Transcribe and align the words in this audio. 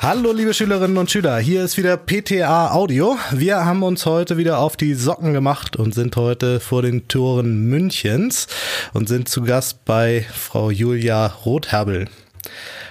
Hallo 0.00 0.30
liebe 0.30 0.54
Schülerinnen 0.54 0.96
und 0.96 1.10
Schüler, 1.10 1.38
hier 1.38 1.64
ist 1.64 1.76
wieder 1.76 1.96
PTA 1.96 2.70
Audio. 2.70 3.18
Wir 3.32 3.64
haben 3.64 3.82
uns 3.82 4.06
heute 4.06 4.36
wieder 4.36 4.60
auf 4.60 4.76
die 4.76 4.94
Socken 4.94 5.32
gemacht 5.32 5.74
und 5.74 5.92
sind 5.92 6.14
heute 6.14 6.60
vor 6.60 6.82
den 6.82 7.08
Toren 7.08 7.66
Münchens 7.66 8.46
und 8.92 9.08
sind 9.08 9.28
zu 9.28 9.42
Gast 9.42 9.84
bei 9.84 10.24
Frau 10.32 10.70
Julia 10.70 11.26
Rotherbel. 11.26 12.06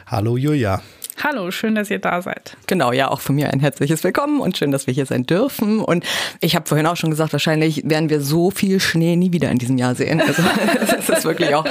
Hallo 0.06 0.36
Julia. 0.36 0.82
Hallo, 1.24 1.50
schön, 1.50 1.74
dass 1.74 1.90
ihr 1.90 1.98
da 1.98 2.22
seid. 2.22 2.58
Genau, 2.68 2.92
ja, 2.92 3.08
auch 3.08 3.22
von 3.22 3.36
mir 3.36 3.52
ein 3.52 3.60
herzliches 3.60 4.04
Willkommen 4.04 4.40
und 4.40 4.56
schön, 4.56 4.72
dass 4.72 4.86
wir 4.86 4.94
hier 4.94 5.08
sein 5.08 5.26
dürfen. 5.26 5.80
Und 5.80 6.06
ich 6.42 6.56
habe 6.56 6.68
vorhin 6.68 6.86
auch 6.86 6.96
schon 6.96 7.10
gesagt, 7.10 7.32
wahrscheinlich 7.32 7.82
werden 7.86 8.10
wir 8.12 8.22
so 8.22 8.52
viel 8.52 8.80
Schnee 8.80 9.16
nie 9.16 9.32
wieder 9.32 9.50
in 9.50 9.58
diesem 9.58 9.80
Jahr 9.80 9.96
sehen. 9.96 10.22
Also 10.22 10.44
das 10.80 11.10
ist 11.10 11.26
wirklich 11.26 11.56
auch 11.56 11.66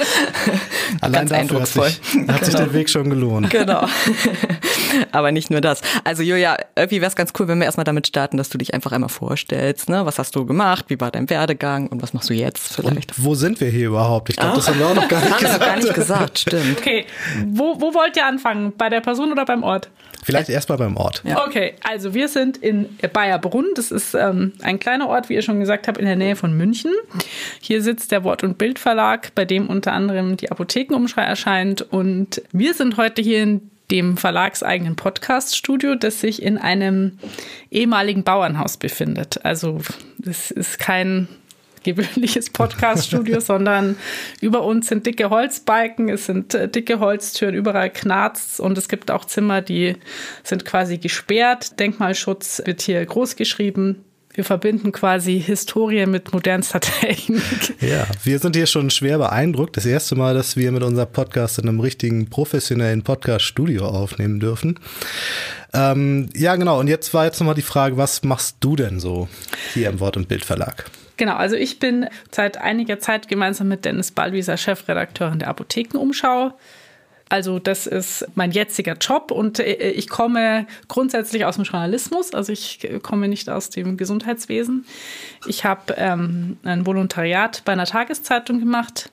Allein 0.99 1.11
ganz 1.11 1.31
eindrucksvoll. 1.31 1.87
Hat 1.87 1.93
sich, 1.93 2.27
hat 2.27 2.45
sich 2.45 2.55
der 2.55 2.73
Weg 2.73 2.89
schon 2.89 3.09
gelohnt. 3.09 3.49
Genau. 3.49 3.87
Aber 5.11 5.31
nicht 5.31 5.49
nur 5.49 5.61
das. 5.61 5.81
Also 6.03 6.23
Julia, 6.23 6.57
irgendwie 6.75 7.01
wäre 7.01 7.09
es 7.09 7.15
ganz 7.15 7.33
cool, 7.39 7.47
wenn 7.47 7.59
wir 7.59 7.65
erstmal 7.65 7.83
damit 7.83 8.07
starten, 8.07 8.37
dass 8.37 8.49
du 8.49 8.57
dich 8.57 8.73
einfach 8.73 8.91
einmal 8.91 9.09
vorstellst. 9.09 9.89
Ne? 9.89 10.05
Was 10.05 10.19
hast 10.19 10.35
du 10.35 10.45
gemacht? 10.45 10.85
Wie 10.87 10.99
war 10.99 11.11
dein 11.11 11.29
Werdegang? 11.29 11.87
Und 11.87 12.01
was 12.01 12.13
machst 12.13 12.29
du 12.29 12.33
jetzt 12.33 12.75
vielleicht? 12.75 13.17
Und 13.17 13.25
wo 13.25 13.35
sind 13.35 13.59
wir 13.61 13.69
hier 13.69 13.87
überhaupt? 13.87 14.29
Ich 14.29 14.35
glaube, 14.35 14.55
das 14.55 14.67
haben 14.67 14.79
wir 14.79 14.87
auch 14.87 14.95
noch 14.95 15.07
gar 15.07 15.21
nicht 15.21 15.37
gesagt. 15.37 15.53
Haben 15.53 15.59
wir 15.59 15.67
gar 15.67 15.75
nicht 15.77 15.93
gesagt, 15.93 16.39
stimmt. 16.39 16.77
Okay, 16.79 17.05
wo, 17.47 17.79
wo 17.79 17.93
wollt 17.93 18.15
ihr 18.17 18.25
anfangen? 18.25 18.73
Bei 18.77 18.89
der 18.89 19.01
Person 19.01 19.31
oder 19.31 19.45
beim 19.45 19.63
Ort? 19.63 19.89
Vielleicht 20.23 20.49
erstmal 20.49 20.77
beim 20.77 20.97
Ort. 20.97 21.21
Ja. 21.23 21.45
Okay, 21.45 21.75
also 21.83 22.13
wir 22.13 22.27
sind 22.27 22.57
in 22.57 22.97
Bayerbrunn. 23.13 23.67
Das 23.75 23.91
ist 23.91 24.13
ähm, 24.13 24.53
ein 24.61 24.79
kleiner 24.79 25.07
Ort, 25.07 25.29
wie 25.29 25.35
ihr 25.35 25.41
schon 25.41 25.59
gesagt 25.59 25.87
habt, 25.87 25.97
in 25.97 26.05
der 26.05 26.15
Nähe 26.17 26.35
von 26.35 26.51
München. 26.51 26.91
Hier 27.61 27.81
sitzt 27.81 28.11
der 28.11 28.23
Wort- 28.23 28.43
und 28.43 28.57
Bildverlag, 28.57 29.33
bei 29.35 29.45
dem 29.45 29.67
unter 29.67 29.93
anderem 29.93 30.35
die 30.35 30.51
Apothekenumschrei 30.51 31.23
erscheint. 31.23 31.81
Und 31.81 32.41
wir 32.51 32.73
sind 32.73 32.97
heute 32.97 33.21
hier 33.21 33.43
in 33.43 33.71
dem 33.91 34.17
verlagseigenen 34.17 34.95
Podcast-Studio, 34.95 35.95
das 35.95 36.19
sich 36.19 36.41
in 36.41 36.57
einem 36.57 37.19
ehemaligen 37.71 38.23
Bauernhaus 38.23 38.77
befindet. 38.77 39.43
Also 39.45 39.79
es 40.25 40.51
ist 40.51 40.77
kein 40.77 41.27
gewöhnliches 41.83 42.49
Podcast-Studio, 42.49 43.39
sondern 43.41 43.95
über 44.41 44.63
uns 44.63 44.87
sind 44.87 45.05
dicke 45.05 45.29
Holzbalken, 45.29 46.09
es 46.09 46.25
sind 46.25 46.53
äh, 46.53 46.67
dicke 46.67 46.99
Holztüren, 46.99 47.55
überall 47.55 47.89
knarzt 47.89 48.59
und 48.59 48.77
es 48.77 48.89
gibt 48.89 49.09
auch 49.09 49.23
Zimmer, 49.23 49.61
die 49.61 49.95
sind 50.43 50.65
quasi 50.65 50.97
gesperrt. 50.97 51.79
Denkmalschutz 51.79 52.61
wird 52.65 52.81
hier 52.81 53.05
groß 53.05 53.37
geschrieben. 53.37 54.03
Wir 54.37 54.45
verbinden 54.45 54.91
quasi 54.91 55.39
Historie 55.39 56.05
mit 56.05 56.31
modernster 56.31 56.79
Technik. 56.79 57.41
Ja, 57.81 58.05
wir 58.23 58.37
sind 58.37 58.55
hier 58.55 58.67
schon 58.67 58.91
schwer 58.91 59.17
beeindruckt. 59.17 59.77
Das 59.77 59.85
erste 59.87 60.13
Mal, 60.13 60.35
dass 60.35 60.55
wir 60.55 60.71
mit 60.71 60.83
unserem 60.83 61.11
Podcast 61.11 61.57
in 61.57 61.67
einem 61.67 61.79
richtigen 61.79 62.29
professionellen 62.29 63.01
Podcast-Studio 63.01 63.87
aufnehmen 63.87 64.39
dürfen. 64.39 64.79
Ähm, 65.73 66.29
ja, 66.35 66.55
genau. 66.55 66.79
Und 66.79 66.87
jetzt 66.87 67.15
war 67.15 67.25
jetzt 67.25 67.39
nochmal 67.39 67.55
die 67.55 67.63
Frage, 67.63 67.97
was 67.97 68.21
machst 68.23 68.57
du 68.59 68.75
denn 68.75 68.99
so 68.99 69.27
hier 69.73 69.89
im 69.89 69.99
Wort- 69.99 70.17
und 70.17 70.27
Bildverlag? 70.27 70.85
Genau, 71.17 71.35
also 71.35 71.55
ich 71.55 71.79
bin 71.79 72.05
seit 72.29 72.59
einiger 72.59 72.99
Zeit 72.99 73.27
gemeinsam 73.27 73.69
mit 73.69 73.85
Dennis 73.85 74.11
Ballwieser 74.11 74.57
Chefredakteurin 74.57 75.39
der 75.39 75.47
Apothekenumschau. 75.47 76.53
Also 77.29 77.59
das 77.59 77.87
ist 77.87 78.25
mein 78.35 78.51
jetziger 78.51 78.93
Job 78.93 79.31
und 79.31 79.59
äh, 79.59 79.91
ich 79.91 80.07
komme 80.07 80.65
grundsätzlich 80.87 81.45
aus 81.45 81.55
dem 81.55 81.65
Journalismus, 81.65 82.33
also 82.33 82.53
ich 82.53 82.87
komme 83.03 83.27
nicht 83.27 83.49
aus 83.49 83.69
dem 83.69 83.97
Gesundheitswesen. 83.97 84.85
Ich 85.45 85.65
habe 85.65 85.95
ähm, 85.97 86.57
ein 86.63 86.85
Volontariat 86.85 87.63
bei 87.65 87.73
einer 87.73 87.85
Tageszeitung 87.85 88.59
gemacht. 88.59 89.11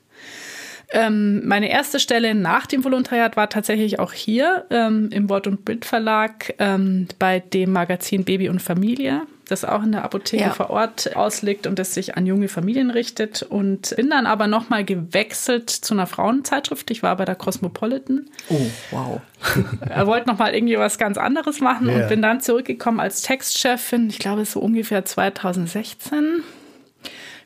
Ähm, 0.91 1.45
meine 1.45 1.69
erste 1.69 1.99
Stelle 1.99 2.35
nach 2.35 2.67
dem 2.67 2.83
Volontariat 2.83 3.35
war 3.35 3.49
tatsächlich 3.49 3.99
auch 3.99 4.13
hier 4.13 4.65
ähm, 4.69 5.09
im 5.11 5.29
Wort- 5.29 5.47
und 5.47 5.65
Bildverlag 5.65 6.53
ähm, 6.59 7.07
bei 7.19 7.39
dem 7.39 7.71
Magazin 7.73 8.23
Baby 8.23 8.49
und 8.49 8.61
Familie 8.61 9.23
das 9.47 9.63
auch 9.63 9.83
in 9.83 9.91
der 9.91 10.03
Apotheke 10.03 10.43
ja. 10.43 10.49
vor 10.51 10.69
Ort 10.69 11.15
ausliegt 11.15 11.67
und 11.67 11.79
das 11.79 11.93
sich 11.93 12.17
an 12.17 12.25
junge 12.25 12.47
Familien 12.47 12.89
richtet. 12.89 13.43
Und 13.43 13.95
bin 13.95 14.09
dann 14.09 14.25
aber 14.25 14.47
nochmal 14.47 14.83
gewechselt 14.83 15.69
zu 15.69 15.93
einer 15.93 16.07
Frauenzeitschrift. 16.07 16.89
Ich 16.91 17.03
war 17.03 17.15
bei 17.15 17.25
der 17.25 17.35
Cosmopolitan. 17.35 18.25
Oh, 18.49 18.65
wow. 18.91 19.21
er 19.81 20.07
wollte 20.07 20.27
nochmal 20.27 20.53
irgendwie 20.53 20.77
was 20.77 20.97
ganz 20.97 21.17
anderes 21.17 21.61
machen 21.61 21.87
yeah. 21.87 22.03
und 22.03 22.09
bin 22.09 22.21
dann 22.21 22.41
zurückgekommen 22.41 22.99
als 22.99 23.21
Textchefin, 23.21 24.09
ich 24.09 24.19
glaube 24.19 24.45
so 24.45 24.59
ungefähr 24.59 25.05
2016. 25.05 26.43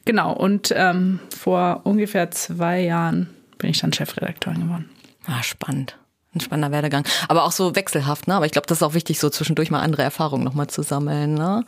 Genau, 0.06 0.34
und 0.34 0.74
ähm, 0.76 1.20
vor 1.38 1.82
ungefähr 1.84 2.32
zwei 2.32 2.82
Jahren 2.82 3.30
bin 3.58 3.70
ich 3.70 3.80
dann 3.80 3.92
Chefredakteurin 3.92 4.62
geworden. 4.62 4.90
Ah, 5.28 5.44
spannend 5.44 5.99
ein 6.35 6.41
spannender 6.41 6.72
Werdegang. 6.72 7.06
Aber 7.28 7.44
auch 7.44 7.51
so 7.51 7.75
wechselhaft, 7.75 8.28
ne? 8.28 8.35
Aber 8.35 8.45
ich 8.45 8.51
glaube, 8.51 8.67
das 8.67 8.79
ist 8.79 8.84
auch 8.84 8.94
wichtig, 8.94 9.19
so 9.19 9.29
zwischendurch 9.29 9.72
mal 9.72 9.81
andere 9.81 10.03
Erfahrungen 10.03 10.44
nochmal 10.44 10.67
zu 10.67 10.84
sammeln, 10.84 11.34
ne? 11.34 11.66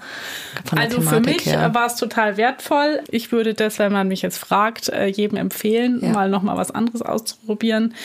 also 0.76 0.98
Thematik 0.98 1.04
für 1.04 1.20
mich 1.20 1.46
her. 1.48 1.74
war 1.74 1.88
es 1.88 1.96
total 1.96 2.38
wertvoll. 2.38 3.02
Ich 3.10 3.32
würde 3.32 3.56
das, 3.56 3.80
wenn 3.80 3.92
man 3.92 4.08
mich 4.08 4.22
jetzt 4.22 4.38
fragt, 4.38 4.90
äh, 4.90 5.08
jedem 5.08 5.38
empfehlen, 5.38 6.00
ja. 6.02 6.10
mal 6.10 6.30
nochmal 6.30 6.58
was 6.58 6.70
anderes 6.70 7.02
auszuprobieren 7.02 7.96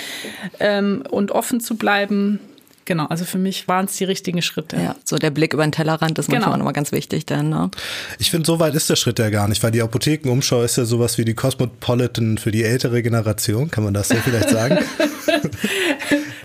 ähm, 0.59 1.05
und 1.11 1.31
offen 1.31 1.61
zu 1.61 1.77
bleiben. 1.77 2.41
Genau, 2.87 3.07
also 3.07 3.25
für 3.25 3.39
mich 3.39 3.67
waren 3.67 3.87
es 3.87 3.97
die 3.97 4.05
richtigen 4.05 4.41
Schritte. 4.43 4.77
Ja, 4.77 4.95
so 5.05 5.17
der 5.17 5.31
Blick 5.31 5.53
über 5.53 5.65
den 5.65 5.73
Tellerrand 5.73 6.19
ist 6.19 6.27
genau. 6.27 6.39
manchmal 6.39 6.59
nochmal 6.59 6.73
ganz 6.73 6.93
wichtig 6.93 7.27
dann. 7.27 7.49
Ne? 7.49 7.71
Ich 8.19 8.31
finde, 8.31 8.47
so 8.47 8.61
weit 8.61 8.75
ist 8.75 8.89
der 8.89 8.97
Schritt 8.97 9.19
ja 9.19 9.29
gar 9.29 9.49
nicht, 9.49 9.63
weil 9.63 9.73
die 9.73 9.83
Apothekenumschau 9.83 10.63
ist 10.63 10.77
ja 10.77 10.85
sowas 10.85 11.19
wie 11.19 11.25
die 11.25 11.35
Cosmopolitan 11.35 12.39
für 12.39 12.53
die 12.53 12.63
ältere 12.63 13.03
Generation, 13.03 13.71
kann 13.71 13.83
man 13.83 13.93
das 13.93 14.09
so 14.09 14.15
vielleicht 14.17 14.51
sagen? 14.51 14.79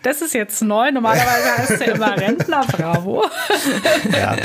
Das 0.03 0.21
ist 0.23 0.33
jetzt 0.33 0.63
neu. 0.63 0.91
Normalerweise 0.91 1.57
heißt 1.57 1.81
er 1.81 1.95
immer 1.95 2.17
Rentner, 2.17 2.65
bravo. 2.71 3.23
Ja, 4.11 4.35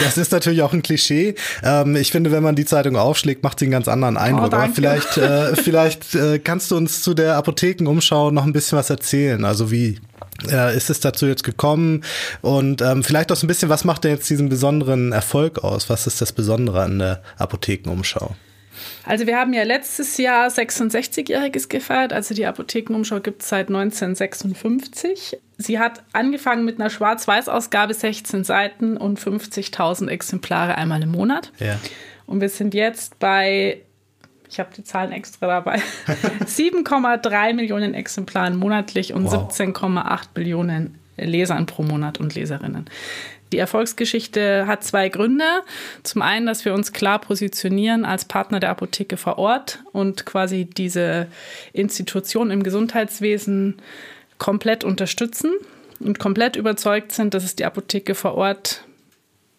das 0.00 0.16
ist 0.16 0.32
natürlich 0.32 0.62
auch 0.62 0.72
ein 0.72 0.82
Klischee. 0.82 1.34
Ähm, 1.62 1.96
ich 1.96 2.10
finde, 2.10 2.32
wenn 2.32 2.42
man 2.42 2.54
die 2.54 2.64
Zeitung 2.64 2.96
aufschlägt, 2.96 3.42
macht 3.42 3.58
sie 3.58 3.66
einen 3.66 3.72
ganz 3.72 3.88
anderen 3.88 4.16
Eindruck. 4.16 4.52
Oh, 4.52 4.56
Aber 4.56 4.72
vielleicht, 4.72 5.18
äh, 5.18 5.54
vielleicht 5.54 6.14
äh, 6.14 6.38
kannst 6.38 6.70
du 6.70 6.76
uns 6.76 7.02
zu 7.02 7.12
der 7.12 7.36
Apothekenumschau 7.36 8.30
noch 8.30 8.44
ein 8.44 8.52
bisschen 8.52 8.78
was 8.78 8.88
erzählen. 8.88 9.44
Also 9.44 9.70
wie 9.70 9.98
äh, 10.50 10.76
ist 10.76 10.90
es 10.90 11.00
dazu 11.00 11.26
jetzt 11.26 11.44
gekommen? 11.44 12.04
Und 12.40 12.82
ähm, 12.82 13.02
vielleicht 13.02 13.32
auch 13.32 13.36
so 13.36 13.46
ein 13.46 13.48
bisschen, 13.48 13.68
was 13.68 13.84
macht 13.84 14.04
denn 14.04 14.12
jetzt 14.12 14.28
diesen 14.30 14.48
besonderen 14.48 15.12
Erfolg 15.12 15.62
aus? 15.64 15.88
Was 15.90 16.06
ist 16.06 16.20
das 16.20 16.32
Besondere 16.32 16.82
an 16.82 16.98
der 16.98 17.22
Apothekenumschau? 17.38 18.34
Also 19.04 19.26
wir 19.26 19.36
haben 19.36 19.52
ja 19.52 19.62
letztes 19.64 20.16
Jahr 20.16 20.48
66-Jähriges 20.48 21.68
gefeiert. 21.68 22.12
Also 22.12 22.34
die 22.34 22.46
Apothekenumschau 22.46 23.20
gibt 23.20 23.42
es 23.42 23.48
seit 23.48 23.68
1956. 23.68 25.38
Sie 25.58 25.78
hat 25.78 26.02
angefangen 26.12 26.64
mit 26.64 26.80
einer 26.80 26.90
Schwarz-Weiß-Ausgabe, 26.90 27.94
16 27.94 28.44
Seiten 28.44 28.96
und 28.96 29.20
50.000 29.20 30.08
Exemplare 30.08 30.76
einmal 30.76 31.02
im 31.02 31.10
Monat. 31.10 31.52
Ja. 31.58 31.78
Und 32.26 32.40
wir 32.40 32.48
sind 32.48 32.74
jetzt 32.74 33.18
bei, 33.18 33.82
ich 34.52 34.60
habe 34.60 34.68
die 34.76 34.84
Zahlen 34.84 35.12
extra 35.12 35.46
dabei, 35.46 35.80
7,3 36.44 37.54
Millionen 37.54 37.94
Exemplaren 37.94 38.56
monatlich 38.56 39.14
und 39.14 39.24
wow. 39.24 39.50
17,8 39.50 40.20
Millionen 40.34 40.98
Lesern 41.16 41.64
pro 41.64 41.82
Monat 41.82 42.20
und 42.20 42.34
Leserinnen. 42.34 42.84
Die 43.52 43.58
Erfolgsgeschichte 43.58 44.66
hat 44.66 44.84
zwei 44.84 45.08
Gründe. 45.08 45.44
Zum 46.02 46.22
einen, 46.22 46.46
dass 46.46 46.64
wir 46.64 46.74
uns 46.74 46.92
klar 46.92 47.18
positionieren 47.18 48.04
als 48.04 48.26
Partner 48.26 48.60
der 48.60 48.70
Apotheke 48.70 49.16
vor 49.16 49.38
Ort 49.38 49.82
und 49.92 50.26
quasi 50.26 50.66
diese 50.66 51.28
Institution 51.72 52.50
im 52.50 52.62
Gesundheitswesen 52.62 53.76
komplett 54.38 54.84
unterstützen 54.84 55.52
und 56.00 56.18
komplett 56.18 56.56
überzeugt 56.56 57.12
sind, 57.12 57.32
dass 57.32 57.44
es 57.44 57.56
die 57.56 57.64
Apotheke 57.64 58.14
vor 58.14 58.34
Ort 58.34 58.84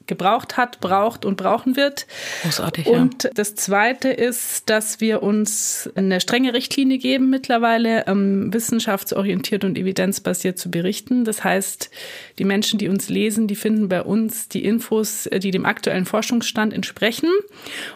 gebraucht 0.08 0.58
hat, 0.58 0.80
braucht 0.80 1.26
und 1.26 1.38
brauchen 1.38 1.76
wird. 1.76 2.06
Großartig. 2.44 2.88
Und 2.88 3.24
ja. 3.24 3.30
das 3.34 3.56
Zweite 3.56 4.10
ist, 4.10 4.70
dass 4.70 5.00
wir 5.00 5.24
uns 5.24 5.90
eine 5.96 6.20
strenge 6.20 6.54
Richtlinie 6.54 6.98
geben 6.98 7.30
mittlerweile, 7.30 8.06
ähm, 8.08 8.54
wissenschaftsorientiert 8.54 9.64
und 9.64 9.78
evidenzbasiert 9.78 10.58
zu 10.58 10.70
berichten. 10.70 11.24
Das 11.24 11.44
heißt, 11.44 11.90
die 12.38 12.46
Menschen, 12.46 12.80
die 12.80 12.90
uns 12.90 13.10
lesen, 13.10 13.48
die 13.48 13.56
finden 13.56 13.88
bei 13.88 14.02
uns 14.02 14.50
die 14.50 14.66
Infos, 14.66 15.30
die 15.32 15.52
dem 15.52 15.66
aktuellen 15.66 16.06
Forschungsstand 16.06 16.74
entsprechen. 16.74 17.30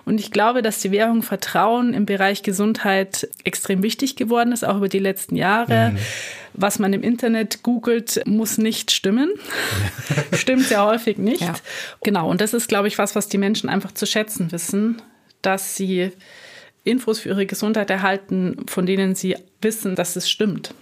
Und 0.06 0.20
ich 0.20 0.32
glaube, 0.32 0.62
dass 0.62 0.80
die 0.80 0.92
Währung 0.92 1.24
Vertrauen 1.24 1.94
im 1.94 2.06
Bereich 2.06 2.44
Gesundheit 2.44 3.28
extrem 3.44 3.84
wichtig 3.84 4.16
geworden 4.16 4.52
ist, 4.52 4.64
auch 4.64 4.78
über 4.78 4.90
die 4.90 5.00
letzten 5.00 5.36
Jahre. 5.36 5.92
Mhm 5.92 5.98
was 6.58 6.80
man 6.80 6.92
im 6.92 7.04
Internet 7.04 7.64
googelt, 7.64 8.22
muss 8.26 8.58
nicht 8.58 8.92
stimmen. 8.92 9.32
Stimmt 10.34 10.64
sehr 10.64 10.84
häufig 10.84 11.18
nicht. 11.18 11.42
Ja. 11.42 11.54
Genau, 12.04 12.30
und 12.30 12.42
das 12.42 12.54
ist, 12.54 12.68
glaube 12.68 12.88
ich, 12.88 12.98
was, 12.98 13.16
was 13.16 13.30
die 13.30 13.38
Menschen 13.38 13.70
einfach 13.70 13.94
zu 13.94 14.06
schätzen 14.06 14.52
wissen, 14.52 15.02
dass 15.42 15.76
sie 15.76 16.12
Infos 16.84 17.20
für 17.20 17.30
ihre 17.30 17.46
Gesundheit 17.46 17.90
erhalten, 17.90 18.66
von 18.68 18.86
denen 18.86 19.16
sie 19.16 19.36
wissen, 19.62 19.96
dass 19.96 20.16
es 20.16 20.30
stimmt. 20.30 20.74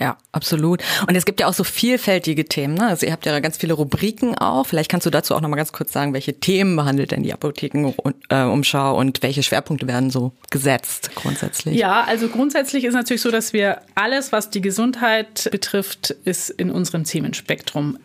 Ja, 0.00 0.16
absolut. 0.32 0.82
Und 1.06 1.14
es 1.14 1.26
gibt 1.26 1.40
ja 1.40 1.46
auch 1.46 1.52
so 1.52 1.62
vielfältige 1.62 2.46
Themen. 2.46 2.72
Ne? 2.74 2.86
Also 2.86 3.04
ihr 3.04 3.12
habt 3.12 3.26
ja 3.26 3.38
ganz 3.40 3.58
viele 3.58 3.74
Rubriken 3.74 4.34
auch. 4.38 4.66
Vielleicht 4.66 4.90
kannst 4.90 5.04
du 5.04 5.10
dazu 5.10 5.34
auch 5.34 5.42
noch 5.42 5.48
mal 5.50 5.56
ganz 5.56 5.72
kurz 5.72 5.92
sagen, 5.92 6.14
welche 6.14 6.40
Themen 6.40 6.74
behandelt 6.74 7.10
denn 7.10 7.22
die 7.22 7.34
Apothekenumschau 7.34 8.96
und 8.96 9.22
welche 9.22 9.42
Schwerpunkte 9.42 9.86
werden 9.86 10.08
so 10.08 10.32
gesetzt 10.48 11.10
grundsätzlich? 11.14 11.76
Ja, 11.76 12.04
also 12.04 12.28
grundsätzlich 12.28 12.84
ist 12.84 12.94
natürlich 12.94 13.20
so, 13.20 13.30
dass 13.30 13.52
wir 13.52 13.82
alles, 13.94 14.32
was 14.32 14.48
die 14.48 14.62
Gesundheit 14.62 15.48
betrifft, 15.52 16.10
ist 16.24 16.48
in 16.48 16.70
unserem 16.70 17.04
Themenspektrum. 17.04 17.98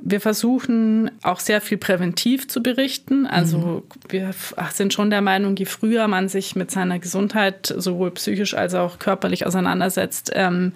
Wir 0.00 0.20
versuchen 0.20 1.10
auch 1.22 1.40
sehr 1.40 1.60
viel 1.60 1.78
präventiv 1.78 2.48
zu 2.48 2.62
berichten. 2.62 3.26
Also 3.26 3.58
mhm. 3.58 3.82
wir 4.08 4.30
sind 4.72 4.92
schon 4.92 5.10
der 5.10 5.20
Meinung, 5.20 5.56
je 5.56 5.64
früher 5.64 6.08
man 6.08 6.28
sich 6.28 6.56
mit 6.56 6.70
seiner 6.70 6.98
Gesundheit 6.98 7.72
sowohl 7.76 8.12
psychisch 8.12 8.54
als 8.54 8.74
auch 8.74 8.98
körperlich 8.98 9.46
auseinandersetzt, 9.46 10.30
ähm, 10.34 10.72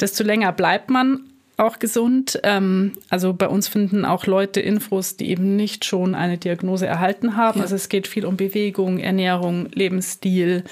desto 0.00 0.24
länger 0.24 0.52
bleibt 0.52 0.90
man 0.90 1.20
auch 1.56 1.78
gesund. 1.78 2.38
Ähm, 2.42 2.92
also 3.08 3.32
bei 3.32 3.48
uns 3.48 3.68
finden 3.68 4.04
auch 4.04 4.26
Leute 4.26 4.60
Infos, 4.60 5.16
die 5.16 5.30
eben 5.30 5.56
nicht 5.56 5.84
schon 5.84 6.14
eine 6.14 6.36
Diagnose 6.36 6.86
erhalten 6.86 7.36
haben. 7.36 7.58
Ja. 7.58 7.64
Also 7.64 7.76
es 7.76 7.88
geht 7.88 8.06
viel 8.06 8.26
um 8.26 8.36
Bewegung, 8.36 8.98
Ernährung, 8.98 9.68
Lebensstil. 9.72 10.64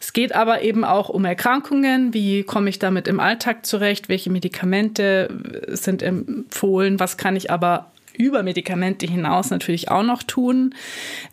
Es 0.00 0.12
geht 0.12 0.34
aber 0.34 0.62
eben 0.62 0.84
auch 0.84 1.08
um 1.08 1.24
Erkrankungen. 1.24 2.14
Wie 2.14 2.44
komme 2.44 2.70
ich 2.70 2.78
damit 2.78 3.08
im 3.08 3.18
Alltag 3.18 3.66
zurecht? 3.66 4.08
Welche 4.08 4.30
Medikamente 4.30 5.28
sind 5.68 6.02
empfohlen? 6.02 7.00
Was 7.00 7.16
kann 7.16 7.34
ich 7.34 7.50
aber 7.50 7.90
über 8.16 8.42
Medikamente 8.42 9.06
hinaus 9.06 9.50
natürlich 9.50 9.90
auch 9.90 10.04
noch 10.04 10.22
tun? 10.22 10.74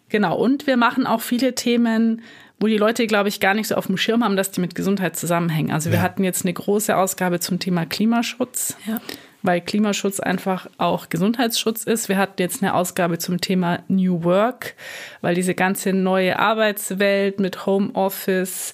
Genau. 0.09 0.35
Und 0.35 0.65
wir 0.65 0.77
machen 0.77 1.05
auch 1.05 1.21
viele 1.21 1.53
Themen, 1.53 2.21
wo 2.65 2.67
die 2.67 2.77
Leute, 2.77 3.05
glaube 3.05 3.29
ich, 3.29 3.39
gar 3.39 3.53
nicht 3.53 3.67
so 3.67 3.75
auf 3.75 3.85
dem 3.85 3.95
Schirm 3.95 4.23
haben, 4.23 4.35
dass 4.35 4.49
die 4.49 4.59
mit 4.59 4.73
Gesundheit 4.73 5.15
zusammenhängen. 5.15 5.71
Also 5.71 5.91
wir 5.91 5.99
ja. 5.99 6.03
hatten 6.03 6.23
jetzt 6.23 6.45
eine 6.45 6.53
große 6.53 6.97
Ausgabe 6.97 7.39
zum 7.39 7.59
Thema 7.59 7.85
Klimaschutz. 7.85 8.75
Ja. 8.87 8.99
Weil 9.43 9.61
Klimaschutz 9.61 10.19
einfach 10.19 10.65
auch 10.79 11.09
Gesundheitsschutz 11.09 11.83
ist. 11.83 12.09
Wir 12.09 12.17
hatten 12.17 12.41
jetzt 12.41 12.63
eine 12.63 12.73
Ausgabe 12.73 13.19
zum 13.19 13.39
Thema 13.39 13.83
New 13.87 14.23
Work, 14.23 14.73
weil 15.21 15.35
diese 15.35 15.53
ganze 15.53 15.93
neue 15.93 16.39
Arbeitswelt 16.39 17.39
mit 17.39 17.67
Homeoffice, 17.67 18.73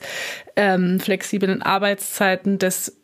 ähm, 0.56 1.02
flexiblen 1.02 1.62
Arbeitszeiten, 1.62 2.60
das 2.60 2.96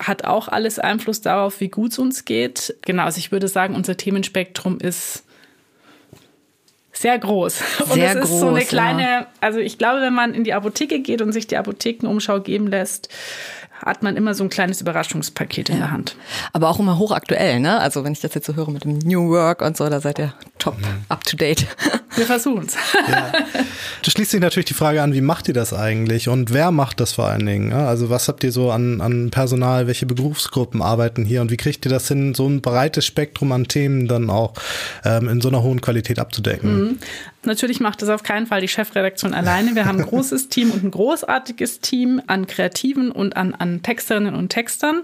hat 0.00 0.24
auch 0.24 0.48
alles 0.48 0.80
Einfluss 0.80 1.20
darauf, 1.20 1.60
wie 1.60 1.68
gut 1.68 1.92
es 1.92 2.00
uns 2.00 2.24
geht. 2.24 2.74
Genau, 2.84 3.04
also 3.04 3.18
ich 3.18 3.30
würde 3.30 3.46
sagen, 3.46 3.76
unser 3.76 3.96
Themenspektrum 3.96 4.78
ist 4.80 5.25
sehr 6.96 7.18
groß. 7.18 7.62
Und 7.80 7.92
sehr 7.92 8.10
es 8.10 8.14
ist 8.14 8.30
groß, 8.30 8.40
so 8.40 8.48
eine 8.48 8.64
kleine, 8.64 9.02
ja. 9.02 9.26
also 9.40 9.58
ich 9.58 9.78
glaube, 9.78 10.00
wenn 10.00 10.14
man 10.14 10.34
in 10.34 10.44
die 10.44 10.54
Apotheke 10.54 11.00
geht 11.00 11.20
und 11.20 11.32
sich 11.32 11.46
die 11.46 11.56
Apothekenumschau 11.56 12.40
geben 12.40 12.68
lässt, 12.68 13.08
hat 13.84 14.02
man 14.02 14.16
immer 14.16 14.34
so 14.34 14.44
ein 14.44 14.50
kleines 14.50 14.80
Überraschungspaket 14.80 15.68
in 15.70 15.78
der 15.78 15.90
Hand. 15.90 16.16
Aber 16.52 16.68
auch 16.68 16.78
immer 16.78 16.98
hochaktuell, 16.98 17.60
ne? 17.60 17.78
Also 17.80 18.04
wenn 18.04 18.12
ich 18.12 18.20
das 18.20 18.34
jetzt 18.34 18.46
so 18.46 18.54
höre 18.54 18.70
mit 18.70 18.84
dem 18.84 18.98
New 18.98 19.30
Work 19.30 19.62
und 19.62 19.76
so, 19.76 19.88
da 19.88 20.00
seid 20.00 20.18
ihr 20.18 20.32
top 20.58 20.78
mhm. 20.78 21.04
up 21.08 21.24
to 21.24 21.36
date. 21.36 21.66
Wir 22.16 22.26
versuchen 22.26 22.66
es. 22.66 22.76
Ja. 23.08 23.32
Da 24.02 24.10
schließt 24.10 24.30
sich 24.30 24.40
natürlich 24.40 24.66
die 24.66 24.74
Frage 24.74 25.02
an, 25.02 25.12
wie 25.12 25.20
macht 25.20 25.48
ihr 25.48 25.54
das 25.54 25.72
eigentlich 25.72 26.28
und 26.28 26.52
wer 26.52 26.70
macht 26.70 27.00
das 27.00 27.12
vor 27.12 27.26
allen 27.26 27.44
Dingen? 27.44 27.72
Also 27.72 28.08
was 28.08 28.28
habt 28.28 28.42
ihr 28.44 28.52
so 28.52 28.70
an, 28.70 29.00
an 29.00 29.30
Personal, 29.30 29.86
welche 29.86 30.06
Berufsgruppen 30.06 30.80
arbeiten 30.80 31.24
hier 31.24 31.42
und 31.42 31.50
wie 31.50 31.56
kriegt 31.56 31.84
ihr 31.84 31.90
das 31.90 32.08
hin, 32.08 32.34
so 32.34 32.48
ein 32.48 32.62
breites 32.62 33.04
Spektrum 33.04 33.52
an 33.52 33.68
Themen 33.68 34.08
dann 34.08 34.30
auch 34.30 34.54
ähm, 35.04 35.28
in 35.28 35.40
so 35.40 35.48
einer 35.48 35.62
hohen 35.62 35.80
Qualität 35.80 36.18
abzudecken? 36.18 36.80
Mhm. 36.80 36.98
Natürlich 37.46 37.80
macht 37.80 38.02
das 38.02 38.08
auf 38.08 38.22
keinen 38.22 38.46
Fall 38.46 38.60
die 38.60 38.68
Chefredaktion 38.68 39.34
alleine. 39.34 39.74
Wir 39.74 39.86
haben 39.86 40.00
ein 40.00 40.06
großes 40.06 40.48
Team 40.50 40.70
und 40.70 40.84
ein 40.84 40.90
großartiges 40.90 41.80
Team 41.80 42.20
an 42.26 42.46
Kreativen 42.46 43.10
und 43.10 43.36
an, 43.36 43.54
an 43.54 43.82
Texterinnen 43.82 44.34
und 44.34 44.50
Textern. 44.50 45.02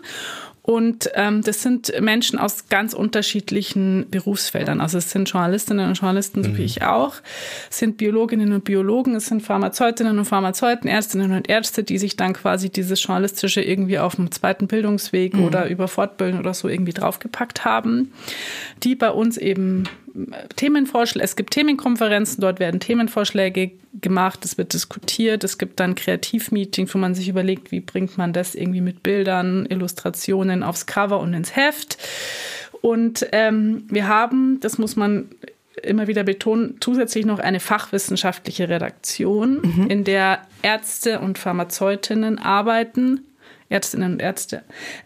Und 0.62 1.10
ähm, 1.14 1.42
das 1.42 1.62
sind 1.62 1.92
Menschen 2.00 2.38
aus 2.38 2.68
ganz 2.68 2.94
unterschiedlichen 2.94 4.06
Berufsfeldern. 4.10 4.80
Also 4.80 4.98
es 4.98 5.10
sind 5.10 5.28
Journalistinnen 5.28 5.88
und 5.88 5.94
Journalisten, 5.94 6.44
so 6.44 6.50
mhm. 6.50 6.56
wie 6.56 6.62
ich 6.62 6.84
auch, 6.84 7.16
es 7.68 7.78
sind 7.78 7.96
Biologinnen 7.96 8.52
und 8.52 8.62
Biologen, 8.62 9.16
es 9.16 9.26
sind 9.26 9.42
Pharmazeutinnen 9.42 10.20
und 10.20 10.24
Pharmazeuten, 10.24 10.88
Ärztinnen 10.88 11.32
und 11.32 11.48
Ärzte, 11.48 11.82
die 11.82 11.98
sich 11.98 12.16
dann 12.16 12.32
quasi 12.32 12.70
dieses 12.70 13.02
Journalistische 13.02 13.60
irgendwie 13.60 13.98
auf 13.98 14.14
dem 14.14 14.30
zweiten 14.30 14.68
Bildungsweg 14.68 15.34
mhm. 15.34 15.44
oder 15.44 15.68
über 15.68 15.88
Fortbildung 15.88 16.38
oder 16.38 16.54
so 16.54 16.68
irgendwie 16.68 16.92
draufgepackt 16.92 17.64
haben, 17.64 18.12
die 18.84 18.94
bei 18.94 19.10
uns 19.10 19.38
eben 19.38 19.88
Themenvorschläge, 20.56 21.24
es 21.24 21.36
gibt 21.36 21.52
Themenkonferenzen, 21.52 22.40
dort 22.40 22.60
werden 22.60 22.80
Themenvorschläge 22.80 23.72
gemacht, 24.00 24.44
es 24.44 24.58
wird 24.58 24.72
diskutiert, 24.72 25.44
es 25.44 25.58
gibt 25.58 25.80
dann 25.80 25.94
Kreativmeetings, 25.94 26.94
wo 26.94 26.98
man 26.98 27.14
sich 27.14 27.28
überlegt, 27.28 27.72
wie 27.72 27.80
bringt 27.80 28.18
man 28.18 28.32
das 28.32 28.54
irgendwie 28.54 28.80
mit 28.80 29.02
Bildern, 29.02 29.66
Illustrationen 29.66 30.62
aufs 30.62 30.86
Cover 30.86 31.20
und 31.20 31.32
ins 31.34 31.56
Heft. 31.56 31.98
Und 32.80 33.26
ähm, 33.32 33.84
wir 33.88 34.08
haben, 34.08 34.60
das 34.60 34.78
muss 34.78 34.96
man 34.96 35.30
immer 35.82 36.06
wieder 36.06 36.24
betonen, 36.24 36.76
zusätzlich 36.80 37.24
noch 37.24 37.38
eine 37.38 37.60
fachwissenschaftliche 37.60 38.68
Redaktion, 38.68 39.60
mhm. 39.62 39.86
in 39.88 40.04
der 40.04 40.42
Ärzte 40.62 41.20
und 41.20 41.38
Pharmazeutinnen 41.38 42.38
arbeiten, 42.38 43.20
Ärztinnen 43.68 44.14
und 44.14 44.22
Ärzte, 44.22 44.62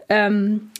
ähm, 0.09 0.71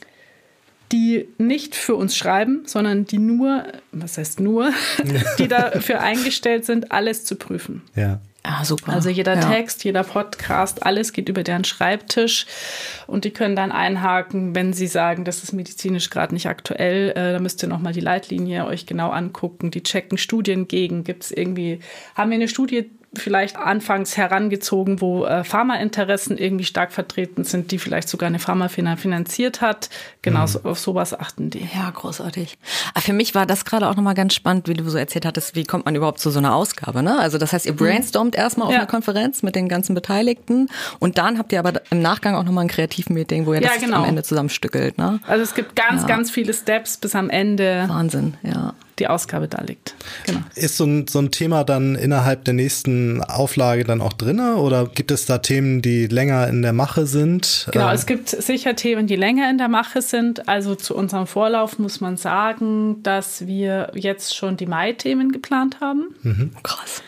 die 0.92 1.28
nicht 1.38 1.74
für 1.74 1.94
uns 1.94 2.16
schreiben, 2.16 2.62
sondern 2.66 3.04
die 3.04 3.18
nur, 3.18 3.64
was 3.92 4.18
heißt 4.18 4.40
nur, 4.40 4.72
die 5.38 5.48
dafür 5.48 6.00
eingestellt 6.00 6.64
sind, 6.64 6.92
alles 6.92 7.24
zu 7.24 7.36
prüfen. 7.36 7.82
Ja. 7.94 8.20
Ah, 8.44 8.64
super. 8.64 8.92
Also 8.92 9.10
jeder 9.10 9.34
ja. 9.34 9.50
Text, 9.50 9.84
jeder 9.84 10.04
Podcast, 10.04 10.86
alles 10.86 11.12
geht 11.12 11.28
über 11.28 11.42
deren 11.42 11.64
Schreibtisch 11.64 12.46
und 13.06 13.24
die 13.24 13.30
können 13.30 13.56
dann 13.56 13.72
einhaken, 13.72 14.54
wenn 14.54 14.72
sie 14.72 14.86
sagen, 14.86 15.24
das 15.24 15.42
ist 15.42 15.52
medizinisch 15.52 16.08
gerade 16.08 16.32
nicht 16.32 16.46
aktuell, 16.46 17.10
äh, 17.10 17.32
da 17.32 17.40
müsst 17.40 17.62
ihr 17.62 17.68
nochmal 17.68 17.92
die 17.92 18.00
Leitlinie 18.00 18.64
euch 18.64 18.86
genau 18.86 19.10
angucken. 19.10 19.70
Die 19.70 19.82
checken 19.82 20.16
Studien 20.16 20.66
gegen. 20.66 21.04
Gibt 21.04 21.24
es 21.24 21.30
irgendwie, 21.30 21.80
haben 22.14 22.30
wir 22.30 22.36
eine 22.36 22.48
Studie 22.48 22.90
vielleicht 23.14 23.56
anfangs 23.56 24.16
herangezogen, 24.16 25.00
wo 25.00 25.24
äh, 25.24 25.42
Pharmainteressen 25.42 26.36
irgendwie 26.36 26.64
stark 26.64 26.92
vertreten 26.92 27.44
sind, 27.44 27.70
die 27.70 27.78
vielleicht 27.78 28.08
sogar 28.08 28.26
eine 28.26 28.38
Pharmafirma 28.38 28.96
finanziert 28.96 29.60
hat. 29.60 29.88
Genau, 30.22 30.46
mhm. 30.46 30.56
auf 30.64 30.78
sowas 30.78 31.18
achten 31.18 31.48
die. 31.50 31.66
Ja, 31.74 31.90
großartig. 31.90 32.58
Aber 32.92 33.00
für 33.00 33.12
mich 33.14 33.34
war 33.34 33.46
das 33.46 33.64
gerade 33.64 33.88
auch 33.88 33.96
nochmal 33.96 34.14
ganz 34.14 34.34
spannend, 34.34 34.68
wie 34.68 34.74
du 34.74 34.88
so 34.88 34.98
erzählt 34.98 35.24
hattest, 35.24 35.54
wie 35.54 35.64
kommt 35.64 35.86
man 35.86 35.94
überhaupt 35.94 36.20
zu 36.20 36.30
so 36.30 36.38
einer 36.38 36.54
Ausgabe, 36.54 37.02
ne? 37.02 37.18
Also 37.18 37.38
das 37.38 37.52
heißt, 37.52 37.66
ihr 37.66 37.72
mhm. 37.72 37.78
brainstormt 37.78 38.34
mhm. 38.34 38.40
erstmal 38.40 38.68
auf 38.68 38.72
ja. 38.74 38.80
einer 38.80 38.88
Konferenz 38.88 39.42
mit 39.42 39.54
den 39.54 39.68
ganzen 39.68 39.94
Beteiligten 39.94 40.68
und 40.98 41.18
dann 41.18 41.38
habt 41.38 41.52
ihr 41.52 41.60
aber 41.60 41.80
im 41.90 42.02
Nachgang 42.02 42.34
auch 42.34 42.44
nochmal 42.44 42.64
ein 42.64 42.68
Kreativmeeting, 42.68 43.46
wo 43.46 43.54
ihr 43.54 43.62
ja, 43.62 43.70
das 43.70 43.80
genau. 43.80 43.98
am 43.98 44.04
Ende 44.04 44.22
zusammenstückelt, 44.22 44.98
ne? 44.98 45.20
Also 45.26 45.42
es 45.42 45.54
gibt 45.54 45.76
ganz, 45.76 46.02
ja. 46.02 46.08
ganz 46.08 46.30
viele 46.30 46.52
Steps 46.52 46.98
bis 46.98 47.14
am 47.14 47.30
Ende. 47.30 47.84
Wahnsinn, 47.88 48.34
ja 48.42 48.74
die 48.98 49.08
Ausgabe 49.08 49.48
da 49.48 49.62
liegt. 49.62 49.94
Genau. 50.26 50.40
Ist 50.54 50.76
so 50.76 50.84
ein, 50.84 51.06
so 51.06 51.18
ein 51.20 51.30
Thema 51.30 51.64
dann 51.64 51.94
innerhalb 51.94 52.44
der 52.44 52.54
nächsten 52.54 53.22
Auflage 53.22 53.84
dann 53.84 54.00
auch 54.00 54.12
drin 54.12 54.40
oder 54.40 54.86
gibt 54.86 55.10
es 55.10 55.26
da 55.26 55.38
Themen, 55.38 55.82
die 55.82 56.06
länger 56.06 56.48
in 56.48 56.62
der 56.62 56.72
Mache 56.72 57.06
sind? 57.06 57.68
Genau, 57.72 57.88
ähm, 57.88 57.94
es 57.94 58.06
gibt 58.06 58.28
sicher 58.28 58.76
Themen, 58.76 59.06
die 59.06 59.16
länger 59.16 59.50
in 59.50 59.58
der 59.58 59.68
Mache 59.68 60.02
sind. 60.02 60.48
Also 60.48 60.74
zu 60.74 60.94
unserem 60.94 61.26
Vorlauf 61.26 61.78
muss 61.78 62.00
man 62.00 62.16
sagen, 62.16 63.02
dass 63.02 63.46
wir 63.46 63.90
jetzt 63.94 64.36
schon 64.36 64.56
die 64.56 64.66
Mai-Themen 64.66 65.32
geplant 65.32 65.80
haben. 65.80 66.14
Mhm. 66.22 66.50
Krass 66.62 67.02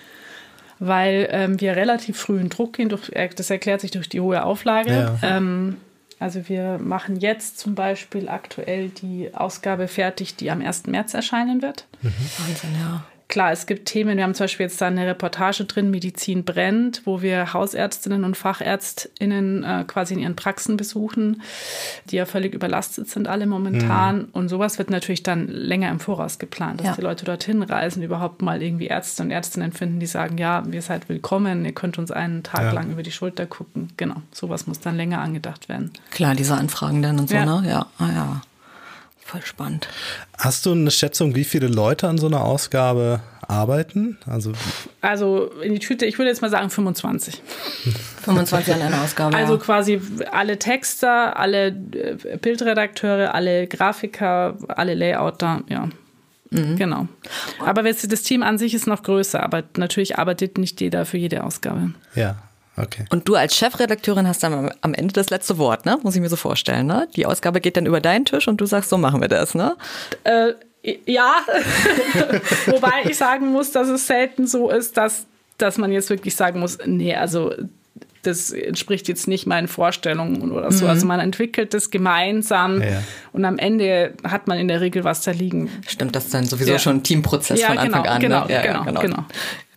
weil 0.82 1.28
ähm, 1.30 1.60
wir 1.60 1.76
relativ 1.76 2.16
früh 2.16 2.40
in 2.40 2.48
Druck 2.48 2.72
gehen. 2.72 2.88
Durch, 2.88 3.10
äh, 3.10 3.28
das 3.28 3.50
erklärt 3.50 3.82
sich 3.82 3.90
durch 3.90 4.08
die 4.08 4.20
hohe 4.20 4.42
Auflage. 4.42 4.90
Ja. 4.90 5.36
Ähm, 5.36 5.76
also 6.20 6.48
wir 6.50 6.78
machen 6.78 7.16
jetzt 7.16 7.58
zum 7.58 7.74
Beispiel 7.74 8.28
aktuell 8.28 8.90
die 8.90 9.34
Ausgabe 9.34 9.88
fertig, 9.88 10.36
die 10.36 10.50
am 10.50 10.60
1. 10.60 10.86
März 10.86 11.14
erscheinen 11.14 11.62
wird. 11.62 11.86
Mhm. 12.02 12.12
Wahnsinn, 12.38 12.70
ja. 12.78 13.04
Klar, 13.30 13.52
es 13.52 13.66
gibt 13.66 13.86
Themen, 13.86 14.16
wir 14.16 14.24
haben 14.24 14.34
zum 14.34 14.42
Beispiel 14.42 14.66
jetzt 14.66 14.80
da 14.80 14.88
eine 14.88 15.06
Reportage 15.06 15.64
drin, 15.64 15.92
Medizin 15.92 16.44
brennt, 16.44 17.02
wo 17.04 17.22
wir 17.22 17.52
Hausärztinnen 17.52 18.24
und 18.24 18.36
FachärztInnen 18.36 19.62
äh, 19.62 19.84
quasi 19.86 20.14
in 20.14 20.20
ihren 20.20 20.34
Praxen 20.34 20.76
besuchen, 20.76 21.40
die 22.06 22.16
ja 22.16 22.26
völlig 22.26 22.54
überlastet 22.54 23.08
sind 23.08 23.28
alle 23.28 23.46
momentan. 23.46 24.16
Mhm. 24.18 24.28
Und 24.32 24.48
sowas 24.48 24.78
wird 24.78 24.90
natürlich 24.90 25.22
dann 25.22 25.46
länger 25.46 25.92
im 25.92 26.00
Voraus 26.00 26.40
geplant, 26.40 26.80
dass 26.80 26.88
ja. 26.88 26.94
die 26.96 27.02
Leute 27.02 27.24
dorthin 27.24 27.62
reisen, 27.62 28.02
überhaupt 28.02 28.42
mal 28.42 28.60
irgendwie 28.60 28.88
Ärzte 28.88 29.22
und 29.22 29.30
Ärztinnen 29.30 29.70
finden, 29.70 30.00
die 30.00 30.06
sagen, 30.06 30.36
ja, 30.36 30.64
wir 30.66 30.82
seid 30.82 31.08
willkommen, 31.08 31.64
ihr 31.64 31.72
könnt 31.72 31.98
uns 31.98 32.10
einen 32.10 32.42
Tag 32.42 32.62
ja. 32.62 32.72
lang 32.72 32.90
über 32.90 33.04
die 33.04 33.12
Schulter 33.12 33.46
gucken. 33.46 33.90
Genau, 33.96 34.16
sowas 34.32 34.66
muss 34.66 34.80
dann 34.80 34.96
länger 34.96 35.20
angedacht 35.20 35.68
werden. 35.68 35.92
Klar, 36.10 36.34
diese 36.34 36.56
Anfragen 36.56 37.00
dann 37.00 37.20
und 37.20 37.28
so, 37.28 37.36
ja. 37.36 37.44
ne? 37.44 37.68
Ja, 37.68 37.86
ah, 37.98 38.08
ja. 38.12 38.42
Voll 39.24 39.42
spannend. 39.42 39.88
Hast 40.36 40.66
du 40.66 40.72
eine 40.72 40.90
Schätzung, 40.90 41.34
wie 41.34 41.44
viele 41.44 41.68
Leute 41.68 42.08
an 42.08 42.18
so 42.18 42.26
einer 42.26 42.42
Ausgabe 42.42 43.20
arbeiten? 43.46 44.18
Also, 44.26 44.52
also 45.00 45.46
in 45.62 45.74
die 45.74 45.78
Tüte, 45.78 46.06
ich 46.06 46.18
würde 46.18 46.30
jetzt 46.30 46.42
mal 46.42 46.50
sagen 46.50 46.70
25. 46.70 47.42
25 48.24 48.74
an 48.74 48.82
einer 48.82 49.02
Ausgabe. 49.02 49.36
Also 49.36 49.54
ja. 49.54 49.60
quasi 49.60 50.00
alle 50.32 50.58
Texter, 50.58 51.38
alle 51.38 51.68
äh, 51.68 52.36
Bildredakteure, 52.40 53.34
alle 53.34 53.66
Grafiker, 53.66 54.56
alle 54.68 54.94
Layouter, 54.94 55.62
ja. 55.68 55.88
Mhm. 56.50 56.76
Genau. 56.76 57.06
Aber 57.64 57.84
das 57.84 58.22
Team 58.22 58.42
an 58.42 58.58
sich 58.58 58.74
ist 58.74 58.88
noch 58.88 59.04
größer, 59.04 59.40
aber 59.40 59.62
natürlich 59.76 60.18
arbeitet 60.18 60.58
nicht 60.58 60.80
jeder 60.80 61.06
für 61.06 61.16
jede 61.16 61.44
Ausgabe. 61.44 61.92
Ja, 62.16 62.36
Okay. 62.82 63.04
Und 63.10 63.28
du 63.28 63.34
als 63.34 63.56
Chefredakteurin 63.56 64.26
hast 64.26 64.42
dann 64.42 64.72
am 64.80 64.94
Ende 64.94 65.12
das 65.12 65.30
letzte 65.30 65.58
Wort, 65.58 65.86
ne? 65.86 65.98
Muss 66.02 66.14
ich 66.14 66.20
mir 66.20 66.28
so 66.28 66.36
vorstellen, 66.36 66.86
ne? 66.86 67.08
Die 67.16 67.26
Ausgabe 67.26 67.60
geht 67.60 67.76
dann 67.76 67.86
über 67.86 68.00
deinen 68.00 68.24
Tisch 68.24 68.48
und 68.48 68.60
du 68.60 68.66
sagst, 68.66 68.90
so 68.90 68.98
machen 68.98 69.20
wir 69.20 69.28
das, 69.28 69.54
ne? 69.54 69.76
Äh, 70.24 70.52
ja. 71.06 71.36
Wobei 72.66 73.04
ich 73.08 73.16
sagen 73.16 73.48
muss, 73.48 73.72
dass 73.72 73.88
es 73.88 74.06
selten 74.06 74.46
so 74.46 74.70
ist, 74.70 74.96
dass, 74.96 75.26
dass 75.58 75.78
man 75.78 75.92
jetzt 75.92 76.10
wirklich 76.10 76.34
sagen 76.34 76.60
muss, 76.60 76.78
nee, 76.86 77.14
also 77.14 77.52
das 78.22 78.50
entspricht 78.50 79.08
jetzt 79.08 79.28
nicht 79.28 79.46
meinen 79.46 79.66
Vorstellungen 79.66 80.52
oder 80.52 80.70
so. 80.72 80.84
Mhm. 80.84 80.90
Also 80.90 81.06
man 81.06 81.20
entwickelt 81.20 81.72
das 81.72 81.90
gemeinsam 81.90 82.82
ja. 82.82 83.02
und 83.32 83.44
am 83.44 83.58
Ende 83.58 84.12
hat 84.24 84.46
man 84.46 84.58
in 84.58 84.68
der 84.68 84.80
Regel 84.80 85.04
was 85.04 85.22
da 85.22 85.30
liegen. 85.30 85.70
Stimmt, 85.86 86.14
das 86.14 86.26
ist 86.26 86.34
dann 86.34 86.44
sowieso 86.44 86.72
ja. 86.72 86.78
schon 86.78 86.96
ein 86.96 87.02
Teamprozess 87.02 87.60
ja, 87.60 87.68
von 87.68 87.78
Anfang 87.78 88.02
genau, 88.02 88.14
an. 88.14 88.20
Genau, 88.20 88.44
ne? 88.44 88.62
genau, 88.62 88.84
genau, 88.84 89.00
genau. 89.00 89.24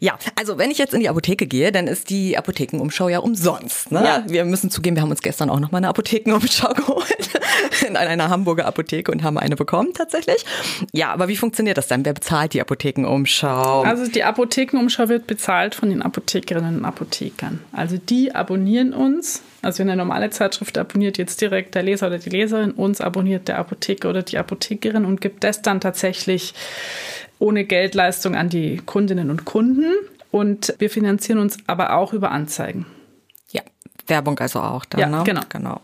Ja, 0.04 0.20
also 0.36 0.58
wenn 0.58 0.70
ich 0.70 0.78
jetzt 0.80 0.94
in 0.94 1.00
die 1.00 1.08
Apotheke 1.08 1.48
gehe, 1.48 1.72
dann 1.72 1.88
ist 1.88 2.10
die 2.10 2.38
Apothekenumschau 2.38 3.08
ja 3.08 3.20
umsonst. 3.20 3.90
Ne? 3.90 4.04
Ja. 4.04 4.24
Wir 4.28 4.44
müssen 4.44 4.70
zugeben, 4.70 4.98
wir 4.98 5.02
haben 5.02 5.12
uns 5.12 5.22
gestern 5.22 5.50
auch 5.50 5.62
noch 5.62 5.72
mal 5.72 5.78
eine 5.78 5.88
Apothekenumschau 5.88 6.74
geholt 6.74 7.30
in 7.88 7.96
einer 7.96 8.30
Hamburger 8.30 8.66
Apotheke 8.66 9.10
und 9.14 9.24
haben 9.24 9.38
eine 9.38 9.56
bekommen 9.56 9.94
tatsächlich. 9.94 10.46
Ja, 10.92 11.14
aber 11.14 11.30
wie 11.30 11.38
funktioniert 11.38 11.78
das 11.78 11.88
dann? 11.88 12.04
Wer 12.04 12.12
bezahlt 12.12 12.54
die 12.54 12.60
Apothekenumschau? 12.60 13.84
Also 13.84 14.12
die 14.12 14.26
Apothekenumschau 14.26 15.08
wird 15.08 15.26
bezahlt 15.26 15.74
von 15.74 15.90
den 15.90 16.02
Apothekerinnen 16.02 16.80
und 16.80 16.86
Apothekern. 16.86 17.62
Also 17.72 17.96
die 17.98 18.36
abonnieren 18.36 18.94
uns. 18.94 19.42
Also 19.62 19.84
eine 19.84 19.96
normale 19.96 20.30
Zeitschrift 20.32 20.78
abonniert 20.78 21.18
jetzt 21.18 21.40
direkt 21.40 21.76
der 21.76 21.84
Leser 21.84 22.08
oder 22.08 22.20
die 22.20 22.30
Leserin, 22.30 22.72
uns 22.72 23.00
abonniert 23.00 23.48
der 23.48 23.58
Apotheker 23.58 24.10
oder 24.10 24.22
die 24.22 24.38
Apothekerin 24.38 25.06
und 25.06 25.22
gibt 25.22 25.46
das 25.46 25.62
dann 25.62 25.80
tatsächlich 25.80 26.54
ohne 27.44 27.66
Geldleistung 27.66 28.36
an 28.36 28.48
die 28.48 28.78
Kundinnen 28.78 29.30
und 29.30 29.44
Kunden. 29.44 29.92
Und 30.32 30.74
wir 30.80 30.90
finanzieren 30.90 31.40
uns 31.40 31.58
aber 31.68 31.96
auch 31.96 32.14
über 32.14 32.32
Anzeigen. 32.32 32.86
Ja, 33.52 33.62
Werbung 34.08 34.40
also 34.40 34.62
auch 34.62 34.86
dann. 34.86 35.02
Ja, 35.02 35.08
ne? 35.10 35.24
genau. 35.26 35.42
genau. 35.50 35.82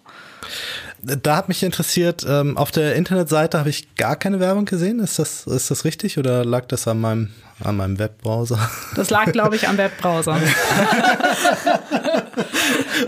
Da 1.02 1.36
hat 1.36 1.50
mich 1.50 1.62
interessiert, 1.64 2.26
ähm, 2.28 2.58
auf 2.58 2.72
der 2.72 2.96
Internetseite 2.96 3.60
habe 3.60 3.70
ich 3.70 3.96
gar 3.96 4.16
keine 4.16 4.40
Werbung 4.40 4.66
gesehen. 4.66 5.00
Ist 5.00 5.20
das, 5.20 5.48
ist 5.48 5.70
das 5.70 5.86
richtig 5.86 6.18
oder 6.18 6.44
lag 6.46 6.66
das 6.66 6.88
an 6.88 7.00
meinem, 7.00 7.30
an 7.64 7.78
meinem 7.78 8.00
Webbrowser? 8.00 8.70
Das 8.96 9.10
lag, 9.10 9.32
glaube 9.32 9.56
ich, 9.58 9.68
am 9.68 9.78
Webbrowser. 9.78 10.38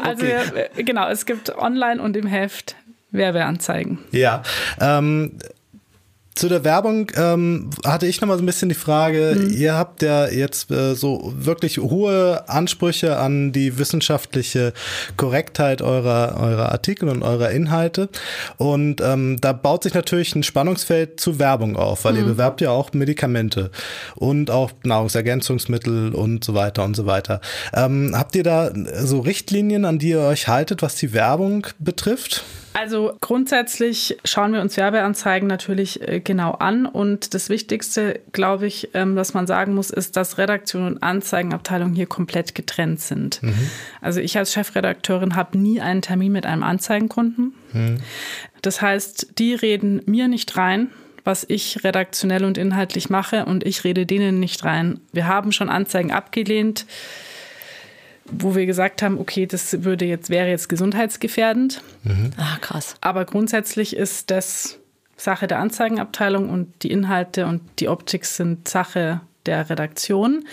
also 0.03 0.25
okay. 0.25 0.83
genau, 0.83 1.09
es 1.09 1.25
gibt 1.25 1.55
online 1.57 2.01
und 2.01 2.15
im 2.17 2.27
Heft 2.27 2.75
Werbeanzeigen. 3.11 3.99
Ja. 4.11 4.43
Ähm, 4.79 5.37
zu 6.35 6.47
der 6.47 6.63
Werbung 6.63 7.11
ähm, 7.15 7.69
hatte 7.85 8.07
ich 8.07 8.21
noch 8.21 8.27
mal 8.27 8.37
so 8.37 8.43
ein 8.43 8.45
bisschen 8.45 8.69
die 8.69 8.75
Frage, 8.75 9.35
mhm. 9.37 9.53
ihr 9.53 9.75
habt 9.75 10.01
ja 10.01 10.27
jetzt 10.27 10.71
äh, 10.71 10.95
so 10.95 11.33
wirklich 11.35 11.77
hohe 11.77 12.47
Ansprüche 12.47 13.17
an 13.17 13.51
die 13.51 13.77
wissenschaftliche 13.77 14.73
Korrektheit 15.17 15.81
eurer, 15.81 16.39
eurer 16.39 16.71
Artikel 16.71 17.09
und 17.09 17.21
eurer 17.21 17.51
Inhalte. 17.51 18.07
Und 18.57 19.01
ähm, 19.01 19.37
da 19.41 19.51
baut 19.51 19.83
sich 19.83 19.93
natürlich 19.93 20.33
ein 20.35 20.43
Spannungsfeld 20.43 21.19
zu 21.19 21.37
Werbung 21.37 21.75
auf, 21.75 22.05
weil 22.05 22.13
mhm. 22.13 22.19
ihr 22.19 22.25
bewerbt 22.25 22.61
ja 22.61 22.71
auch 22.71 22.93
Medikamente 22.93 23.69
und 24.15 24.51
auch 24.51 24.71
Nahrungsergänzungsmittel 24.83 26.15
und 26.15 26.43
so 26.45 26.53
weiter 26.53 26.83
und 26.85 26.95
so 26.95 27.05
weiter. 27.05 27.41
Ähm, 27.73 28.13
habt 28.15 28.35
ihr 28.35 28.43
da 28.43 28.71
so 29.03 29.19
Richtlinien, 29.19 29.83
an 29.83 29.99
die 29.99 30.09
ihr 30.09 30.21
euch 30.21 30.47
haltet, 30.47 30.81
was 30.81 30.95
die 30.95 31.13
Werbung 31.13 31.67
betrifft? 31.79 32.43
Also 32.73 33.13
grundsätzlich 33.19 34.17
schauen 34.23 34.53
wir 34.53 34.61
uns 34.61 34.77
Werbeanzeigen 34.77 35.47
natürlich 35.47 36.07
äh, 36.07 36.19
genau 36.21 36.51
an 36.51 36.85
und 36.85 37.33
das 37.33 37.49
Wichtigste, 37.49 38.21
glaube 38.31 38.67
ich, 38.67 38.89
ähm, 38.93 39.15
was 39.15 39.33
man 39.33 39.45
sagen 39.45 39.75
muss, 39.75 39.89
ist, 39.89 40.15
dass 40.15 40.37
Redaktion 40.37 40.85
und 40.85 41.03
Anzeigenabteilung 41.03 41.93
hier 41.93 42.05
komplett 42.05 42.55
getrennt 42.55 43.01
sind. 43.01 43.43
Mhm. 43.43 43.69
Also 43.99 44.21
ich 44.21 44.37
als 44.37 44.53
Chefredakteurin 44.53 45.35
habe 45.35 45.57
nie 45.57 45.81
einen 45.81 46.01
Termin 46.01 46.31
mit 46.31 46.45
einem 46.45 46.63
Anzeigenkunden. 46.63 47.53
Mhm. 47.73 47.97
Das 48.61 48.81
heißt, 48.81 49.37
die 49.37 49.53
reden 49.53 50.01
mir 50.05 50.27
nicht 50.27 50.55
rein, 50.55 50.89
was 51.23 51.45
ich 51.47 51.83
redaktionell 51.83 52.45
und 52.45 52.57
inhaltlich 52.57 53.09
mache 53.09 53.45
und 53.45 53.65
ich 53.65 53.83
rede 53.83 54.05
denen 54.05 54.39
nicht 54.39 54.63
rein. 54.63 54.99
Wir 55.11 55.27
haben 55.27 55.51
schon 55.51 55.69
Anzeigen 55.69 56.11
abgelehnt 56.11 56.85
wo 58.25 58.55
wir 58.55 58.65
gesagt 58.65 59.01
haben, 59.01 59.19
okay, 59.19 59.45
das 59.45 59.83
würde 59.83 60.05
jetzt, 60.05 60.29
wäre 60.29 60.49
jetzt 60.49 60.69
gesundheitsgefährdend. 60.69 61.81
Mhm. 62.03 62.31
Ah, 62.37 62.57
krass. 62.61 62.95
Aber 63.01 63.25
grundsätzlich 63.25 63.95
ist 63.95 64.31
das 64.31 64.79
Sache 65.17 65.47
der 65.47 65.59
Anzeigenabteilung 65.59 66.49
und 66.49 66.83
die 66.83 66.91
Inhalte 66.91 67.45
und 67.45 67.61
die 67.79 67.87
Optik 67.87 68.25
sind 68.25 68.67
Sache 68.67 69.21
der 69.45 69.69
Redaktion. 69.69 70.45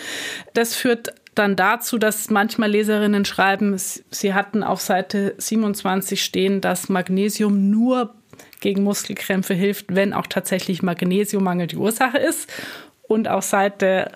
Das 0.53 0.75
führt 0.75 1.13
dann 1.35 1.55
dazu, 1.55 1.97
dass 1.97 2.29
manchmal 2.29 2.71
Leserinnen 2.71 3.23
schreiben, 3.23 3.75
sie 3.77 4.33
hatten 4.33 4.63
auf 4.63 4.81
Seite 4.81 5.35
27 5.37 6.21
stehen, 6.21 6.59
dass 6.59 6.89
Magnesium 6.89 7.69
nur 7.69 8.13
gegen 8.59 8.83
Muskelkrämpfe 8.83 9.53
hilft, 9.53 9.95
wenn 9.95 10.13
auch 10.13 10.27
tatsächlich 10.27 10.81
Magnesiummangel 10.81 11.67
die 11.67 11.77
Ursache 11.77 12.17
ist. 12.17 12.49
Und 13.07 13.27
auf 13.27 13.43
Seite 13.43 14.11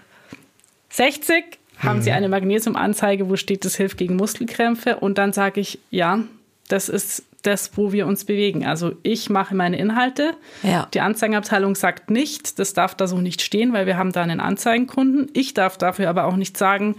60 0.90 1.60
haben 1.84 2.02
Sie 2.02 2.10
mhm. 2.10 2.18
eine 2.18 2.30
Magnesiumanzeige, 2.30 3.30
wo 3.30 3.36
steht, 3.36 3.66
das 3.66 3.76
hilft 3.76 3.98
gegen 3.98 4.16
Muskelkrämpfe? 4.16 4.98
Und 4.98 5.18
dann 5.18 5.34
sage 5.34 5.62
ich, 5.62 5.80
ja, 5.90 6.20
das 6.68 6.90
ist 6.90 7.24
das, 7.44 7.72
wo 7.76 7.92
wir 7.92 8.08
uns 8.08 8.26
bewegen. 8.26 8.66
Also 8.66 8.94
ich 9.04 9.30
mache 9.30 9.54
meine 9.54 9.78
Inhalte. 9.78 10.34
Ja. 10.64 10.88
Die 10.94 11.02
Anzeigenabteilung 11.02 11.76
sagt 11.76 12.10
nicht, 12.10 12.58
das 12.58 12.74
darf 12.74 12.96
da 12.96 13.06
so 13.06 13.18
nicht 13.18 13.42
stehen, 13.42 13.74
weil 13.74 13.86
wir 13.86 13.98
haben 13.98 14.14
da 14.14 14.24
einen 14.24 14.40
Anzeigenkunden. 14.40 15.30
Ich 15.34 15.54
darf 15.54 15.78
dafür 15.78 16.10
aber 16.10 16.26
auch 16.26 16.38
nicht 16.38 16.58
sagen, 16.58 16.96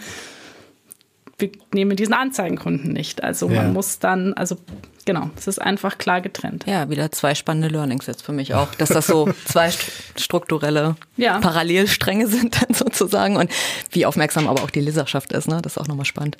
wir 1.38 1.50
nehmen 1.72 1.96
diesen 1.96 2.14
Anzeigenkunden 2.14 2.92
nicht. 2.92 3.22
Also 3.22 3.48
ja. 3.48 3.62
man 3.62 3.72
muss 3.72 3.98
dann, 3.98 4.34
also 4.34 4.56
genau, 5.04 5.30
es 5.36 5.46
ist 5.46 5.60
einfach 5.60 5.98
klar 5.98 6.20
getrennt. 6.20 6.64
Ja, 6.66 6.88
wieder 6.90 7.10
zwei 7.12 7.34
spannende 7.34 7.68
Learnings 7.68 8.06
jetzt 8.06 8.22
für 8.22 8.32
mich 8.32 8.54
auch, 8.54 8.74
dass 8.76 8.88
das 8.88 9.06
so 9.06 9.28
zwei 9.44 9.72
strukturelle 10.16 10.96
ja. 11.16 11.38
Parallelstränge 11.40 12.26
sind 12.28 12.60
dann 12.62 12.74
sozusagen 12.74 13.36
und 13.36 13.50
wie 13.90 14.06
aufmerksam 14.06 14.48
aber 14.48 14.62
auch 14.62 14.70
die 14.70 14.80
Leserschaft 14.80 15.32
ist, 15.32 15.48
ne? 15.48 15.60
Das 15.62 15.72
ist 15.72 15.78
auch 15.78 15.88
nochmal 15.88 16.06
spannend. 16.06 16.36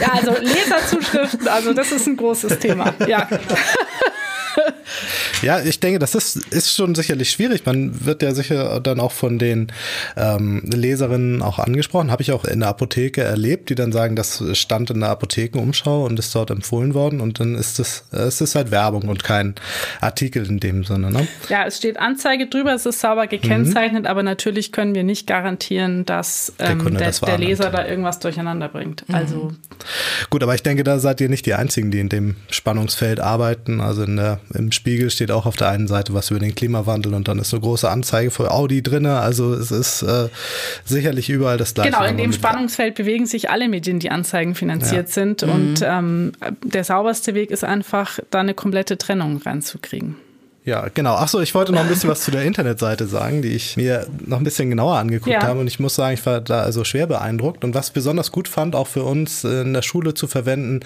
Ja, 0.00 0.12
also 0.12 0.32
Leserzuschriften, 0.40 1.48
also 1.48 1.72
das 1.72 1.92
ist 1.92 2.06
ein 2.06 2.16
großes 2.16 2.58
Thema, 2.58 2.94
ja. 3.06 3.28
Ja, 5.42 5.60
ich 5.60 5.80
denke, 5.80 5.98
das 5.98 6.14
ist, 6.14 6.36
ist 6.52 6.74
schon 6.74 6.94
sicherlich 6.94 7.30
schwierig. 7.30 7.66
Man 7.66 8.04
wird 8.04 8.22
ja 8.22 8.34
sicher 8.34 8.80
dann 8.80 9.00
auch 9.00 9.12
von 9.12 9.38
den 9.38 9.72
ähm, 10.16 10.62
Leserinnen 10.64 11.42
auch 11.42 11.58
angesprochen. 11.58 12.10
Habe 12.10 12.22
ich 12.22 12.32
auch 12.32 12.44
in 12.44 12.60
der 12.60 12.68
Apotheke 12.68 13.22
erlebt, 13.22 13.70
die 13.70 13.74
dann 13.74 13.92
sagen, 13.92 14.16
das 14.16 14.42
stand 14.52 14.90
in 14.90 15.00
der 15.00 15.10
Apothekenumschau 15.10 16.04
und 16.04 16.18
ist 16.18 16.34
dort 16.34 16.50
empfohlen 16.50 16.94
worden. 16.94 17.20
Und 17.20 17.40
dann 17.40 17.54
ist 17.54 17.78
es, 17.78 18.04
es 18.12 18.40
ist 18.40 18.54
halt 18.54 18.70
Werbung 18.70 19.08
und 19.08 19.24
kein 19.24 19.54
Artikel 20.00 20.46
in 20.46 20.60
dem 20.60 20.84
Sinne. 20.84 21.10
Ne? 21.10 21.26
Ja, 21.48 21.66
es 21.66 21.78
steht 21.78 21.98
Anzeige 21.98 22.46
drüber, 22.46 22.74
es 22.74 22.86
ist 22.86 23.00
sauber 23.00 23.26
gekennzeichnet, 23.26 24.02
mhm. 24.02 24.08
aber 24.08 24.22
natürlich 24.22 24.72
können 24.72 24.94
wir 24.94 25.04
nicht 25.04 25.26
garantieren, 25.26 26.04
dass 26.04 26.52
ähm, 26.58 26.84
der, 26.96 27.10
der, 27.10 27.26
der 27.26 27.38
Leser 27.38 27.70
da 27.70 27.86
irgendwas 27.86 28.18
durcheinander 28.18 28.68
bringt. 28.68 29.08
Mhm. 29.08 29.14
Also 29.14 29.52
Gut, 30.28 30.42
aber 30.42 30.54
ich 30.54 30.62
denke, 30.62 30.84
da 30.84 30.98
seid 30.98 31.20
ihr 31.20 31.28
nicht 31.28 31.46
die 31.46 31.54
Einzigen, 31.54 31.90
die 31.90 32.00
in 32.00 32.08
dem 32.08 32.36
Spannungsfeld 32.50 33.20
arbeiten. 33.20 33.80
Also 33.80 34.02
in 34.02 34.16
der, 34.16 34.40
im 34.54 34.72
Spiegel 34.72 35.10
steht 35.10 35.29
auch 35.32 35.46
auf 35.46 35.56
der 35.56 35.68
einen 35.68 35.88
Seite 35.88 36.14
was 36.14 36.30
über 36.30 36.40
den 36.40 36.54
Klimawandel 36.54 37.14
und 37.14 37.28
dann 37.28 37.38
ist 37.38 37.52
eine 37.52 37.60
große 37.60 37.88
Anzeige 37.88 38.30
für 38.30 38.50
Audi 38.50 38.82
drin. 38.82 39.06
Also 39.06 39.54
es 39.54 39.70
ist 39.70 40.02
äh, 40.02 40.28
sicherlich 40.84 41.30
überall 41.30 41.56
das 41.56 41.74
Gleiche. 41.74 41.90
Genau, 41.90 42.04
in 42.04 42.16
dem 42.16 42.32
Spannungsfeld 42.32 42.94
bewegen 42.94 43.26
sich 43.26 43.50
alle 43.50 43.68
Medien, 43.68 43.98
die 43.98 44.10
Anzeigen 44.10 44.54
finanziert 44.54 45.08
ja. 45.08 45.12
sind. 45.12 45.46
Mhm. 45.46 45.52
Und 45.52 45.82
ähm, 45.82 46.32
der 46.64 46.84
sauberste 46.84 47.34
Weg 47.34 47.50
ist 47.50 47.64
einfach, 47.64 48.18
da 48.30 48.40
eine 48.40 48.54
komplette 48.54 48.98
Trennung 48.98 49.38
reinzukriegen. 49.38 50.16
Ja, 50.64 50.88
genau. 50.92 51.14
Achso, 51.14 51.40
ich 51.40 51.54
wollte 51.54 51.72
noch 51.72 51.80
ein 51.80 51.88
bisschen 51.88 52.10
was 52.10 52.20
zu 52.20 52.30
der 52.30 52.44
Internetseite 52.44 53.06
sagen, 53.06 53.40
die 53.40 53.54
ich 53.54 53.76
mir 53.76 54.06
noch 54.26 54.36
ein 54.36 54.44
bisschen 54.44 54.68
genauer 54.68 54.96
angeguckt 54.96 55.32
ja. 55.32 55.42
habe. 55.42 55.60
Und 55.60 55.66
ich 55.66 55.80
muss 55.80 55.94
sagen, 55.94 56.14
ich 56.14 56.26
war 56.26 56.40
da 56.40 56.60
also 56.60 56.84
schwer 56.84 57.06
beeindruckt. 57.06 57.64
Und 57.64 57.74
was 57.74 57.88
ich 57.88 57.92
besonders 57.94 58.30
gut 58.30 58.46
fand, 58.46 58.76
auch 58.76 58.86
für 58.86 59.02
uns 59.02 59.42
in 59.44 59.72
der 59.72 59.82
Schule 59.82 60.12
zu 60.12 60.26
verwenden, 60.26 60.80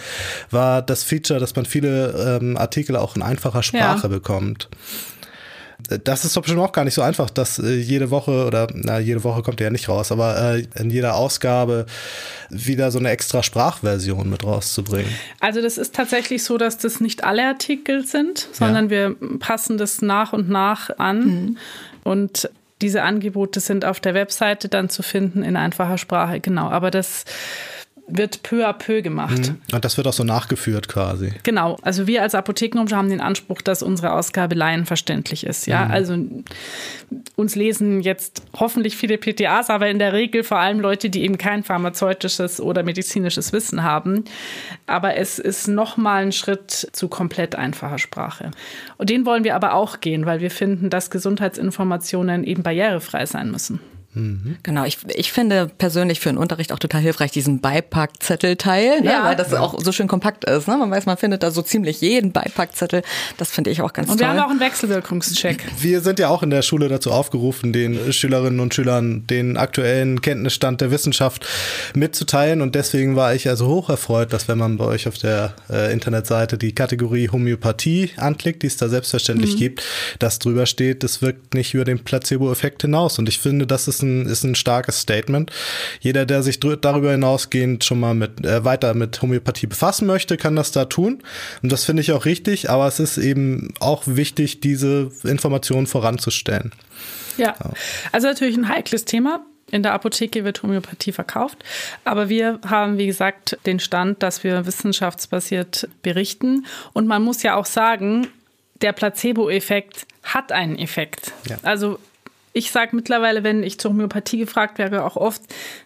war 0.50 0.80
das 0.80 1.02
Feature, 1.02 1.40
dass 1.40 1.56
man 1.56 1.66
viele 1.66 2.38
ähm, 2.40 2.56
Artikel 2.56 2.96
auch 2.96 3.16
in 3.16 3.22
einfacher 3.22 3.62
Sprache 3.62 4.04
ja. 4.04 4.08
bekommt 4.08 4.68
das 6.04 6.24
ist 6.24 6.36
doch 6.36 6.42
bestimmt 6.42 6.62
auch 6.62 6.72
gar 6.72 6.84
nicht 6.84 6.94
so 6.94 7.02
einfach, 7.02 7.30
dass 7.30 7.58
äh, 7.58 7.74
jede 7.74 8.10
Woche 8.10 8.46
oder 8.46 8.68
na, 8.72 8.98
jede 8.98 9.22
Woche 9.24 9.42
kommt 9.42 9.60
ja 9.60 9.70
nicht 9.70 9.88
raus, 9.88 10.12
aber 10.12 10.56
äh, 10.56 10.66
in 10.80 10.90
jeder 10.90 11.14
Ausgabe 11.14 11.86
wieder 12.50 12.90
so 12.90 12.98
eine 12.98 13.10
extra 13.10 13.42
Sprachversion 13.42 14.30
mit 14.30 14.44
rauszubringen. 14.44 15.12
Also 15.40 15.60
das 15.60 15.78
ist 15.78 15.94
tatsächlich 15.94 16.44
so, 16.44 16.58
dass 16.58 16.78
das 16.78 17.00
nicht 17.00 17.24
alle 17.24 17.46
Artikel 17.46 18.06
sind, 18.06 18.48
sondern 18.52 18.86
ja. 18.86 18.90
wir 18.90 19.16
passen 19.38 19.78
das 19.78 20.02
nach 20.02 20.32
und 20.32 20.48
nach 20.48 20.98
an 20.98 21.26
mhm. 21.26 21.56
und 22.04 22.50
diese 22.80 23.02
Angebote 23.02 23.60
sind 23.60 23.84
auf 23.84 24.00
der 24.00 24.14
Webseite 24.14 24.68
dann 24.68 24.88
zu 24.88 25.02
finden 25.02 25.42
in 25.42 25.56
einfacher 25.56 25.96
Sprache, 25.96 26.40
genau. 26.40 26.68
Aber 26.68 26.90
das 26.90 27.24
wird 28.06 28.42
peu 28.42 28.66
à 28.66 28.72
peu 28.72 29.02
gemacht. 29.02 29.50
Mhm. 29.50 29.60
Und 29.72 29.84
das 29.84 29.96
wird 29.96 30.06
auch 30.06 30.12
so 30.12 30.24
nachgeführt 30.24 30.88
quasi. 30.88 31.32
Genau. 31.42 31.78
Also 31.82 32.06
wir 32.06 32.22
als 32.22 32.34
Apothekenumschau 32.34 32.96
haben 32.96 33.08
den 33.08 33.20
Anspruch, 33.20 33.62
dass 33.62 33.82
unsere 33.82 34.12
Ausgabe 34.12 34.54
laienverständlich 34.54 35.46
ist. 35.46 35.66
Ja, 35.66 35.86
mhm. 35.86 35.90
also 35.90 36.18
uns 37.36 37.54
lesen 37.54 38.00
jetzt 38.02 38.42
hoffentlich 38.58 38.96
viele 38.96 39.16
PTAs, 39.16 39.70
aber 39.70 39.88
in 39.88 39.98
der 39.98 40.12
Regel 40.12 40.44
vor 40.44 40.58
allem 40.58 40.80
Leute, 40.80 41.08
die 41.08 41.22
eben 41.22 41.38
kein 41.38 41.64
pharmazeutisches 41.64 42.60
oder 42.60 42.82
medizinisches 42.82 43.52
Wissen 43.52 43.82
haben. 43.82 44.24
Aber 44.86 45.16
es 45.16 45.38
ist 45.38 45.68
nochmal 45.68 46.24
ein 46.24 46.32
Schritt 46.32 46.70
zu 46.92 47.08
komplett 47.08 47.54
einfacher 47.54 47.98
Sprache. 47.98 48.50
Und 48.98 49.08
den 49.08 49.24
wollen 49.24 49.44
wir 49.44 49.54
aber 49.54 49.74
auch 49.74 50.00
gehen, 50.00 50.26
weil 50.26 50.40
wir 50.40 50.50
finden, 50.50 50.90
dass 50.90 51.10
Gesundheitsinformationen 51.10 52.44
eben 52.44 52.62
barrierefrei 52.62 53.24
sein 53.24 53.50
müssen. 53.50 53.80
Mhm. 54.14 54.56
Genau, 54.62 54.84
ich, 54.84 54.98
ich 55.08 55.32
finde 55.32 55.70
persönlich 55.78 56.20
für 56.20 56.28
den 56.28 56.38
Unterricht 56.38 56.72
auch 56.72 56.78
total 56.78 57.00
hilfreich 57.00 57.32
diesen 57.32 57.60
Beipackzettelteil, 57.60 59.00
ne? 59.00 59.06
ja. 59.06 59.24
weil 59.24 59.36
das 59.36 59.52
auch 59.54 59.80
so 59.82 59.92
schön 59.92 60.06
kompakt 60.06 60.44
ist. 60.44 60.68
Ne? 60.68 60.76
Man 60.76 60.90
weiß, 60.90 61.06
man 61.06 61.16
findet 61.16 61.42
da 61.42 61.50
so 61.50 61.62
ziemlich 61.62 62.00
jeden 62.00 62.32
Beipackzettel. 62.32 63.02
Das 63.36 63.50
finde 63.50 63.70
ich 63.70 63.82
auch 63.82 63.92
ganz 63.92 64.08
und 64.08 64.18
toll. 64.18 64.28
Und 64.28 64.34
wir 64.34 64.40
haben 64.40 64.46
auch 64.46 64.50
einen 64.50 64.60
Wechselwirkungscheck. 64.60 65.64
Wir 65.78 66.00
sind 66.00 66.18
ja 66.18 66.28
auch 66.28 66.42
in 66.42 66.50
der 66.50 66.62
Schule 66.62 66.88
dazu 66.88 67.10
aufgerufen, 67.10 67.72
den 67.72 68.12
Schülerinnen 68.12 68.60
und 68.60 68.74
Schülern 68.74 69.26
den 69.26 69.56
aktuellen 69.56 70.20
Kenntnisstand 70.20 70.80
der 70.80 70.90
Wissenschaft 70.90 71.46
mitzuteilen. 71.94 72.62
Und 72.62 72.74
deswegen 72.74 73.16
war 73.16 73.34
ich 73.34 73.48
also 73.48 73.66
hoch 73.66 73.90
erfreut, 73.90 74.32
dass 74.32 74.46
wenn 74.48 74.58
man 74.58 74.76
bei 74.76 74.84
euch 74.84 75.08
auf 75.08 75.18
der 75.18 75.54
äh, 75.68 75.92
Internetseite 75.92 76.56
die 76.56 76.74
Kategorie 76.74 77.28
Homöopathie 77.30 78.10
anklickt, 78.16 78.62
die 78.62 78.68
es 78.68 78.76
da 78.76 78.88
selbstverständlich 78.88 79.54
mhm. 79.54 79.58
gibt, 79.58 79.82
dass 80.20 80.38
drüber 80.38 80.66
steht, 80.66 81.02
das 81.02 81.20
wirkt 81.20 81.54
nicht 81.54 81.74
über 81.74 81.84
den 81.84 82.04
Placebo-Effekt 82.04 82.82
hinaus. 82.82 83.18
Und 83.18 83.28
ich 83.28 83.38
finde, 83.38 83.66
das 83.66 83.88
ist 83.88 84.03
ein, 84.04 84.26
ist 84.26 84.44
ein 84.44 84.54
starkes 84.54 85.00
Statement. 85.00 85.50
Jeder, 86.00 86.26
der 86.26 86.42
sich 86.42 86.60
darüber 86.60 87.10
hinausgehend 87.10 87.84
schon 87.84 88.00
mal 88.00 88.14
mit, 88.14 88.44
äh, 88.44 88.64
weiter 88.64 88.94
mit 88.94 89.20
Homöopathie 89.20 89.66
befassen 89.66 90.06
möchte, 90.06 90.36
kann 90.36 90.54
das 90.54 90.70
da 90.70 90.84
tun. 90.84 91.22
Und 91.62 91.72
das 91.72 91.84
finde 91.84 92.02
ich 92.02 92.12
auch 92.12 92.24
richtig, 92.24 92.70
aber 92.70 92.86
es 92.86 93.00
ist 93.00 93.18
eben 93.18 93.74
auch 93.80 94.02
wichtig, 94.06 94.60
diese 94.60 95.10
Informationen 95.24 95.86
voranzustellen. 95.86 96.72
Ja, 97.36 97.56
also 98.12 98.28
natürlich 98.28 98.56
ein 98.56 98.68
heikles 98.68 99.04
Thema. 99.04 99.44
In 99.70 99.82
der 99.82 99.92
Apotheke 99.92 100.44
wird 100.44 100.62
Homöopathie 100.62 101.10
verkauft. 101.10 101.64
Aber 102.04 102.28
wir 102.28 102.60
haben, 102.66 102.98
wie 102.98 103.06
gesagt, 103.06 103.58
den 103.66 103.80
Stand, 103.80 104.22
dass 104.22 104.44
wir 104.44 104.66
wissenschaftsbasiert 104.66 105.88
berichten. 106.02 106.66
Und 106.92 107.06
man 107.06 107.22
muss 107.22 107.42
ja 107.42 107.56
auch 107.56 107.66
sagen, 107.66 108.28
der 108.82 108.92
Placebo-Effekt 108.92 110.06
hat 110.22 110.52
einen 110.52 110.78
Effekt. 110.78 111.32
Ja. 111.48 111.56
Also 111.62 111.98
ich 112.54 112.70
sage 112.70 112.94
mittlerweile, 112.94 113.42
wenn 113.42 113.64
ich 113.64 113.78
zur 113.78 113.90
Homöopathie 113.90 114.38
gefragt 114.38 114.78
werde, 114.78 115.04
auch 115.04 115.16
oft, 115.16 115.42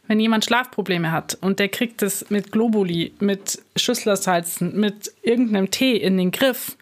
wenn 0.07 0.21
jemand 0.21 0.45
Schlafprobleme 0.45 1.11
hat 1.11 1.37
und 1.41 1.59
der 1.59 1.69
kriegt 1.69 2.03
es 2.03 2.29
mit 2.31 2.53
Globuli, 2.53 3.13
mit 3.19 3.59
Schüsslersalzen, 3.75 4.79
mit 4.79 5.11
irgendeinem 5.23 5.71
Tee 5.71 5.97
in 5.97 6.19
den 6.19 6.31
Griff, 6.31 6.77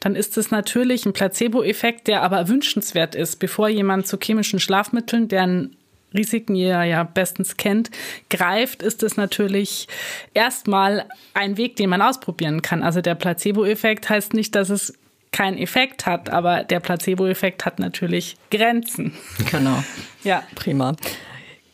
dann 0.00 0.16
ist 0.16 0.36
es 0.36 0.50
natürlich 0.50 1.06
ein 1.06 1.14
Placebo-Effekt, 1.14 2.08
der 2.08 2.22
aber 2.22 2.48
wünschenswert 2.48 3.14
ist, 3.14 3.36
bevor 3.36 3.68
jemand 3.68 4.06
zu 4.06 4.18
chemischen 4.22 4.60
Schlafmitteln, 4.60 5.28
deren 5.28 5.76
Risiken 6.12 6.54
ihr 6.54 6.84
ja 6.84 7.02
bestens 7.04 7.56
kennt, 7.56 7.90
greift, 8.28 8.82
ist 8.82 9.02
es 9.02 9.16
natürlich 9.16 9.88
erstmal 10.34 11.06
ein 11.32 11.56
Weg, 11.56 11.76
den 11.76 11.88
man 11.88 12.02
ausprobieren 12.02 12.60
kann. 12.60 12.82
Also 12.82 13.00
der 13.00 13.14
Placebo-Effekt 13.14 14.10
heißt 14.10 14.34
nicht, 14.34 14.54
dass 14.54 14.68
es 14.68 14.92
keinen 15.32 15.58
Effekt 15.58 16.06
hat, 16.06 16.30
aber 16.30 16.62
der 16.62 16.80
Placebo-Effekt 16.80 17.64
hat 17.64 17.78
natürlich 17.78 18.36
Grenzen. 18.50 19.12
Genau. 19.50 19.82
ja. 20.22 20.42
Prima. 20.54 20.94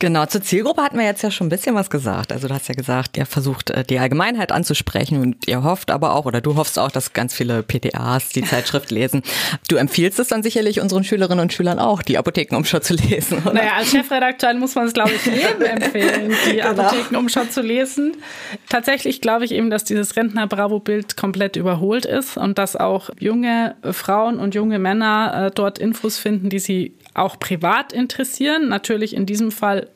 Genau, 0.00 0.26
zur 0.26 0.42
Zielgruppe 0.42 0.82
hatten 0.82 0.96
wir 0.96 1.04
jetzt 1.04 1.22
ja 1.22 1.30
schon 1.32 1.48
ein 1.48 1.50
bisschen 1.50 1.74
was 1.74 1.90
gesagt. 1.90 2.32
Also 2.32 2.46
du 2.46 2.54
hast 2.54 2.68
ja 2.68 2.74
gesagt, 2.74 3.16
ihr 3.16 3.26
versucht 3.26 3.70
äh, 3.70 3.82
die 3.82 3.98
Allgemeinheit 3.98 4.52
anzusprechen 4.52 5.20
und 5.20 5.48
ihr 5.48 5.64
hofft 5.64 5.90
aber 5.90 6.14
auch, 6.14 6.24
oder 6.24 6.40
du 6.40 6.54
hoffst 6.54 6.78
auch, 6.78 6.92
dass 6.92 7.12
ganz 7.14 7.34
viele 7.34 7.64
PTAs 7.64 8.28
die 8.28 8.42
Zeitschrift 8.42 8.92
lesen. 8.92 9.22
Du 9.68 9.74
empfiehlst 9.74 10.20
es 10.20 10.28
dann 10.28 10.44
sicherlich 10.44 10.80
unseren 10.80 11.02
Schülerinnen 11.02 11.40
und 11.40 11.52
Schülern 11.52 11.80
auch, 11.80 12.02
die 12.02 12.16
Apothekenumschau 12.16 12.78
zu 12.78 12.94
lesen, 12.94 13.38
oder? 13.44 13.54
Naja, 13.54 13.72
als 13.76 13.90
Chefredakteur 13.90 14.54
muss 14.54 14.76
man 14.76 14.86
es, 14.86 14.92
glaube 14.92 15.10
ich, 15.10 15.26
jedem 15.26 15.62
empfehlen, 15.82 16.32
die 16.46 16.56
genau. 16.56 16.68
Apothekenumschau 16.68 17.44
zu 17.46 17.60
lesen. 17.60 18.16
Tatsächlich 18.68 19.20
glaube 19.20 19.46
ich 19.46 19.52
eben, 19.52 19.68
dass 19.68 19.82
dieses 19.82 20.14
Rentner-Bravo-Bild 20.14 21.16
komplett 21.16 21.56
überholt 21.56 22.06
ist 22.06 22.36
und 22.36 22.56
dass 22.58 22.76
auch 22.76 23.10
junge 23.18 23.74
Frauen 23.90 24.38
und 24.38 24.54
junge 24.54 24.78
Männer 24.78 25.46
äh, 25.46 25.50
dort 25.52 25.80
Infos 25.80 26.18
finden, 26.18 26.50
die 26.50 26.60
sie 26.60 26.94
auch 27.18 27.38
privat 27.38 27.92
interessieren, 27.92 28.68
natürlich 28.68 29.14
in 29.14 29.26
diesem 29.26 29.52
Fall 29.52 29.88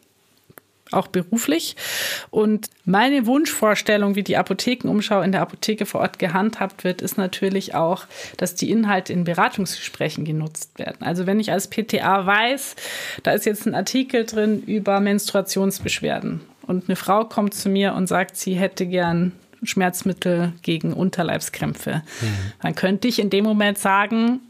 auch 0.93 1.09
beruflich. 1.09 1.76
Und 2.31 2.69
meine 2.85 3.26
Wunschvorstellung, 3.26 4.14
wie 4.14 4.23
die 4.23 4.37
Apothekenumschau 4.37 5.23
in 5.23 5.33
der 5.33 5.40
Apotheke 5.40 5.87
vor 5.87 6.01
Ort 6.01 6.18
gehandhabt 6.18 6.85
wird, 6.85 7.03
ist 7.03 7.16
natürlich 7.16 7.75
auch, 7.75 8.07
dass 8.37 8.55
die 8.55 8.70
Inhalte 8.70 9.12
in 9.12 9.25
Beratungsgesprächen 9.25 10.25
genutzt 10.25 10.79
werden. 10.79 10.99
Also 11.01 11.27
wenn 11.27 11.40
ich 11.40 11.51
als 11.51 11.68
PTA 11.68 12.27
weiß, 12.27 12.77
da 13.23 13.33
ist 13.33 13.47
jetzt 13.47 13.66
ein 13.66 13.75
Artikel 13.75 14.25
drin 14.25 14.62
über 14.62 15.01
Menstruationsbeschwerden 15.01 16.40
und 16.66 16.88
eine 16.88 16.97
Frau 16.97 17.25
kommt 17.25 17.55
zu 17.55 17.68
mir 17.68 17.94
und 17.94 18.07
sagt, 18.07 18.37
sie 18.37 18.55
hätte 18.55 18.87
gern 18.87 19.33
Schmerzmittel 19.62 20.53
gegen 20.62 20.92
Unterleibskrämpfe, 20.92 22.03
mhm. 22.20 22.53
dann 22.62 22.75
könnte 22.75 23.09
ich 23.09 23.20
in 23.20 23.31
dem 23.31 23.44
Moment 23.44 23.79
sagen, 23.79 24.40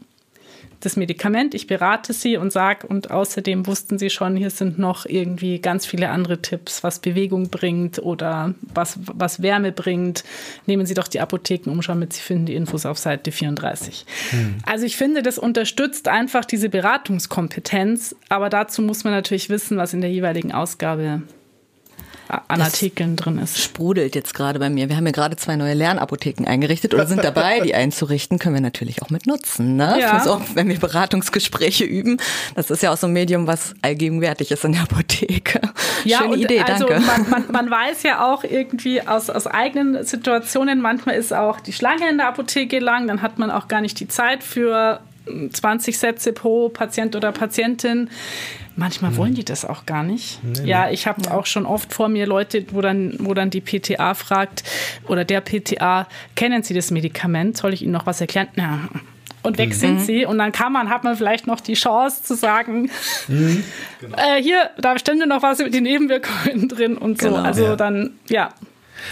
das 0.85 0.97
Medikament, 0.97 1.53
ich 1.53 1.67
berate 1.67 2.13
sie 2.13 2.37
und 2.37 2.51
sage, 2.51 2.87
und 2.87 3.11
außerdem 3.11 3.67
wussten 3.67 3.97
sie 3.97 4.09
schon, 4.09 4.35
hier 4.35 4.49
sind 4.49 4.77
noch 4.77 5.05
irgendwie 5.05 5.59
ganz 5.59 5.85
viele 5.85 6.09
andere 6.09 6.41
Tipps, 6.41 6.83
was 6.83 6.99
Bewegung 6.99 7.49
bringt 7.49 7.99
oder 7.99 8.53
was, 8.73 8.99
was 9.01 9.41
Wärme 9.41 9.71
bringt. 9.71 10.23
Nehmen 10.65 10.85
Sie 10.85 10.93
doch 10.93 11.07
die 11.07 11.21
Apothekenumschau 11.21 11.95
mit, 11.95 12.13
Sie 12.13 12.21
finden 12.21 12.47
die 12.47 12.55
Infos 12.55 12.85
auf 12.85 12.97
Seite 12.97 13.31
34. 13.31 14.05
Hm. 14.31 14.55
Also 14.65 14.85
ich 14.85 14.97
finde, 14.97 15.23
das 15.23 15.37
unterstützt 15.37 16.07
einfach 16.07 16.45
diese 16.45 16.69
Beratungskompetenz, 16.69 18.15
aber 18.29 18.49
dazu 18.49 18.81
muss 18.81 19.03
man 19.03 19.13
natürlich 19.13 19.49
wissen, 19.49 19.77
was 19.77 19.93
in 19.93 20.01
der 20.01 20.11
jeweiligen 20.11 20.51
Ausgabe 20.51 21.21
an 22.47 22.59
das 22.59 22.73
Artikeln 22.73 23.15
drin 23.15 23.37
ist. 23.37 23.59
Sprudelt 23.59 24.15
jetzt 24.15 24.33
gerade 24.33 24.59
bei 24.59 24.69
mir. 24.69 24.89
Wir 24.89 24.97
haben 24.97 25.05
ja 25.05 25.11
gerade 25.11 25.35
zwei 25.35 25.55
neue 25.55 25.73
Lernapotheken 25.73 26.45
eingerichtet 26.45 26.93
oder 26.93 27.05
sind 27.05 27.23
dabei, 27.23 27.59
die 27.59 27.75
einzurichten. 27.75 28.39
Können 28.39 28.55
wir 28.55 28.61
natürlich 28.61 29.01
auch 29.01 29.09
mit 29.09 29.27
nutzen, 29.27 29.75
ne? 29.75 29.97
Ja. 29.99 30.23
Auch, 30.25 30.41
wenn 30.53 30.69
wir 30.69 30.79
Beratungsgespräche 30.79 31.83
üben. 31.83 32.17
Das 32.55 32.69
ist 32.69 32.83
ja 32.83 32.91
auch 32.91 32.97
so 32.97 33.07
ein 33.07 33.13
Medium, 33.13 33.47
was 33.47 33.73
allgegenwärtig 33.81 34.51
ist 34.51 34.63
in 34.65 34.73
der 34.73 34.83
Apotheke. 34.83 35.61
Ja, 36.03 36.19
Schöne 36.19 36.35
Idee, 36.35 36.61
also 36.61 36.87
danke. 36.87 37.05
Man, 37.05 37.29
man, 37.29 37.51
man 37.51 37.71
weiß 37.71 38.03
ja 38.03 38.25
auch 38.25 38.43
irgendwie 38.43 39.01
aus, 39.01 39.29
aus 39.29 39.47
eigenen 39.47 40.03
Situationen, 40.03 40.81
manchmal 40.81 41.15
ist 41.15 41.33
auch 41.33 41.59
die 41.59 41.73
Schlange 41.73 42.09
in 42.09 42.17
der 42.17 42.27
Apotheke 42.27 42.79
lang, 42.79 43.07
dann 43.07 43.21
hat 43.21 43.39
man 43.39 43.51
auch 43.51 43.67
gar 43.67 43.81
nicht 43.81 43.99
die 43.99 44.07
Zeit 44.07 44.43
für 44.43 44.99
20 45.25 45.97
Sätze 45.97 46.33
pro 46.33 46.69
Patient 46.69 47.15
oder 47.15 47.31
Patientin. 47.31 48.09
Manchmal 48.75 49.11
hm. 49.11 49.17
wollen 49.17 49.33
die 49.35 49.45
das 49.45 49.65
auch 49.65 49.85
gar 49.85 50.03
nicht. 50.03 50.39
Nee, 50.43 50.67
ja, 50.67 50.89
ich 50.89 51.05
habe 51.05 51.31
auch 51.31 51.45
schon 51.45 51.65
oft 51.65 51.93
vor 51.93 52.09
mir 52.09 52.25
Leute, 52.25 52.65
wo 52.71 52.81
dann, 52.81 53.15
wo 53.19 53.33
dann 53.33 53.49
die 53.49 53.61
PTA 53.61 54.15
fragt 54.15 54.63
oder 55.07 55.25
der 55.25 55.41
PTA, 55.41 56.07
kennen 56.35 56.63
Sie 56.63 56.73
das 56.73 56.89
Medikament? 56.89 57.57
Soll 57.57 57.73
ich 57.73 57.83
Ihnen 57.83 57.91
noch 57.91 58.05
was 58.05 58.19
erklären? 58.19 58.47
Ja. 58.55 58.79
Und 59.43 59.57
weg 59.57 59.69
mhm. 59.69 59.73
sind 59.73 60.01
sie. 60.01 60.25
Und 60.25 60.37
dann 60.37 60.53
kann 60.53 60.71
man, 60.71 60.89
hat 60.89 61.03
man 61.03 61.17
vielleicht 61.17 61.47
noch 61.47 61.59
die 61.59 61.73
Chance 61.73 62.23
zu 62.23 62.33
sagen, 62.35 62.89
mhm. 63.27 63.63
genau. 63.99 64.17
äh, 64.37 64.41
hier, 64.41 64.69
da 64.77 64.97
stände 64.97 65.27
noch 65.27 65.43
was 65.43 65.59
über 65.59 65.69
die 65.69 65.81
Nebenwirkungen 65.81 66.69
drin 66.69 66.97
und 66.97 67.21
so. 67.21 67.27
Genau, 67.27 67.41
also 67.41 67.63
ja. 67.63 67.75
dann, 67.75 68.11
ja. 68.29 68.49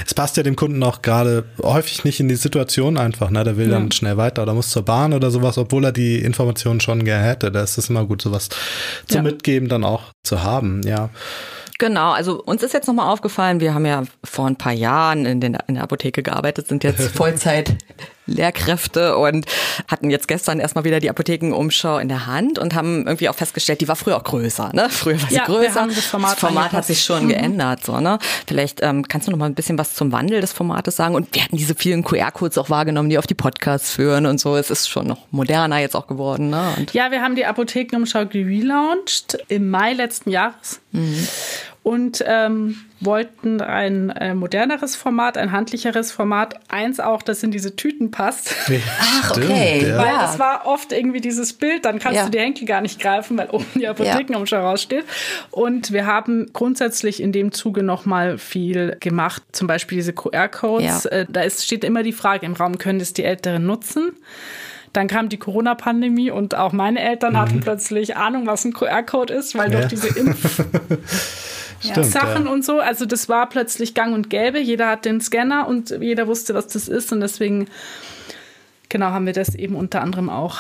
Es 0.06 0.14
passt 0.14 0.38
ja 0.38 0.44
dem 0.44 0.56
Kunden 0.56 0.82
auch 0.84 1.02
gerade 1.02 1.46
häufig 1.62 2.04
nicht 2.04 2.20
in 2.20 2.28
die 2.28 2.36
Situation 2.36 2.98
einfach. 2.98 3.30
Ne? 3.30 3.44
Der 3.44 3.58
will 3.58 3.70
ja. 3.70 3.74
dann 3.74 3.92
schnell 3.92 4.18
weiter 4.18 4.44
oder 4.44 4.54
muss 4.54 4.70
zur 4.70 4.84
Bahn 4.84 5.14
oder 5.14 5.32
sowas, 5.32 5.58
obwohl 5.58 5.86
er 5.86 5.92
die 5.92 6.20
Informationen 6.20 6.80
schon 6.80 7.04
gerne 7.04 7.26
hätte. 7.26 7.52
Da 7.52 7.64
ist 7.64 7.78
es 7.78 7.90
immer 7.90 8.06
gut, 8.06 8.22
sowas 8.22 8.50
zu 9.08 9.16
ja. 9.16 9.22
mitgeben 9.22 9.70
dann 9.70 9.84
auch 9.84 10.04
zu 10.24 10.44
haben, 10.44 10.82
ja. 10.86 11.10
Genau, 11.82 12.12
also 12.12 12.44
uns 12.44 12.62
ist 12.62 12.76
jetzt 12.76 12.88
nochmal 12.88 13.12
aufgefallen, 13.12 13.60
wir 13.60 13.74
haben 13.74 13.88
ja 13.88 14.04
vor 14.24 14.46
ein 14.46 14.56
paar 14.56 14.72
Jahren 14.72 15.26
in, 15.26 15.42
den, 15.42 15.58
in 15.66 15.74
der 15.74 15.84
Apotheke 15.84 16.22
gearbeitet, 16.22 16.68
sind 16.68 16.84
jetzt 16.84 17.02
Vollzeit 17.16 17.76
Lehrkräfte 18.26 19.18
und 19.18 19.46
hatten 19.88 20.10
jetzt 20.10 20.28
gestern 20.28 20.60
erstmal 20.60 20.84
wieder 20.84 21.00
die 21.00 21.10
Apothekenumschau 21.10 21.98
in 21.98 22.08
der 22.08 22.28
Hand 22.28 22.60
und 22.60 22.76
haben 22.76 23.06
irgendwie 23.08 23.30
auch 23.30 23.36
festgestellt, 23.36 23.82
die 23.82 23.88
war 23.88 23.96
früher 23.96 24.18
auch 24.18 24.24
größer, 24.24 24.72
ne? 24.74 24.90
Früher 24.90 25.22
war 25.22 25.30
sie 25.30 25.36
ja, 25.36 25.46
größer. 25.46 25.88
das 25.88 26.06
Format, 26.06 26.34
das 26.34 26.40
Format 26.40 26.72
hat 26.72 26.86
sich 26.86 27.04
schon 27.04 27.26
mhm. 27.26 27.30
geändert, 27.30 27.84
so, 27.84 28.00
ne? 28.00 28.20
Vielleicht 28.48 28.82
ähm, 28.82 29.08
kannst 29.08 29.28
du 29.28 29.32
noch 29.32 29.38
mal 29.38 29.46
ein 29.46 29.56
bisschen 29.56 29.78
was 29.78 29.94
zum 29.94 30.12
Wandel 30.12 30.42
des 30.42 30.52
Formates 30.52 30.96
sagen 30.96 31.16
und 31.16 31.34
wir 31.34 31.44
hatten 31.44 31.58
diese 31.58 31.76
vielen 31.76 32.04
QR-Codes 32.04 32.58
auch 32.58 32.70
wahrgenommen, 32.70 33.10
die 33.10 33.18
auf 33.18 33.28
die 33.28 33.34
Podcasts 33.34 33.92
führen 33.92 34.26
und 34.26 34.40
so. 34.40 34.56
Es 34.56 34.70
ist 34.70 34.90
schon 34.90 35.08
noch 35.08 35.20
moderner 35.32 35.80
jetzt 35.80 35.96
auch 35.96 36.08
geworden, 36.08 36.50
ne? 36.50 36.74
Und 36.78 36.94
ja, 36.94 37.12
wir 37.12 37.22
haben 37.22 37.36
die 37.36 37.46
Apothekenumschau 37.46 38.26
gelauncht 38.26 39.38
im 39.48 39.70
Mai 39.70 39.94
letzten 39.94 40.30
Jahres. 40.30 40.80
Mhm 40.92 41.28
und 41.84 42.24
ähm, 42.28 42.78
wollten 43.00 43.60
ein 43.60 44.12
äh, 44.12 44.36
moderneres 44.36 44.96
Format, 44.96 45.36
ein 45.38 45.52
handlicheres 45.52 46.12
Format. 46.12 46.60
Eins 46.72 47.00
auch, 47.00 47.24
das 47.24 47.42
in 47.42 47.50
diese 47.50 47.76
Tüten 47.76 48.12
passt. 48.12 48.56
Ach, 49.00 49.32
okay. 49.32 49.88
Ja. 49.88 49.98
Weil 49.98 50.30
es 50.30 50.38
war 50.38 50.68
oft 50.68 50.92
irgendwie 50.92 51.22
dieses 51.22 51.54
Bild, 51.54 51.86
dann 51.86 51.98
kannst 51.98 52.18
ja. 52.18 52.26
du 52.26 52.32
die 52.32 52.40
Henkel 52.40 52.68
gar 52.68 52.82
nicht 52.82 53.00
greifen, 53.00 53.36
weil 53.36 53.50
oben 53.50 53.66
die 53.74 53.88
Apothekenumschau 53.88 54.58
ja. 54.58 54.70
raussteht. 54.70 55.06
Und 55.50 55.92
wir 55.92 56.06
haben 56.06 56.52
grundsätzlich 56.54 57.22
in 57.22 57.32
dem 57.32 57.52
Zuge 57.52 57.82
nochmal 57.82 58.38
viel 58.38 58.98
gemacht. 59.00 59.42
Zum 59.52 59.66
Beispiel 59.66 59.96
diese 59.96 60.14
QR-Codes. 60.14 61.06
Äh, 61.06 61.26
da 61.30 61.42
ist, 61.42 61.66
steht 61.66 61.84
immer 61.84 62.04
die 62.04 62.14
Frage 62.14 62.46
im 62.46 62.54
Raum, 62.54 62.78
können 62.78 63.00
das 63.00 63.14
die 63.14 63.24
Älteren 63.24 63.66
nutzen? 63.66 64.12
Dann 64.94 65.08
kam 65.08 65.30
die 65.30 65.38
Corona-Pandemie 65.38 66.32
und 66.32 66.54
auch 66.54 66.74
meine 66.74 67.00
Eltern 67.00 67.34
mhm. 67.34 67.38
hatten 67.38 67.60
plötzlich 67.62 68.18
Ahnung, 68.18 68.46
was 68.46 68.66
ein 68.66 68.74
QR-Code 68.74 69.34
ist, 69.34 69.58
weil 69.58 69.72
ja. 69.72 69.80
durch 69.80 69.88
diese 69.88 70.20
Impf 70.20 70.64
Stimmt, 71.82 72.06
Sachen 72.06 72.46
ja. 72.46 72.52
und 72.52 72.64
so. 72.64 72.80
Also 72.80 73.06
das 73.06 73.28
war 73.28 73.50
plötzlich 73.50 73.94
gang 73.94 74.14
und 74.14 74.30
gäbe. 74.30 74.60
Jeder 74.60 74.90
hat 74.90 75.06
den 75.06 75.20
Scanner 75.20 75.68
und 75.68 75.90
jeder 75.90 76.28
wusste, 76.28 76.54
was 76.54 76.68
das 76.68 76.88
ist. 76.88 77.12
Und 77.12 77.22
deswegen, 77.22 77.68
genau, 78.90 79.08
haben 79.08 79.26
wir 79.26 79.34
das 79.34 79.56
eben 79.56 79.76
unter 79.76 80.02
anderem 80.02 80.30
auch 80.30 80.60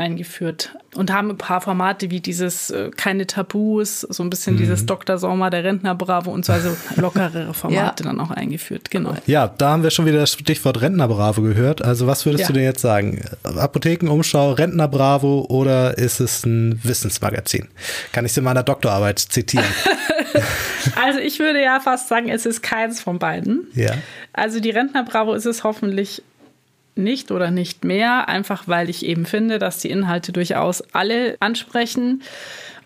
eingeführt 0.00 0.74
und 0.94 1.12
haben 1.12 1.30
ein 1.30 1.38
paar 1.38 1.60
Formate 1.60 2.10
wie 2.10 2.20
dieses 2.20 2.70
äh, 2.70 2.90
keine 2.96 3.26
Tabus, 3.26 4.00
so 4.00 4.22
ein 4.22 4.30
bisschen 4.30 4.54
mhm. 4.54 4.58
dieses 4.58 4.86
Dr. 4.86 5.18
Sommer, 5.18 5.50
der 5.50 5.62
Rentner 5.62 5.94
Bravo 5.94 6.32
und 6.32 6.44
so, 6.44 6.52
also 6.52 6.76
lockerere 6.96 7.54
Formate 7.54 8.02
ja. 8.02 8.10
dann 8.10 8.18
auch 8.18 8.30
eingeführt, 8.30 8.90
genau. 8.90 9.14
Ja, 9.26 9.46
da 9.46 9.70
haben 9.70 9.82
wir 9.82 9.90
schon 9.90 10.06
wieder 10.06 10.18
das 10.18 10.32
Stichwort 10.32 10.80
Rentner 10.80 11.06
Bravo 11.06 11.42
gehört. 11.42 11.82
Also 11.82 12.06
was 12.06 12.26
würdest 12.26 12.42
ja. 12.42 12.46
du 12.48 12.54
denn 12.54 12.64
jetzt 12.64 12.80
sagen? 12.80 13.22
Apothekenumschau, 13.44 14.52
Rentner 14.52 14.88
Bravo 14.88 15.46
oder 15.48 15.96
ist 15.98 16.20
es 16.20 16.44
ein 16.44 16.80
Wissensmagazin? 16.82 17.68
Kann 18.12 18.24
ich 18.24 18.32
es 18.32 18.38
in 18.38 18.44
meiner 18.44 18.62
Doktorarbeit 18.62 19.18
zitieren? 19.18 19.66
also 21.00 21.20
ich 21.20 21.38
würde 21.38 21.62
ja 21.62 21.78
fast 21.78 22.08
sagen, 22.08 22.30
es 22.30 22.46
ist 22.46 22.62
keins 22.62 23.00
von 23.00 23.18
beiden. 23.18 23.66
Ja. 23.74 23.92
Also 24.32 24.60
die 24.60 24.70
Rentner 24.70 25.04
Bravo 25.04 25.34
ist 25.34 25.46
es 25.46 25.62
hoffentlich 25.62 26.22
nicht 27.00 27.30
oder 27.30 27.50
nicht 27.50 27.84
mehr, 27.84 28.28
einfach 28.28 28.68
weil 28.68 28.88
ich 28.88 29.04
eben 29.04 29.26
finde, 29.26 29.58
dass 29.58 29.78
die 29.78 29.90
Inhalte 29.90 30.32
durchaus 30.32 30.82
alle 30.92 31.36
ansprechen. 31.40 32.22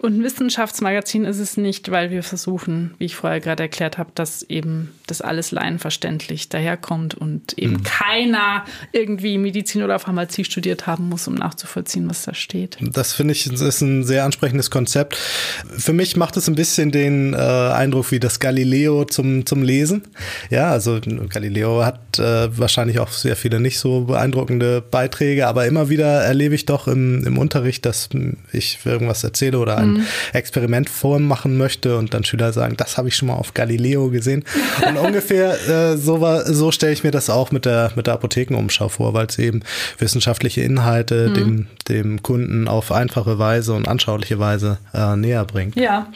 Und 0.04 0.18
ein 0.18 0.22
Wissenschaftsmagazin 0.22 1.24
ist 1.24 1.38
es 1.38 1.56
nicht, 1.56 1.90
weil 1.90 2.10
wir 2.10 2.22
versuchen, 2.22 2.92
wie 2.98 3.06
ich 3.06 3.16
vorher 3.16 3.40
gerade 3.40 3.62
erklärt 3.62 3.96
habe, 3.96 4.10
dass 4.14 4.42
eben 4.42 4.90
das 5.06 5.22
alles 5.22 5.50
laienverständlich 5.50 6.50
daherkommt 6.50 7.14
und 7.14 7.56
eben 7.56 7.76
mhm. 7.76 7.82
keiner 7.84 8.66
irgendwie 8.92 9.38
Medizin 9.38 9.82
oder 9.82 9.98
Pharmazie 9.98 10.44
studiert 10.44 10.86
haben 10.86 11.08
muss, 11.08 11.26
um 11.26 11.34
nachzuvollziehen, 11.34 12.10
was 12.10 12.24
da 12.24 12.34
steht. 12.34 12.76
Das 12.82 13.14
finde 13.14 13.32
ich 13.32 13.46
ist 13.46 13.80
ein 13.80 14.04
sehr 14.04 14.26
ansprechendes 14.26 14.70
Konzept. 14.70 15.16
Für 15.16 15.94
mich 15.94 16.18
macht 16.18 16.36
es 16.36 16.48
ein 16.48 16.54
bisschen 16.54 16.92
den 16.92 17.32
äh, 17.32 17.38
Eindruck 17.38 18.10
wie 18.10 18.20
das 18.20 18.40
Galileo 18.40 19.06
zum, 19.06 19.46
zum 19.46 19.62
Lesen. 19.62 20.02
Ja, 20.50 20.70
also 20.70 21.00
Galileo 21.30 21.82
hat 21.82 22.18
äh, 22.18 22.50
wahrscheinlich 22.58 22.98
auch 22.98 23.08
sehr 23.08 23.36
viele 23.36 23.58
nicht 23.58 23.78
so 23.78 24.02
beeindruckende 24.02 24.82
Beiträge, 24.82 25.46
aber 25.46 25.64
immer 25.64 25.88
wieder 25.88 26.24
erlebe 26.24 26.54
ich 26.54 26.66
doch 26.66 26.88
im, 26.88 27.26
im 27.26 27.38
Unterricht, 27.38 27.86
dass 27.86 28.10
ich 28.52 28.80
irgendwas 28.84 29.24
erzähle 29.24 29.58
oder 29.58 29.78
ein 29.78 29.93
mhm. 29.93 29.93
Experiment 30.32 30.88
vormachen 30.90 31.56
möchte 31.56 31.96
und 31.96 32.14
dann 32.14 32.24
Schüler 32.24 32.52
sagen, 32.52 32.76
das 32.76 32.96
habe 32.96 33.08
ich 33.08 33.16
schon 33.16 33.28
mal 33.28 33.34
auf 33.34 33.54
Galileo 33.54 34.10
gesehen. 34.10 34.44
Und 34.86 34.96
ungefähr 34.96 35.56
äh, 35.68 35.96
so, 35.96 36.24
so 36.44 36.70
stelle 36.72 36.92
ich 36.92 37.04
mir 37.04 37.10
das 37.10 37.30
auch 37.30 37.50
mit 37.50 37.64
der, 37.64 37.92
mit 37.96 38.06
der 38.06 38.14
Apothekenumschau 38.14 38.88
vor, 38.88 39.14
weil 39.14 39.26
es 39.26 39.38
eben 39.38 39.60
wissenschaftliche 39.98 40.62
Inhalte 40.62 41.28
mhm. 41.28 41.34
dem, 41.34 41.66
dem 41.88 42.22
Kunden 42.22 42.68
auf 42.68 42.92
einfache 42.92 43.38
Weise 43.38 43.74
und 43.74 43.88
anschauliche 43.88 44.38
Weise 44.38 44.78
äh, 44.92 45.16
näher 45.16 45.44
bringt. 45.44 45.76
Ja, 45.76 46.08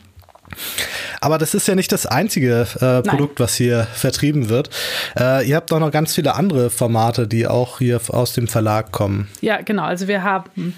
aber 1.21 1.39
das 1.39 1.55
ist 1.55 1.69
ja 1.69 1.75
nicht 1.75 1.93
das 1.93 2.07
einzige 2.07 2.67
äh, 2.81 3.03
Produkt, 3.03 3.41
was 3.41 3.55
hier 3.55 3.87
vertrieben 3.95 4.49
wird. 4.49 4.71
Äh, 5.19 5.49
ihr 5.49 5.57
habt 5.57 5.73
auch 5.73 5.81
noch 5.81 5.91
ganz 5.91 6.15
viele 6.15 6.35
andere 6.35 6.71
Formate, 6.71 7.27
die 7.27 7.47
auch 7.47 7.79
hier 7.79 8.01
aus 8.09 8.33
dem 8.33 8.49
Verlag 8.49 8.93
kommen. 8.93 9.29
Ja, 9.41 9.61
genau. 9.61 9.85
Also 9.85 10.09
wir 10.09 10.23
haben 10.23 10.75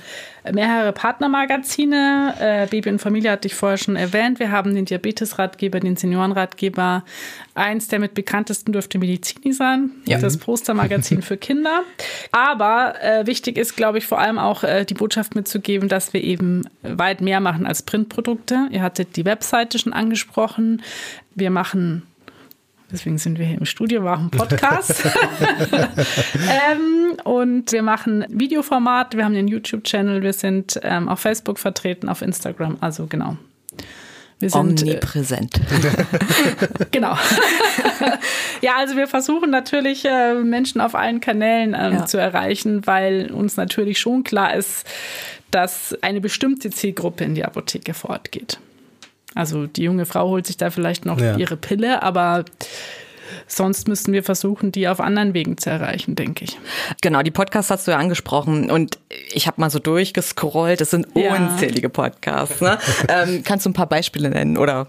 mehrere 0.52 0.92
Partnermagazine. 0.92 2.34
Äh, 2.38 2.66
Baby 2.66 2.90
und 2.90 2.98
Familie 3.00 3.30
hatte 3.30 3.48
ich 3.48 3.54
vorher 3.54 3.78
schon 3.78 3.96
erwähnt. 3.96 4.38
Wir 4.38 4.50
haben 4.50 4.74
den 4.74 4.84
Diabetesratgeber, 4.84 5.80
den 5.80 5.96
Seniorenratgeber. 5.96 7.04
Eins 7.54 7.88
der 7.88 7.98
mit 7.98 8.14
bekanntesten 8.14 8.72
dürfte 8.72 8.98
Medizini 8.98 9.52
sein. 9.52 9.90
Ja. 10.06 10.18
Das 10.18 10.38
Postermagazin 10.38 11.22
für 11.22 11.36
Kinder. 11.36 11.82
Aber 12.32 12.94
äh, 13.02 13.26
wichtig 13.26 13.58
ist, 13.58 13.76
glaube 13.76 13.98
ich, 13.98 14.06
vor 14.06 14.18
allem 14.18 14.38
auch 14.38 14.64
äh, 14.64 14.84
die 14.84 14.94
Botschaft 14.94 15.34
mitzugeben, 15.34 15.88
dass 15.88 16.12
wir 16.12 16.22
eben 16.22 16.62
weit 16.82 17.20
mehr 17.20 17.40
machen 17.40 17.66
als 17.66 17.82
Printprodukte. 17.82 18.68
Ihr 18.70 18.82
hattet 18.82 19.16
die 19.16 19.24
Webseite 19.24 19.78
schon 19.78 19.92
angesprochen. 19.92 20.82
Wir 21.34 21.50
machen 21.50 22.02
Deswegen 22.92 23.18
sind 23.18 23.38
wir 23.38 23.46
hier 23.46 23.58
im 23.58 23.66
Studio, 23.66 24.02
machen 24.02 24.30
Podcast. 24.30 25.04
ähm, 26.34 27.16
und 27.24 27.72
wir 27.72 27.82
machen 27.82 28.24
Videoformat, 28.28 29.16
wir 29.16 29.24
haben 29.24 29.34
den 29.34 29.48
YouTube-Channel, 29.48 30.22
wir 30.22 30.32
sind 30.32 30.80
ähm, 30.82 31.08
auf 31.08 31.20
Facebook 31.20 31.58
vertreten, 31.58 32.08
auf 32.08 32.22
Instagram, 32.22 32.78
also 32.80 33.06
genau. 33.06 33.36
Wir 34.40 34.48
sind 34.48 34.80
omnipräsent. 34.80 35.60
genau. 36.90 37.14
ja, 38.62 38.76
also 38.78 38.96
wir 38.96 39.06
versuchen 39.06 39.50
natürlich 39.50 40.06
äh, 40.06 40.34
Menschen 40.34 40.80
auf 40.80 40.94
allen 40.94 41.20
Kanälen 41.20 41.76
ähm, 41.78 41.92
ja. 41.92 42.06
zu 42.06 42.16
erreichen, 42.16 42.86
weil 42.86 43.30
uns 43.30 43.58
natürlich 43.58 44.00
schon 44.00 44.24
klar 44.24 44.54
ist, 44.54 44.86
dass 45.50 45.94
eine 46.00 46.22
bestimmte 46.22 46.70
Zielgruppe 46.70 47.24
in 47.24 47.34
die 47.34 47.44
Apotheke 47.44 47.92
fortgeht. 47.92 48.58
Also 49.34 49.66
die 49.66 49.82
junge 49.82 50.06
Frau 50.06 50.28
holt 50.28 50.46
sich 50.46 50.56
da 50.56 50.70
vielleicht 50.70 51.04
noch 51.04 51.20
ja. 51.20 51.36
ihre 51.36 51.56
Pille, 51.56 52.02
aber 52.02 52.44
sonst 53.46 53.88
müssten 53.88 54.12
wir 54.12 54.22
versuchen, 54.22 54.72
die 54.72 54.88
auf 54.88 55.00
anderen 55.00 55.34
Wegen 55.34 55.56
zu 55.58 55.70
erreichen, 55.70 56.16
denke 56.16 56.44
ich. 56.44 56.58
Genau, 57.00 57.22
die 57.22 57.30
Podcasts 57.30 57.70
hast 57.70 57.86
du 57.86 57.92
ja 57.92 57.98
angesprochen 57.98 58.70
und 58.70 58.98
ich 59.32 59.46
habe 59.46 59.60
mal 59.60 59.70
so 59.70 59.78
durchgescrollt. 59.78 60.80
Es 60.80 60.90
sind 60.90 61.06
ja. 61.14 61.34
unzählige 61.34 61.88
Podcasts. 61.88 62.60
Ne? 62.60 62.78
ähm, 63.08 63.42
kannst 63.44 63.66
du 63.66 63.70
ein 63.70 63.74
paar 63.74 63.88
Beispiele 63.88 64.30
nennen 64.30 64.56
oder? 64.56 64.88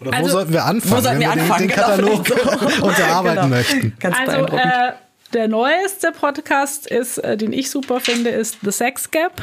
Oder 0.00 0.14
also, 0.14 0.24
wo 0.24 0.32
sollten 0.32 0.52
wir 0.52 0.64
anfangen, 0.64 0.96
wo 0.96 1.00
sollten 1.00 1.20
wir, 1.20 1.26
wir 1.28 1.32
anfangen, 1.32 1.68
den, 1.68 1.68
den 1.68 1.76
Katalog 1.76 2.24
genau. 2.24 2.86
unterarbeiten 2.86 3.36
genau. 3.36 3.48
möchten? 3.48 3.96
Ganz 4.00 4.16
also, 4.18 4.56
äh, 4.56 4.92
der 5.32 5.48
neueste 5.48 6.12
Podcast 6.12 6.86
ist, 6.86 7.18
äh, 7.18 7.36
den 7.36 7.52
ich 7.52 7.70
super 7.70 8.00
finde, 8.00 8.30
ist 8.30 8.58
The 8.62 8.72
Sex 8.72 9.10
Gap 9.10 9.42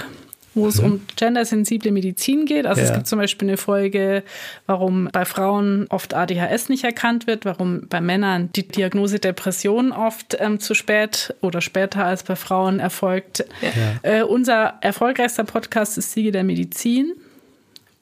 wo 0.60 0.68
es 0.68 0.82
mhm. 0.82 0.86
um 0.86 1.02
gendersensible 1.16 1.92
Medizin 1.92 2.46
geht. 2.46 2.66
Also 2.66 2.82
ja. 2.82 2.88
es 2.88 2.94
gibt 2.94 3.08
zum 3.08 3.20
Beispiel 3.20 3.48
eine 3.48 3.58
Folge, 3.58 4.24
warum 4.66 5.10
bei 5.12 5.26
Frauen 5.26 5.88
oft 5.90 6.14
ADHS 6.14 6.70
nicht 6.70 6.84
erkannt 6.84 7.28
wird, 7.28 7.46
warum 7.46 7.88
bei 7.88 8.02
Männern 8.02 8.50
die 8.56 8.68
Diagnose 8.68 9.20
Depression 9.20 9.92
oft 9.92 10.38
ähm, 10.40 10.60
zu 10.60 10.74
spät 10.74 11.34
oder 11.42 11.62
später 11.62 12.06
als 12.06 12.24
bei 12.24 12.36
Frauen 12.36 12.80
erfolgt. 12.80 13.46
Ja. 13.62 13.70
Äh, 14.02 14.24
unser 14.24 14.76
erfolgreichster 14.82 15.44
Podcast 15.44 15.98
ist 15.98 16.12
Siege 16.12 16.32
der 16.32 16.44
Medizin 16.44 17.14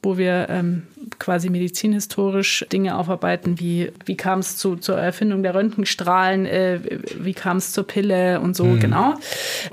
wo 0.08 0.18
wir 0.18 0.48
ähm, 0.50 0.84
quasi 1.20 1.50
medizinhistorisch 1.50 2.66
Dinge 2.72 2.98
aufarbeiten, 2.98 3.60
wie, 3.60 3.92
wie 4.06 4.16
kam 4.16 4.40
es 4.40 4.56
zu, 4.56 4.78
zur 4.78 4.98
Erfindung 4.98 5.44
der 5.44 5.54
Röntgenstrahlen, 5.54 6.46
äh, 6.46 6.80
wie 7.20 7.34
kam 7.34 7.58
es 7.58 7.74
zur 7.74 7.86
Pille 7.86 8.40
und 8.40 8.56
so, 8.56 8.64
mhm. 8.64 8.80
genau. 8.80 9.16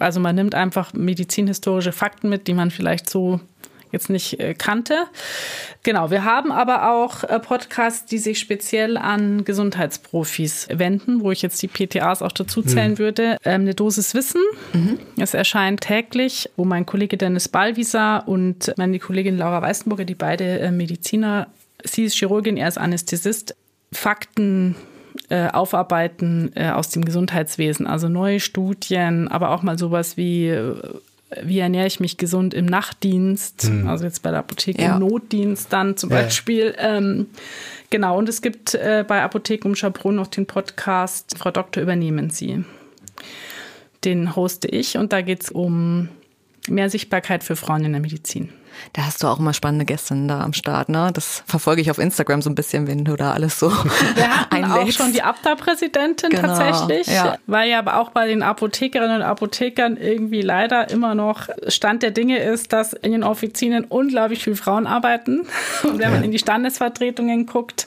Also 0.01 0.19
man 0.19 0.35
nimmt 0.35 0.57
einfach 0.57 0.93
medizinhistorische 0.93 1.93
Fakten 1.93 2.29
mit, 2.29 2.49
die 2.49 2.55
man 2.55 2.73
vielleicht 2.73 3.09
so 3.09 3.39
jetzt 3.95 4.11
nicht 4.11 4.39
äh, 4.39 4.53
kannte. 4.53 5.05
Genau, 5.83 6.11
wir 6.11 6.25
haben 6.25 6.53
aber 6.53 6.91
auch 6.91 7.25
äh, 7.25 7.41
Podcasts, 7.41 8.05
die 8.05 8.19
sich 8.19 8.39
speziell 8.39 8.99
an 8.99 9.45
Gesundheitsprofis 9.45 10.69
wenden, 10.71 11.23
wo 11.23 11.31
ich 11.31 11.41
jetzt 11.41 11.63
die 11.63 11.69
PTAs 11.69 12.21
auch 12.21 12.33
dazu 12.33 12.63
zählen 12.63 12.93
mhm. 12.93 12.99
würde. 12.99 13.37
Ähm, 13.45 13.63
eine 13.63 13.75
Dosis 13.75 14.15
Wissen. 14.15 14.43
Mhm. 14.73 14.99
Es 15.19 15.33
erscheint 15.33 15.81
täglich, 15.81 16.51
wo 16.57 16.65
mein 16.65 16.85
Kollege 16.85 17.17
Dennis 17.17 17.49
Ballwieser 17.49 18.25
und 18.27 18.73
meine 18.77 18.99
Kollegin 18.99 19.39
Laura 19.39 19.63
Weißenburger, 19.63 20.05
die 20.05 20.15
beide 20.15 20.59
äh, 20.59 20.71
Mediziner, 20.71 21.47
sie 21.83 22.05
ist 22.05 22.17
Chirurgin, 22.17 22.57
er 22.57 22.69
ist 22.69 22.79
Anästhesist, 22.79 23.57
Fakten 23.93 24.75
äh, 25.29 25.49
aufarbeiten 25.49 26.51
äh, 26.55 26.71
aus 26.71 26.91
dem 26.91 27.05
Gesundheitswesen, 27.05 27.87
also 27.87 28.09
neue 28.09 28.41
Studien, 28.41 29.29
aber 29.29 29.51
auch 29.51 29.63
mal 29.63 29.79
sowas 29.79 30.17
wie 30.17 30.53
wie 31.43 31.59
ernähre 31.59 31.87
ich 31.87 32.01
mich 32.01 32.17
gesund 32.17 32.55
im 32.55 32.67
Nachtdienst, 32.67 33.71
mhm. 33.71 33.89
also 33.89 34.05
jetzt 34.05 34.23
bei 34.23 34.31
der 34.31 34.41
Apotheke 34.41 34.83
ja. 34.83 34.95
im 34.95 35.01
Notdienst 35.01 35.73
dann 35.73 35.97
zum 35.97 36.11
ja. 36.11 36.23
Beispiel. 36.23 36.75
Ähm, 36.79 37.27
genau, 37.91 38.19
und 38.19 38.29
es 38.29 38.43
gibt 38.43 38.75
äh, 38.75 39.05
bei 39.07 39.23
Apotheken 39.23 39.69
um 39.69 39.75
Schabrunn 39.75 40.17
noch 40.17 40.29
den 40.29 40.47
Podcast 40.47 41.37
Frau 41.39 41.51
Doktor, 41.51 41.83
übernehmen 41.83 42.31
Sie. 42.31 42.65
Den 44.05 44.37
hoste 44.37 44.69
ich 44.69 44.97
und 44.97 45.13
da 45.13 45.23
geht 45.23 45.45
es 45.45 45.51
um 45.51 46.09
mehr 46.69 46.91
Sichtbarkeit 46.91 47.45
für 47.45 47.57
Frauen 47.57 47.85
in 47.85 47.93
der 47.93 48.01
Medizin. 48.01 48.51
Da 48.93 49.07
hast 49.07 49.23
du 49.23 49.29
auch 49.29 49.39
immer 49.39 49.53
spannende 49.53 49.85
Gäste 49.85 50.15
da 50.27 50.41
am 50.41 50.53
Start, 50.53 50.89
ne? 50.89 51.11
Das 51.13 51.43
verfolge 51.47 51.81
ich 51.81 51.91
auf 51.91 51.99
Instagram 51.99 52.43
so 52.43 52.51
ein 52.51 52.55
bisschen, 52.55 52.87
wenn 52.87 53.05
du 53.05 53.17
da 53.17 53.33
alles 53.33 53.59
so 53.59 53.71
Wir 54.15 54.41
hatten 54.41 54.65
auch 54.65 54.91
schon 54.91 55.13
die 55.13 55.23
Abda-Präsidentin 55.23 56.31
genau, 56.31 56.43
tatsächlich, 56.43 57.07
ja. 57.07 57.39
weil 57.47 57.71
ja 57.71 57.79
aber 57.79 58.01
auch 58.01 58.11
bei 58.11 58.27
den 58.27 58.43
Apothekerinnen 58.43 59.17
und 59.17 59.23
Apothekern 59.23 59.97
irgendwie 59.97 60.43
leider 60.43 60.91
immer 60.91 61.15
noch 61.15 61.49
Stand 61.69 62.03
der 62.03 62.11
Dinge 62.11 62.39
ist, 62.39 62.73
dass 62.73 62.93
in 62.93 63.13
den 63.13 63.25
Offizien 63.25 63.85
unglaublich 63.85 64.43
viele 64.43 64.57
Frauen 64.57 64.87
arbeiten. 64.87 65.47
Und 65.85 65.99
wenn 65.99 66.11
man 66.11 66.25
in 66.25 66.31
die 66.31 66.39
Standesvertretungen 66.39 67.47
guckt, 67.47 67.87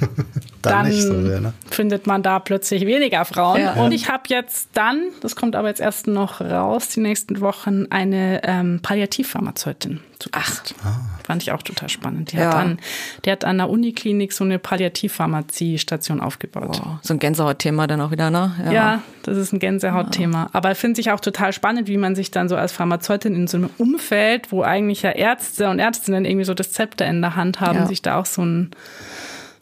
dann, 0.62 0.84
dann 0.84 0.92
so 0.92 1.24
wäre, 1.24 1.40
ne? 1.40 1.52
findet 1.70 2.06
man 2.06 2.22
da 2.22 2.38
plötzlich 2.38 2.86
weniger 2.86 3.24
Frauen. 3.24 3.60
Ja. 3.60 3.74
Und 3.74 3.92
ich 3.92 4.08
habe 4.08 4.24
jetzt 4.28 4.70
dann, 4.74 5.08
das 5.20 5.36
kommt 5.36 5.56
aber 5.56 5.68
jetzt 5.68 5.80
erst 5.80 6.06
noch 6.06 6.40
raus, 6.40 6.88
die 6.88 7.00
nächsten 7.00 7.40
Wochen, 7.40 7.86
eine 7.90 8.40
ähm, 8.44 8.80
Palliativpharmazeutin 8.82 10.00
zu 10.18 10.30
Gast. 10.30 10.74
Ach. 10.84 10.98
Fand 11.24 11.42
ich 11.42 11.52
auch 11.52 11.62
total 11.62 11.88
spannend. 11.88 12.32
Die, 12.32 12.36
ja. 12.36 12.48
hat 12.48 12.54
an, 12.54 12.78
die 13.24 13.30
hat 13.30 13.44
an 13.44 13.58
der 13.58 13.70
Uniklinik 13.70 14.32
so 14.32 14.44
eine 14.44 14.58
Palliativpharmazie-Station 14.58 16.20
aufgebaut. 16.20 16.80
Wow. 16.82 16.98
So 17.02 17.14
ein 17.14 17.18
Gänsehautthema 17.18 17.86
dann 17.86 18.00
auch 18.00 18.10
wieder, 18.10 18.30
ne? 18.30 18.52
Ja, 18.66 18.72
ja 18.72 19.02
das 19.22 19.36
ist 19.36 19.52
ein 19.52 19.58
Gänsehautthema. 19.58 20.42
Ja. 20.44 20.50
Aber 20.52 20.74
finde 20.74 21.00
ich 21.00 21.10
auch 21.10 21.20
total 21.20 21.52
spannend, 21.52 21.88
wie 21.88 21.96
man 21.96 22.14
sich 22.14 22.30
dann 22.30 22.48
so 22.48 22.56
als 22.56 22.72
Pharmazeutin 22.72 23.34
in 23.34 23.46
so 23.46 23.56
einem 23.56 23.70
Umfeld, 23.78 24.52
wo 24.52 24.62
eigentlich 24.62 25.02
ja 25.02 25.10
Ärzte 25.10 25.70
und 25.70 25.78
Ärztinnen 25.78 26.24
irgendwie 26.24 26.44
so 26.44 26.54
das 26.54 26.72
Zepter 26.72 27.06
in 27.06 27.20
der 27.22 27.36
Hand 27.36 27.60
haben, 27.60 27.86
sich 27.86 28.02
da 28.02 28.18
auch 28.18 28.26
so 28.26 28.42
ein 28.42 28.70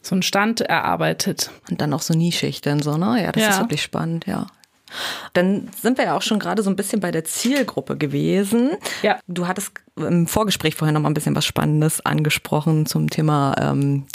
so 0.01 0.15
einen 0.15 0.23
Stand 0.23 0.61
erarbeitet. 0.61 1.51
Und 1.69 1.81
dann 1.81 1.93
auch 1.93 2.01
so 2.01 2.13
nischig 2.13 2.61
dann 2.61 2.81
so, 2.81 2.97
ne? 2.97 3.21
Ja, 3.21 3.31
das 3.31 3.43
ja. 3.43 3.49
ist 3.49 3.59
wirklich 3.59 3.81
spannend, 3.81 4.25
ja. 4.25 4.47
Dann 5.33 5.69
sind 5.79 5.97
wir 5.97 6.05
ja 6.05 6.17
auch 6.17 6.21
schon 6.21 6.39
gerade 6.39 6.63
so 6.63 6.69
ein 6.69 6.75
bisschen 6.75 6.99
bei 6.99 7.11
der 7.11 7.23
Zielgruppe 7.23 7.97
gewesen. 7.97 8.71
Ja. 9.03 9.19
Du 9.27 9.47
hattest 9.47 9.71
im 9.95 10.27
Vorgespräch 10.27 10.75
vorhin 10.75 10.95
noch 10.95 11.01
mal 11.01 11.09
ein 11.09 11.13
bisschen 11.13 11.35
was 11.35 11.45
Spannendes 11.45 12.03
angesprochen 12.03 12.85
zum 12.85 13.09
Thema 13.09 13.55
ähm, 13.59 14.05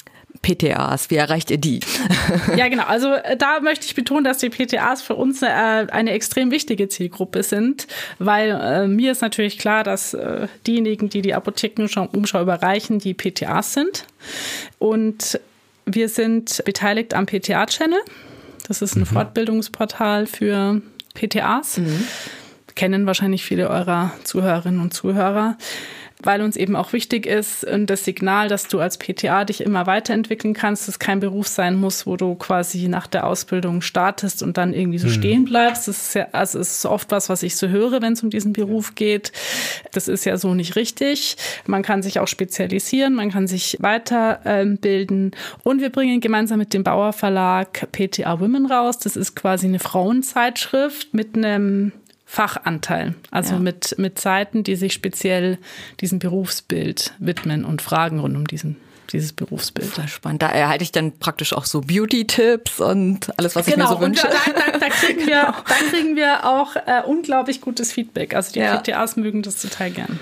PTAs. 0.43 1.11
Wie 1.11 1.17
erreicht 1.17 1.51
ihr 1.51 1.59
die? 1.59 1.81
ja, 2.57 2.69
genau. 2.69 2.85
Also 2.85 3.13
äh, 3.13 3.37
da 3.37 3.61
möchte 3.61 3.87
ich 3.87 3.95
betonen, 3.95 4.25
dass 4.25 4.39
die 4.39 4.51
PTAs 4.51 5.03
für 5.03 5.15
uns 5.15 5.43
eine, 5.43 5.89
äh, 5.89 5.93
eine 5.93 6.11
extrem 6.11 6.51
wichtige 6.51 6.89
Zielgruppe 6.89 7.43
sind, 7.43 7.87
weil 8.19 8.51
äh, 8.51 8.87
mir 8.87 9.13
ist 9.13 9.23
natürlich 9.23 9.59
klar, 9.59 9.85
dass 9.85 10.15
äh, 10.15 10.49
diejenigen, 10.67 11.09
die 11.09 11.23
die 11.23 11.35
Apothekenumschau 11.35 12.43
überreichen, 12.43 12.99
die 12.99 13.15
PTAs 13.15 13.75
sind. 13.75 14.07
Und 14.79 15.39
wir 15.87 16.09
sind 16.09 16.63
beteiligt 16.65 17.15
am 17.15 17.27
PTA-Channel. 17.27 18.01
Das 18.67 18.83
ist 18.83 18.97
ein 18.97 19.01
mhm. 19.01 19.07
Fortbildungsportal 19.07 20.27
für 20.27 20.81
PTAs. 21.15 21.79
Mhm. 21.79 22.05
Kennen 22.75 23.07
wahrscheinlich 23.07 23.45
viele 23.45 23.69
eurer 23.69 24.13
Zuhörerinnen 24.25 24.81
und 24.81 24.93
Zuhörer 24.93 25.57
weil 26.25 26.43
uns 26.43 26.57
eben 26.57 26.77
auch 26.77 26.93
wichtig 26.93 27.27
ist, 27.27 27.67
das 27.87 28.05
Signal, 28.05 28.49
dass 28.49 28.69
du 28.69 28.81
als 28.81 28.99
PTA 28.99 29.45
dich 29.45 29.61
immer 29.61 29.87
weiterentwickeln 29.87 30.55
kannst, 30.55 30.83
dass 30.83 30.95
es 30.95 30.99
kein 30.99 31.21
Beruf 31.21 31.49
sein 31.49 31.77
muss, 31.77 32.07
wo 32.07 32.17
du 32.17 32.35
quasi 32.35 32.89
nach 32.89 33.07
der 33.07 33.27
Ausbildung 33.27 33.83
startest 33.83 34.43
und 34.43 34.57
dann 34.57 34.73
irgendwie 34.73 34.99
so 34.99 35.09
mhm. 35.09 35.13
stehen 35.13 35.45
bleibst. 35.45 35.89
Das 35.89 36.09
ist 36.09 36.15
ja, 36.15 36.29
also 36.33 36.59
es 36.59 36.79
ist 36.79 36.87
oft 36.87 37.11
was, 37.11 37.29
was 37.29 37.43
ich 37.43 37.57
so 37.57 37.69
höre, 37.69 38.03
wenn 38.03 38.15
es 38.15 38.23
um 38.23 38.31
diesen 38.31 38.53
Beruf 38.53 38.95
geht. 38.95 39.33
Das 39.93 40.09
ist 40.09 40.25
ja 40.25 40.37
so 40.37 40.55
nicht 40.55 40.77
richtig. 40.77 41.37
Man 41.67 41.83
kann 41.83 42.03
sich 42.03 42.21
auch 42.21 42.29
spezialisieren, 42.29 43.15
man 43.15 43.31
kann 43.31 43.47
sich 43.47 43.77
weiterbilden. 43.81 45.33
und 45.63 45.81
wir 45.81 45.91
bringen 45.91 46.21
gemeinsam 46.21 46.59
mit 46.59 46.75
dem 46.75 46.85
Bauer 46.85 47.13
Verlag 47.13 47.89
PTA 47.93 48.41
Women 48.41 48.67
raus. 48.67 48.99
Das 48.99 49.17
ist 49.17 49.35
quasi 49.35 49.67
eine 49.67 49.79
Frauenzeitschrift 49.79 51.15
mit 51.15 51.37
einem 51.37 51.93
Fachanteil, 52.25 53.15
also 53.31 53.55
ja. 53.55 53.61
mit, 53.61 53.97
mit 53.99 54.19
Seiten, 54.19 54.65
die 54.65 54.77
sich 54.77 54.93
speziell 54.93 55.59
diesem 56.01 56.19
Berufsbild 56.19 57.15
widmen 57.19 57.65
und 57.65 57.83
Fragen 57.83 58.19
rund 58.19 58.37
um 58.37 58.47
diesen 58.47 58.77
dieses 59.13 59.33
Berufsbild. 59.33 59.95
Sehr 59.95 60.09
spannend. 60.09 60.43
Da 60.43 60.49
erhalte 60.49 60.83
ich 60.83 60.91
dann 60.91 61.13
praktisch 61.13 61.53
auch 61.53 61.67
so 61.67 61.83
Beauty-Tipps 61.83 62.81
und 62.81 63.39
alles, 63.39 63.55
was 63.55 63.67
genau. 63.67 63.85
ich 63.85 63.91
mir 63.91 63.97
so 63.97 64.01
wünsche. 64.01 64.27
Genau, 64.27 64.57
da, 64.57 64.73
da, 64.73 64.79
da, 64.79 64.89
kriegen 64.91 65.27
wir, 65.27 65.55
da 65.69 65.75
kriegen 65.91 66.17
wir 66.17 66.47
auch 66.47 66.75
äh, 66.77 67.03
unglaublich 67.07 67.61
gutes 67.61 67.93
Feedback. 67.93 68.35
Also 68.35 68.53
die 68.53 68.61
ja. 68.61 68.77
PTAs 68.77 69.17
mögen 69.17 69.43
das 69.43 69.61
total 69.61 69.91
gern. 69.91 70.19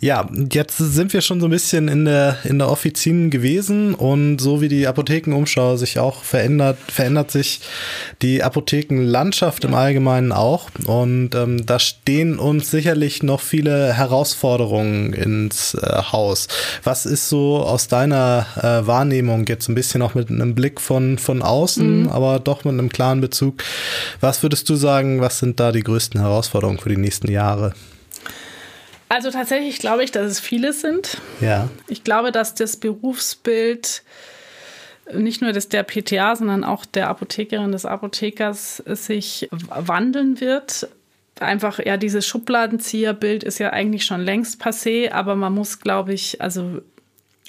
Ja, 0.00 0.28
jetzt 0.52 0.76
sind 0.76 1.12
wir 1.12 1.20
schon 1.22 1.40
so 1.40 1.48
ein 1.48 1.50
bisschen 1.50 1.88
in 1.88 2.04
der, 2.04 2.38
in 2.44 2.60
der 2.60 2.70
Offizin 2.70 3.30
gewesen 3.30 3.94
und 3.94 4.38
so 4.38 4.60
wie 4.60 4.68
die 4.68 4.86
Apothekenumschau 4.86 5.76
sich 5.76 5.98
auch 5.98 6.22
verändert, 6.22 6.78
verändert 6.86 7.32
sich 7.32 7.60
die 8.22 8.44
Apothekenlandschaft 8.44 9.64
im 9.64 9.74
Allgemeinen 9.74 10.30
auch. 10.30 10.70
Und 10.86 11.34
ähm, 11.34 11.66
da 11.66 11.80
stehen 11.80 12.38
uns 12.38 12.70
sicherlich 12.70 13.24
noch 13.24 13.40
viele 13.40 13.92
Herausforderungen 13.92 15.14
ins 15.14 15.74
äh, 15.74 16.02
Haus. 16.12 16.46
Was 16.84 17.04
ist 17.04 17.28
so 17.28 17.56
aus 17.58 17.88
deiner 17.88 18.46
äh, 18.56 18.86
Wahrnehmung 18.86 19.46
jetzt 19.48 19.68
ein 19.68 19.74
bisschen 19.74 20.02
auch 20.02 20.14
mit 20.14 20.30
einem 20.30 20.54
Blick 20.54 20.80
von, 20.80 21.18
von 21.18 21.42
außen, 21.42 22.02
mhm. 22.02 22.08
aber 22.08 22.38
doch 22.38 22.64
mit 22.64 22.74
einem 22.74 22.88
klaren 22.88 23.20
Bezug? 23.20 23.64
Was 24.20 24.44
würdest 24.44 24.68
du 24.68 24.76
sagen, 24.76 25.20
was 25.20 25.40
sind 25.40 25.58
da 25.58 25.72
die 25.72 25.82
größten 25.82 26.20
Herausforderungen 26.20 26.78
für 26.78 26.88
die 26.88 26.96
nächsten 26.96 27.32
Jahre? 27.32 27.74
Also 29.08 29.30
tatsächlich 29.30 29.78
glaube 29.78 30.04
ich, 30.04 30.12
dass 30.12 30.26
es 30.26 30.40
viele 30.40 30.72
sind. 30.72 31.18
Ja. 31.40 31.68
Ich 31.88 32.04
glaube, 32.04 32.32
dass 32.32 32.54
das 32.54 32.76
Berufsbild 32.76 34.02
nicht 35.14 35.40
nur 35.40 35.52
das 35.52 35.68
der 35.68 35.84
PTA, 35.84 36.36
sondern 36.36 36.64
auch 36.64 36.84
der 36.84 37.08
Apothekerin, 37.08 37.72
des 37.72 37.86
Apothekers 37.86 38.82
sich 38.86 39.48
wandeln 39.50 40.40
wird. 40.40 40.88
Einfach, 41.40 41.78
ja, 41.78 41.96
dieses 41.96 42.26
Schubladenzieherbild 42.26 43.44
ist 43.44 43.58
ja 43.58 43.70
eigentlich 43.70 44.04
schon 44.04 44.20
längst 44.20 44.62
passé, 44.62 45.12
aber 45.12 45.36
man 45.36 45.54
muss, 45.54 45.80
glaube 45.80 46.12
ich, 46.12 46.40
also 46.40 46.82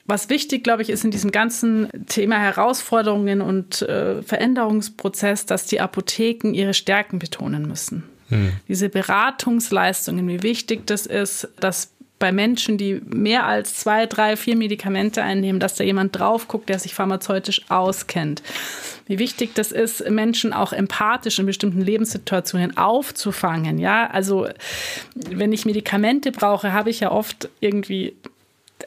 was 0.06 0.30
wichtig, 0.30 0.63
glaube 0.63 0.82
ich, 0.82 0.89
ist 0.89 1.04
in 1.06 1.12
diesem 1.12 1.32
ganzen 1.32 1.88
Thema 2.08 2.39
Herausforderungen 2.39 3.41
und 3.41 3.84
äh, 3.84 4.24
Veränderungsprozess, 4.24 5.45
dass 5.45 5.65
die 5.65 5.82
Apotheken 5.82 6.54
ihre 6.54 6.74
Stärken 6.74 7.19
betonen 7.19 7.67
müssen. 7.67 8.09
Hm. 8.30 8.54
Diese 8.68 8.89
Beratungsleistungen, 8.89 10.28
wie 10.28 10.44
wichtig 10.44 10.88
das 10.88 11.06
ist, 11.06 11.48
dass 11.60 11.92
bei 12.20 12.32
Menschen, 12.34 12.78
die 12.78 13.02
mehr 13.06 13.46
als 13.46 13.76
zwei, 13.76 14.06
drei, 14.06 14.36
vier 14.36 14.58
Medikamente 14.58 15.24
einnehmen, 15.24 15.60
dass 15.60 15.76
da 15.76 15.86
jemand 15.86 16.20
drauf 16.20 16.48
guckt, 16.50 16.68
der 16.70 16.78
sich 16.78 16.94
pharmazeutisch 16.94 17.62
auskennt. 17.70 18.44
Wie 19.08 19.18
wichtig 19.18 19.56
das 19.56 19.72
ist, 19.72 20.08
Menschen 20.10 20.54
auch 20.54 20.74
empathisch 20.74 21.39
in 21.39 21.46
bestimmten 21.46 21.82
Lebenssituationen 21.82 22.78
aufzufangen. 22.78 23.80
Ja, 23.80 24.08
also 24.08 24.48
wenn 25.15 25.54
ich 25.54 25.65
Medikamente 25.65 26.32
brauche, 26.32 26.74
habe 26.74 26.89
ich 26.89 27.00
ja 27.00 27.12
oft 27.12 27.50
irgendwie 27.62 28.15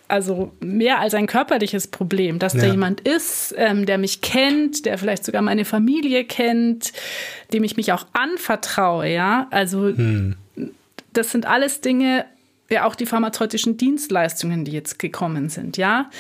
also 0.09 0.53
mehr 0.61 1.01
als 1.01 1.15
ein 1.15 1.27
körperliches 1.27 1.87
Problem, 1.87 2.39
dass 2.39 2.55
ja. 2.55 2.61
da 2.61 2.67
jemand 2.67 3.01
ist, 3.01 3.55
ähm, 3.57 3.87
der 3.87 3.99
mich 3.99 4.21
kennt, 4.21 4.85
der 4.85 4.99
vielleicht 4.99 5.25
sogar 5.25 5.43
meine 5.43 5.65
Familie 5.65 6.25
kennt, 6.25 6.93
dem 7.53 7.65
ich 7.65 7.77
mich 7.77 7.93
auch 7.93 8.07
anvertraue, 8.13 9.09
ja. 9.09 9.47
Also 9.51 9.89
hm. 9.89 10.37
das 11.13 11.31
sind 11.31 11.47
alles 11.47 11.81
Dinge, 11.81 12.27
ja 12.71 12.85
auch 12.85 12.95
die 12.95 13.07
pharmazeutischen 13.07 13.77
Dienstleistungen, 13.77 14.65
die 14.65 14.73
jetzt 14.73 14.99
gekommen 14.99 15.49
sind, 15.49 15.77
ja. 15.77 16.11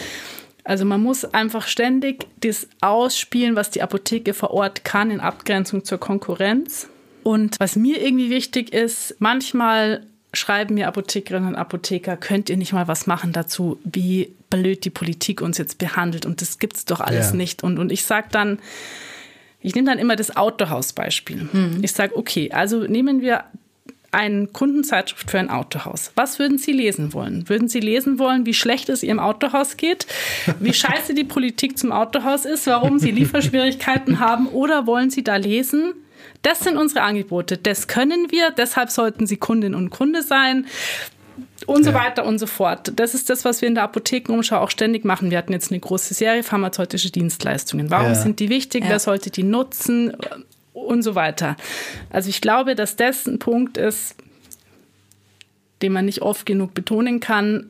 Also 0.64 0.84
man 0.84 1.02
muss 1.02 1.24
einfach 1.24 1.66
ständig 1.66 2.26
das 2.40 2.68
ausspielen, 2.80 3.56
was 3.56 3.70
die 3.70 3.82
Apotheke 3.82 4.32
vor 4.32 4.52
Ort 4.52 4.84
kann 4.84 5.10
in 5.10 5.20
Abgrenzung 5.20 5.84
zur 5.84 5.98
Konkurrenz. 5.98 6.88
Und 7.24 7.58
was 7.58 7.76
mir 7.76 8.00
irgendwie 8.00 8.30
wichtig 8.30 8.72
ist, 8.72 9.16
manchmal 9.18 10.06
schreiben 10.32 10.74
mir 10.74 10.88
Apothekerinnen 10.88 11.48
und 11.50 11.56
Apotheker, 11.56 12.16
könnt 12.16 12.48
ihr 12.48 12.56
nicht 12.56 12.72
mal 12.72 12.88
was 12.88 13.06
machen 13.06 13.32
dazu, 13.32 13.78
wie 13.84 14.32
blöd 14.50 14.84
die 14.84 14.90
Politik 14.90 15.40
uns 15.42 15.58
jetzt 15.58 15.78
behandelt 15.78 16.26
und 16.26 16.40
das 16.40 16.58
gibt's 16.58 16.84
doch 16.84 17.00
alles 17.00 17.30
ja. 17.30 17.36
nicht. 17.36 17.62
Und, 17.62 17.78
und 17.78 17.92
ich 17.92 18.04
sage 18.04 18.28
dann, 18.30 18.58
ich 19.60 19.74
nehme 19.74 19.88
dann 19.88 19.98
immer 19.98 20.16
das 20.16 20.36
Autohaus-Beispiel. 20.36 21.48
Hm. 21.52 21.78
Ich 21.82 21.92
sage, 21.92 22.16
okay, 22.16 22.50
also 22.50 22.80
nehmen 22.84 23.20
wir 23.20 23.44
eine 24.10 24.46
Kundenzeitschrift 24.46 25.30
für 25.30 25.38
ein 25.38 25.48
Autohaus. 25.48 26.12
Was 26.14 26.38
würden 26.38 26.58
Sie 26.58 26.72
lesen 26.72 27.14
wollen? 27.14 27.48
Würden 27.48 27.68
Sie 27.68 27.80
lesen 27.80 28.18
wollen, 28.18 28.44
wie 28.44 28.52
schlecht 28.52 28.90
es 28.90 29.02
Ihrem 29.02 29.18
Autohaus 29.18 29.78
geht, 29.78 30.06
wie 30.60 30.74
scheiße 30.74 31.14
die 31.14 31.24
Politik 31.24 31.78
zum 31.78 31.92
Autohaus 31.92 32.44
ist, 32.44 32.66
warum 32.66 32.98
Sie 32.98 33.10
Lieferschwierigkeiten 33.12 34.20
haben 34.20 34.48
oder 34.48 34.86
wollen 34.86 35.10
Sie 35.10 35.24
da 35.24 35.36
lesen, 35.36 35.94
das 36.42 36.60
sind 36.60 36.76
unsere 36.76 37.02
Angebote. 37.02 37.56
Das 37.56 37.88
können 37.88 38.30
wir. 38.30 38.50
Deshalb 38.50 38.90
sollten 38.90 39.26
Sie 39.26 39.36
Kundin 39.36 39.74
und 39.74 39.90
Kunde 39.90 40.22
sein. 40.22 40.66
Und 41.66 41.84
so 41.84 41.90
ja. 41.90 41.96
weiter 41.96 42.24
und 42.24 42.38
so 42.38 42.46
fort. 42.46 42.92
Das 42.96 43.14
ist 43.14 43.30
das, 43.30 43.44
was 43.44 43.62
wir 43.62 43.68
in 43.68 43.76
der 43.76 43.84
Apothekenumschau 43.84 44.58
auch 44.58 44.70
ständig 44.70 45.04
machen. 45.04 45.30
Wir 45.30 45.38
hatten 45.38 45.52
jetzt 45.52 45.70
eine 45.70 45.78
große 45.78 46.14
Serie 46.14 46.42
pharmazeutische 46.42 47.10
Dienstleistungen. 47.10 47.90
Warum 47.90 48.08
ja. 48.08 48.14
sind 48.16 48.40
die 48.40 48.48
wichtig? 48.48 48.84
Ja. 48.84 48.90
Wer 48.90 48.98
sollte 48.98 49.30
die 49.30 49.44
nutzen? 49.44 50.16
Und 50.72 51.02
so 51.02 51.14
weiter. 51.14 51.56
Also 52.10 52.30
ich 52.30 52.40
glaube, 52.40 52.74
dass 52.74 52.96
das 52.96 53.26
ein 53.26 53.38
Punkt 53.38 53.76
ist, 53.76 54.16
den 55.82 55.92
man 55.92 56.06
nicht 56.06 56.22
oft 56.22 56.46
genug 56.46 56.72
betonen 56.72 57.20
kann, 57.20 57.66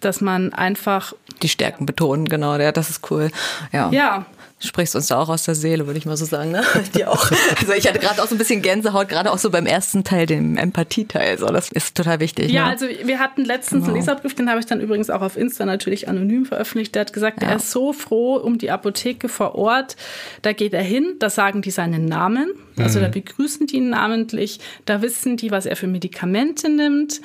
dass 0.00 0.20
man 0.20 0.52
einfach 0.52 1.14
die 1.42 1.48
Stärken 1.48 1.84
betonen, 1.86 2.26
genau, 2.26 2.56
ja, 2.56 2.72
das 2.72 2.90
ist 2.90 3.10
cool. 3.10 3.30
Ja. 3.72 3.90
Ja, 3.90 4.26
sprichst 4.62 4.94
uns 4.94 5.08
da 5.08 5.18
auch 5.18 5.28
aus 5.28 5.44
der 5.44 5.54
Seele, 5.54 5.86
würde 5.86 5.98
ich 5.98 6.06
mal 6.06 6.16
so 6.16 6.24
sagen. 6.24 6.52
Ne? 6.52 6.62
Die 6.94 7.04
auch. 7.04 7.30
Also 7.58 7.72
ich 7.72 7.86
hatte 7.86 7.98
gerade 7.98 8.22
auch 8.22 8.28
so 8.28 8.34
ein 8.34 8.38
bisschen 8.38 8.62
Gänsehaut, 8.62 9.08
gerade 9.08 9.32
auch 9.32 9.38
so 9.38 9.50
beim 9.50 9.66
ersten 9.66 10.04
Teil, 10.04 10.26
dem 10.26 10.56
Empathieteil. 10.56 11.38
So, 11.38 11.46
das 11.46 11.70
ist 11.70 11.96
total 11.96 12.20
wichtig. 12.20 12.50
Ja, 12.50 12.66
ne? 12.66 12.70
also 12.70 12.86
wir 12.86 13.18
hatten 13.18 13.44
letztens 13.44 13.82
genau. 13.84 13.94
einen 13.94 13.96
Leserbrief, 13.96 14.34
den 14.34 14.48
habe 14.48 14.60
ich 14.60 14.66
dann 14.66 14.80
übrigens 14.80 15.10
auch 15.10 15.20
auf 15.20 15.36
Insta 15.36 15.64
natürlich 15.64 16.08
anonym 16.08 16.46
veröffentlicht. 16.46 16.94
Der 16.94 17.02
hat 17.02 17.12
gesagt, 17.12 17.42
ja. 17.42 17.50
er 17.50 17.56
ist 17.56 17.70
so 17.70 17.92
froh 17.92 18.36
um 18.36 18.58
die 18.58 18.70
Apotheke 18.70 19.28
vor 19.28 19.56
Ort. 19.56 19.96
Da 20.42 20.52
geht 20.52 20.74
er 20.74 20.82
hin, 20.82 21.16
da 21.18 21.28
sagen 21.28 21.62
die 21.62 21.70
seinen 21.70 22.04
Namen. 22.04 22.52
Also 22.78 22.98
mhm. 22.98 23.04
da 23.04 23.08
begrüßen 23.08 23.66
die 23.66 23.76
ihn 23.76 23.90
namentlich. 23.90 24.60
Da 24.84 25.02
wissen 25.02 25.36
die, 25.36 25.50
was 25.50 25.66
er 25.66 25.76
für 25.76 25.88
Medikamente 25.88 26.68
nimmt. 26.68 27.20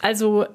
Also 0.00 0.46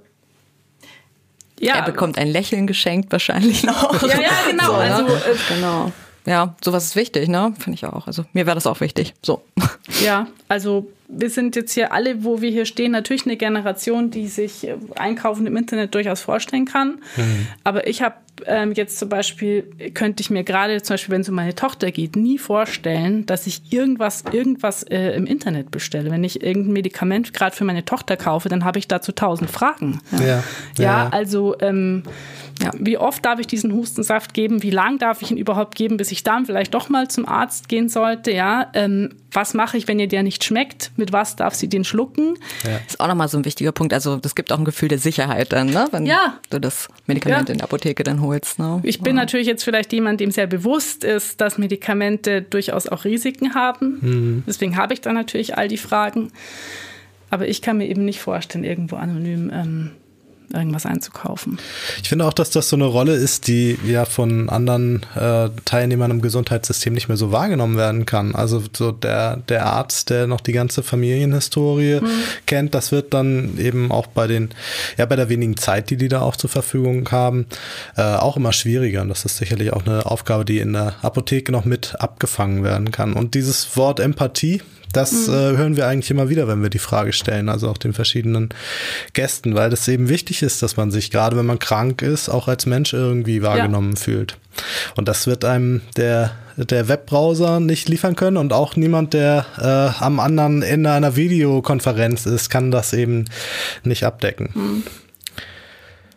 ja. 1.60 1.78
Er 1.78 1.82
bekommt 1.82 2.20
ein 2.20 2.28
Lächeln 2.28 2.68
geschenkt 2.68 3.12
wahrscheinlich 3.12 3.64
noch. 3.64 4.00
Ja, 4.04 4.22
ja, 4.22 4.30
genau. 4.48 4.66
So, 4.66 4.74
ne? 4.74 4.96
also, 4.96 5.08
äh, 5.08 5.56
genau 5.56 5.92
ja, 6.28 6.56
sowas 6.62 6.84
ist 6.84 6.96
wichtig, 6.98 7.30
ne? 7.30 7.54
Finde 7.58 7.76
ich 7.76 7.86
auch. 7.86 8.06
Also 8.06 8.26
mir 8.34 8.46
wäre 8.46 8.56
das 8.56 8.68
auch 8.68 8.82
wichtig. 8.82 9.14
So. 9.24 9.42
Ja, 10.04 10.28
also 10.50 10.92
wir 11.08 11.30
sind 11.30 11.56
jetzt 11.56 11.72
hier 11.72 11.94
alle, 11.94 12.26
wo 12.26 12.42
wir 12.42 12.52
hier 12.52 12.66
stehen, 12.66 12.92
natürlich 12.92 13.26
eine 13.26 13.38
Generation, 13.38 14.12
die 14.12 14.28
sich 14.28 14.68
äh, 14.68 14.76
Einkaufen 14.96 15.48
im 15.48 15.56
Internet 15.56 15.96
durchaus 15.96 16.20
vorstellen 16.20 16.66
kann. 16.66 17.00
Mhm. 17.16 17.48
Aber 17.64 17.88
ich 17.88 18.02
habe 18.02 18.16
ähm, 18.46 18.74
jetzt 18.74 19.00
zum 19.00 19.08
Beispiel, 19.08 19.64
könnte 19.94 20.22
ich 20.22 20.30
mir 20.30 20.44
gerade 20.44 20.82
zum 20.82 20.96
Beispiel, 20.96 21.14
wenn 21.14 21.22
es 21.22 21.30
um 21.30 21.36
meine 21.36 21.56
Tochter 21.56 21.92
geht, 21.92 22.18
nie 22.18 22.38
vorstellen, 22.38 23.26
dass 23.26 23.48
ich 23.48 23.72
irgendwas, 23.72 24.26
irgendwas 24.32 24.84
äh, 24.84 25.16
im 25.16 25.26
Internet 25.26 25.72
bestelle. 25.72 26.12
Wenn 26.12 26.26
ich 26.26 26.44
irgendein 26.44 26.74
Medikament 26.74 27.34
gerade 27.34 27.56
für 27.56 27.64
meine 27.64 27.86
Tochter 27.86 28.18
kaufe, 28.18 28.50
dann 28.50 28.66
habe 28.66 28.78
ich 28.78 28.90
dazu 28.90 29.14
tausend 29.14 29.50
Fragen. 29.50 30.02
Ja, 30.12 30.20
ja, 30.28 30.44
ja 30.78 31.10
also 31.10 31.56
ähm, 31.62 32.04
Ja. 32.62 32.72
Wie 32.78 32.98
oft 32.98 33.24
darf 33.24 33.40
ich 33.40 33.48
diesen 33.48 33.74
Hustensaft 33.74 34.34
geben? 34.34 34.64
Wie 34.64 34.72
lang 34.72 34.98
darf 34.98 35.22
ich 35.22 35.32
ihn 35.32 35.38
überhaupt 35.38 35.76
geben, 35.76 35.98
bis 35.98 36.12
ich 36.12 36.24
dann 36.24 36.46
vielleicht 36.46 36.74
doch 36.74 36.90
mal 36.90 37.08
zum 37.08 37.28
Arzt 37.28 37.70
gehen 37.70 37.90
sollte? 37.90 38.32
Ja, 38.32 38.70
ähm, 38.74 39.10
was 39.32 39.54
mache 39.54 39.78
ich, 39.78 39.88
wenn 39.88 40.00
ihr 40.00 40.08
der 40.08 40.24
nicht 40.24 40.44
schmeckt? 40.44 40.92
Mit 40.96 41.12
was 41.12 41.36
darf 41.36 41.54
sie 41.54 41.68
den 41.68 41.84
schlucken? 41.84 42.38
Ja. 42.64 42.72
Das 42.72 42.94
ist 42.94 43.00
auch 43.00 43.08
nochmal 43.08 43.28
so 43.28 43.38
ein 43.38 43.46
wichtiger 43.46 43.72
Punkt. 43.72 43.94
Also 43.94 44.18
das 44.18 44.36
gibt 44.36 44.52
auch 44.52 44.58
ein 44.58 44.66
Gefühl 44.66 44.90
der 44.90 45.00
Sicherheit 45.00 45.54
dann, 45.54 45.68
ne? 45.68 45.88
wenn 45.92 46.06
ja. 46.06 46.38
du 46.50 46.60
das 46.60 46.88
Medikament 47.06 47.50
ja. 47.50 47.54
in 47.54 47.58
der 47.60 47.66
Apotheke 47.66 48.04
dann 48.04 48.22
holst. 48.22 48.60
Ne? 48.60 48.80
Ich 48.84 49.02
bin 49.02 49.16
natürlich 49.16 49.48
jetzt 49.48 49.64
vielleicht 49.64 49.94
jemand, 49.94 50.20
dem 50.20 50.32
sehr 50.32 50.48
bewusst 50.48 51.04
ist, 51.04 51.42
dass 51.42 51.58
Medikamente 51.58 52.42
durchaus 52.42 52.88
auch 52.88 53.06
Risiken 53.06 53.54
haben. 53.54 54.00
Mhm. 54.02 54.44
Deswegen 54.48 54.78
habe 54.78 54.94
ich 54.94 55.02
da 55.02 55.14
natürlich 55.14 55.58
all 55.58 55.68
die 55.68 55.78
Fragen. 55.78 56.32
Aber 57.30 57.48
ich 57.48 57.62
kann 57.62 57.78
mir 57.78 57.88
eben 57.88 58.06
nicht 58.06 58.22
vorstellen, 58.22 58.64
irgendwo 58.64 58.96
anonym 58.96 59.52
ähm, 59.54 59.92
irgendwas 60.54 60.86
einzukaufen. 60.86 61.60
Ich 62.02 62.10
finde 62.10 62.26
auch, 62.26 62.34
dass 62.34 62.50
das 62.50 62.70
so 62.70 62.76
eine 62.76 62.86
Rolle 62.86 63.14
ist, 63.14 63.48
die 63.48 63.78
ja 63.86 64.06
von 64.06 64.50
anderen 64.50 65.06
äh, 65.16 65.50
Teilnehmern 65.66 66.12
im 66.12 66.22
Gesundheitssystem 66.22 66.94
nicht 66.94 67.08
mehr 67.08 67.18
so 67.18 67.32
wahrgenommen 67.32 67.78
werden 67.78 68.06
kann. 68.06 68.34
Also 68.34 68.64
so 68.76 68.92
der, 68.92 69.38
der 69.38 69.66
Arzt, 69.66 70.10
der 70.10 70.28
noch 70.28 70.42
die 70.42 70.54
ganze 70.54 70.84
Familienhistorie 70.84 72.00
mhm. 72.02 72.08
kennt, 72.46 72.74
das 72.74 72.92
wird 72.92 73.14
dann 73.14 73.58
eben 73.58 73.92
auch 73.92 74.08
bei 74.08 74.28
den, 74.28 74.50
ja, 74.98 75.06
bei 75.06 75.16
der 75.16 75.30
wenigen 75.30 75.58
Zeit, 75.58 75.90
die 75.90 75.98
die 75.98 76.08
da 76.08 76.22
auch 76.22 76.36
zur 76.36 76.50
Verfügung 76.50 77.10
haben, 77.12 77.48
äh, 77.96 78.02
auch 78.02 78.38
immer 78.38 78.54
schwieriger. 78.54 79.02
Und 79.02 79.10
das 79.10 79.26
ist 79.26 79.38
sicherlich 79.38 79.74
auch 79.74 79.86
eine 79.86 80.06
Aufgabe, 80.06 80.46
die 80.46 80.60
in 80.60 80.74
der 80.74 80.96
Apotheke 81.02 81.52
noch 81.52 81.66
mit 81.66 81.96
abgefangen 82.00 82.64
werden 82.64 82.92
kann. 82.92 83.14
Und 83.14 83.34
dieses 83.34 83.76
Wort 83.76 84.00
Empathie, 84.00 84.62
das 84.94 85.28
mhm. 85.28 85.34
äh, 85.34 85.58
hören 85.58 85.76
wir 85.76 85.88
eigentlich 85.88 86.12
immer 86.12 86.30
wieder, 86.30 86.48
wenn 86.48 86.62
wir 86.62 86.70
die 86.70 86.80
Frage 86.80 87.14
stellen, 87.14 87.50
also 87.50 87.70
auch 87.70 87.78
den 87.78 87.94
verschiedenen 87.94 88.50
Gästen, 89.14 89.56
weil 89.56 89.70
das 89.70 89.88
eben 89.88 90.10
wichtig 90.10 90.42
ist, 90.42 90.62
dass 90.64 90.78
man 90.78 90.92
sich, 90.92 91.12
gerade 91.12 91.38
wenn 91.38 91.46
man 91.46 91.60
krank 91.60 92.02
ist, 92.02 92.30
auch 92.30 92.48
als 92.48 92.66
Mensch 92.66 92.94
irgendwie 92.94 93.42
wahrgenommen 93.42 93.94
ja. 93.94 94.00
fühlt. 94.00 94.38
Und 94.96 95.08
das 95.08 95.28
wird 95.28 95.46
einem 95.46 95.82
der, 95.98 96.32
der 96.56 96.88
Webbrowser 96.88 97.60
nicht 97.60 97.90
liefern 97.90 98.16
können 98.16 98.38
und 98.38 98.54
auch 98.54 98.76
niemand, 98.76 99.14
der 99.14 99.46
äh, 99.58 100.04
am 100.04 100.20
anderen 100.20 100.64
Ende 100.64 100.92
einer 100.92 101.16
Videokonferenz 101.16 102.26
ist, 102.26 102.50
kann 102.50 102.72
das 102.72 102.94
eben 102.94 103.26
nicht 103.84 104.04
abdecken. 104.04 104.50
Mhm. 104.54 104.84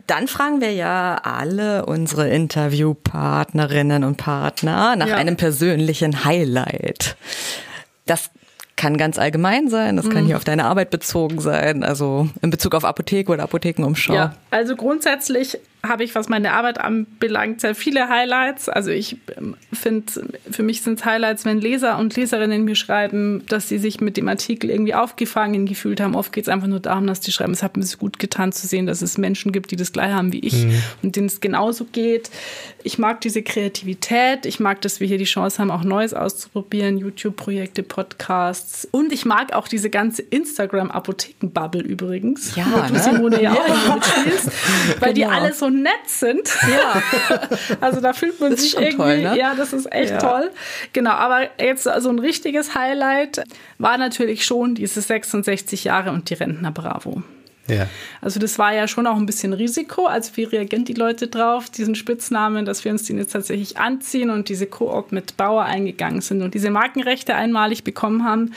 Dann 0.06 0.26
fragen 0.26 0.61
wir 0.61 0.72
ja 0.72 1.20
alle 1.22 1.87
unsere 1.87 2.28
Interviewpartnerinnen 2.28 4.02
und 4.02 4.16
Partner 4.16 4.96
nach 4.96 5.06
ja. 5.06 5.16
einem 5.16 5.37
persönlichen 5.37 6.24
Highlight. 6.24 7.16
Das 8.06 8.30
kann 8.81 8.97
ganz 8.97 9.19
allgemein 9.19 9.69
sein, 9.69 9.97
das 9.97 10.09
kann 10.09 10.23
mhm. 10.23 10.29
hier 10.29 10.37
auf 10.38 10.45
deine 10.45 10.64
Arbeit 10.64 10.88
bezogen 10.88 11.38
sein, 11.38 11.85
also 11.85 12.31
in 12.40 12.49
Bezug 12.49 12.75
auf 12.75 12.87
Apotheke 12.87 13.31
oder 13.31 13.43
Apothekenumschau. 13.43 14.14
Ja, 14.14 14.35
also 14.51 14.75
grundsätzlich 14.75 15.59
habe 15.83 16.05
ich, 16.05 16.14
was 16.14 16.29
meine 16.29 16.53
Arbeit 16.53 16.79
anbelangt, 16.79 17.61
sehr 17.61 17.75
viele 17.75 18.09
Highlights. 18.09 18.69
Also 18.69 18.90
ich 18.90 19.16
ähm, 19.37 19.57
finde, 19.73 20.12
für 20.51 20.62
mich 20.62 20.83
sind 20.83 20.99
es 20.99 21.05
Highlights, 21.07 21.45
wenn 21.45 21.59
Leser 21.59 21.99
und 21.99 22.14
Leserinnen 22.16 22.64
mir 22.64 22.75
schreiben, 22.75 23.45
dass 23.49 23.69
sie 23.69 23.79
sich 23.79 24.01
mit 24.01 24.16
dem 24.16 24.29
Artikel 24.29 24.69
irgendwie 24.69 24.95
aufgefangen 24.95 25.64
gefühlt 25.64 26.01
haben. 26.01 26.14
Oft 26.14 26.33
geht 26.33 26.45
es 26.45 26.49
einfach 26.49 26.66
nur 26.66 26.81
darum, 26.81 27.07
dass 27.07 27.21
die 27.21 27.33
schreiben, 27.33 27.53
es 27.53 27.62
hat 27.62 27.77
mir 27.77 27.85
so 27.85 27.97
gut 27.97 28.19
getan 28.19 28.53
zu 28.53 28.66
sehen, 28.66 28.87
dass 28.87 29.01
es 29.01 29.16
Menschen 29.16 29.53
gibt, 29.53 29.71
die 29.71 29.77
das 29.77 29.93
gleich 29.93 30.12
haben 30.12 30.33
wie 30.33 30.40
ich 30.40 30.64
mhm. 30.64 30.83
und 31.03 31.16
denen 31.16 31.27
es 31.29 31.40
genauso 31.40 31.87
geht. 31.87 32.31
Ich 32.83 32.99
mag 32.99 33.21
diese 33.21 33.43
Kreativität. 33.43 34.47
Ich 34.47 34.61
mag, 34.61 34.81
dass 34.83 35.01
wir 35.01 35.07
hier 35.07 35.19
die 35.19 35.25
Chance 35.25 35.59
haben, 35.59 35.71
auch 35.71 35.85
Neues 35.85 36.14
auszuprobieren, 36.14 36.99
YouTube-Projekte, 36.99 37.83
Podcasts. 37.83 38.87
Und 38.90 39.12
ich 39.12 39.25
mag 39.25 39.53
auch 39.55 39.69
diese 39.69 39.90
ganze 39.90 40.23
Instagram-Apotheken-Bubble 40.23 41.83
übrigens. 41.83 42.55
Ja, 42.57 42.66
wo 42.71 42.87
du, 42.87 42.93
ne? 42.93 42.99
Simone, 43.01 43.43
ja 43.43 43.53
auch 43.53 43.95
mitspielst, 43.95 44.51
weil 45.01 45.14
genau. 45.14 45.27
die 45.29 45.35
alle 45.35 45.55
so 45.55 45.69
nett 45.70 46.06
sind. 46.06 46.48
Ja. 46.70 47.02
also 47.80 48.00
da 48.00 48.12
fühlt 48.12 48.40
man 48.40 48.56
sich 48.56 48.74
irgendwie, 48.74 48.96
toll, 48.96 49.18
ne? 49.18 49.38
ja, 49.38 49.54
das 49.54 49.72
ist 49.72 49.90
echt 49.92 50.12
ja. 50.12 50.18
toll. 50.18 50.50
Genau, 50.92 51.12
aber 51.12 51.48
jetzt 51.59 51.85
so 51.85 51.90
also 51.90 52.11
ein 52.11 52.18
richtiges 52.18 52.74
Highlight 52.74 53.42
war 53.78 53.98
natürlich 53.98 54.44
schon 54.44 54.74
diese 54.74 55.00
66 55.00 55.85
Jahre 55.85 56.11
und 56.11 56.30
die 56.30 56.35
Rentner 56.35 56.70
Bravo. 56.70 57.22
Ja. 57.68 57.87
Also 58.20 58.40
das 58.40 58.59
war 58.59 58.74
ja 58.74 58.88
schon 58.88 59.06
auch 59.06 59.16
ein 59.16 59.26
bisschen 59.26 59.52
Risiko. 59.52 60.06
Also 60.06 60.37
wie 60.37 60.44
reagieren 60.44 60.85
die 60.85 60.94
Leute 60.94 61.28
drauf, 61.28 61.70
diesen 61.70 61.94
Spitznamen, 61.94 62.64
dass 62.64 62.85
wir 62.85 62.92
uns 62.92 63.04
den 63.04 63.18
jetzt 63.18 63.33
tatsächlich 63.33 63.78
anziehen 63.78 64.30
und 64.30 64.48
diese 64.48 64.66
Koop 64.66 65.12
mit 65.12 65.37
Bauer 65.37 65.64
eingegangen 65.64 66.20
sind 66.20 66.42
und 66.42 66.54
diese 66.54 66.70
Markenrechte 66.70 67.35
einmalig 67.35 67.85
bekommen 67.85 68.24
haben 68.24 68.52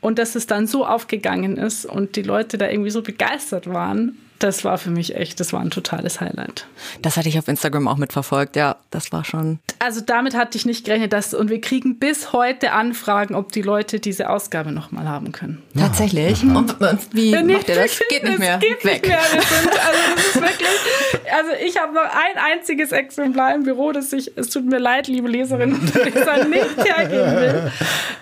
und 0.00 0.18
dass 0.18 0.34
es 0.34 0.46
dann 0.46 0.66
so 0.66 0.84
aufgegangen 0.84 1.56
ist 1.56 1.86
und 1.86 2.16
die 2.16 2.22
Leute 2.22 2.58
da 2.58 2.68
irgendwie 2.68 2.90
so 2.90 3.02
begeistert 3.02 3.72
waren 3.72 4.18
das 4.38 4.64
war 4.64 4.78
für 4.78 4.90
mich 4.90 5.16
echt, 5.16 5.40
das 5.40 5.52
war 5.52 5.60
ein 5.60 5.70
totales 5.70 6.20
Highlight. 6.20 6.66
Das 7.02 7.16
hatte 7.16 7.28
ich 7.28 7.38
auf 7.38 7.48
Instagram 7.48 7.88
auch 7.88 7.96
mitverfolgt, 7.96 8.56
ja, 8.56 8.76
das 8.90 9.12
war 9.12 9.24
schon. 9.24 9.58
Also 9.78 10.00
damit 10.00 10.36
hatte 10.36 10.58
ich 10.58 10.66
nicht 10.66 10.84
gerechnet, 10.84 11.12
dass, 11.12 11.34
und 11.34 11.50
wir 11.50 11.60
kriegen 11.60 11.98
bis 11.98 12.32
heute 12.32 12.72
Anfragen, 12.72 13.34
ob 13.34 13.52
die 13.52 13.62
Leute 13.62 14.00
diese 14.00 14.30
Ausgabe 14.30 14.72
nochmal 14.72 15.08
haben 15.08 15.32
können. 15.32 15.62
Tatsächlich? 15.76 16.42
Mhm. 16.42 16.56
Und, 16.56 16.80
und, 16.80 17.14
wie 17.14 17.30
ja, 17.30 17.42
macht 17.42 17.68
ihr 17.68 17.76
das? 17.76 17.98
Geht 18.08 18.24
nicht 18.24 18.38
mehr. 18.38 18.58
Geht 18.58 18.84
Weg. 18.84 19.02
Nicht 19.02 19.08
mehr. 19.08 19.20
Sind, 19.20 19.42
also, 19.70 20.00
das 20.14 20.26
ist 20.26 20.34
wirklich, 20.34 21.32
also 21.32 21.50
ich 21.64 21.78
habe 21.78 21.94
noch 21.94 22.02
ein 22.02 22.58
einziges 22.58 22.92
Exemplar 22.92 23.54
im 23.54 23.62
Büro, 23.62 23.92
das 23.92 24.12
ich, 24.12 24.32
es 24.36 24.50
tut 24.50 24.66
mir 24.66 24.78
leid, 24.78 25.08
liebe 25.08 25.28
Leserinnen 25.28 25.80
und 25.80 25.94
Leser, 25.94 26.44
nicht 26.48 26.76
hergeben 26.76 27.36
will. 27.36 27.72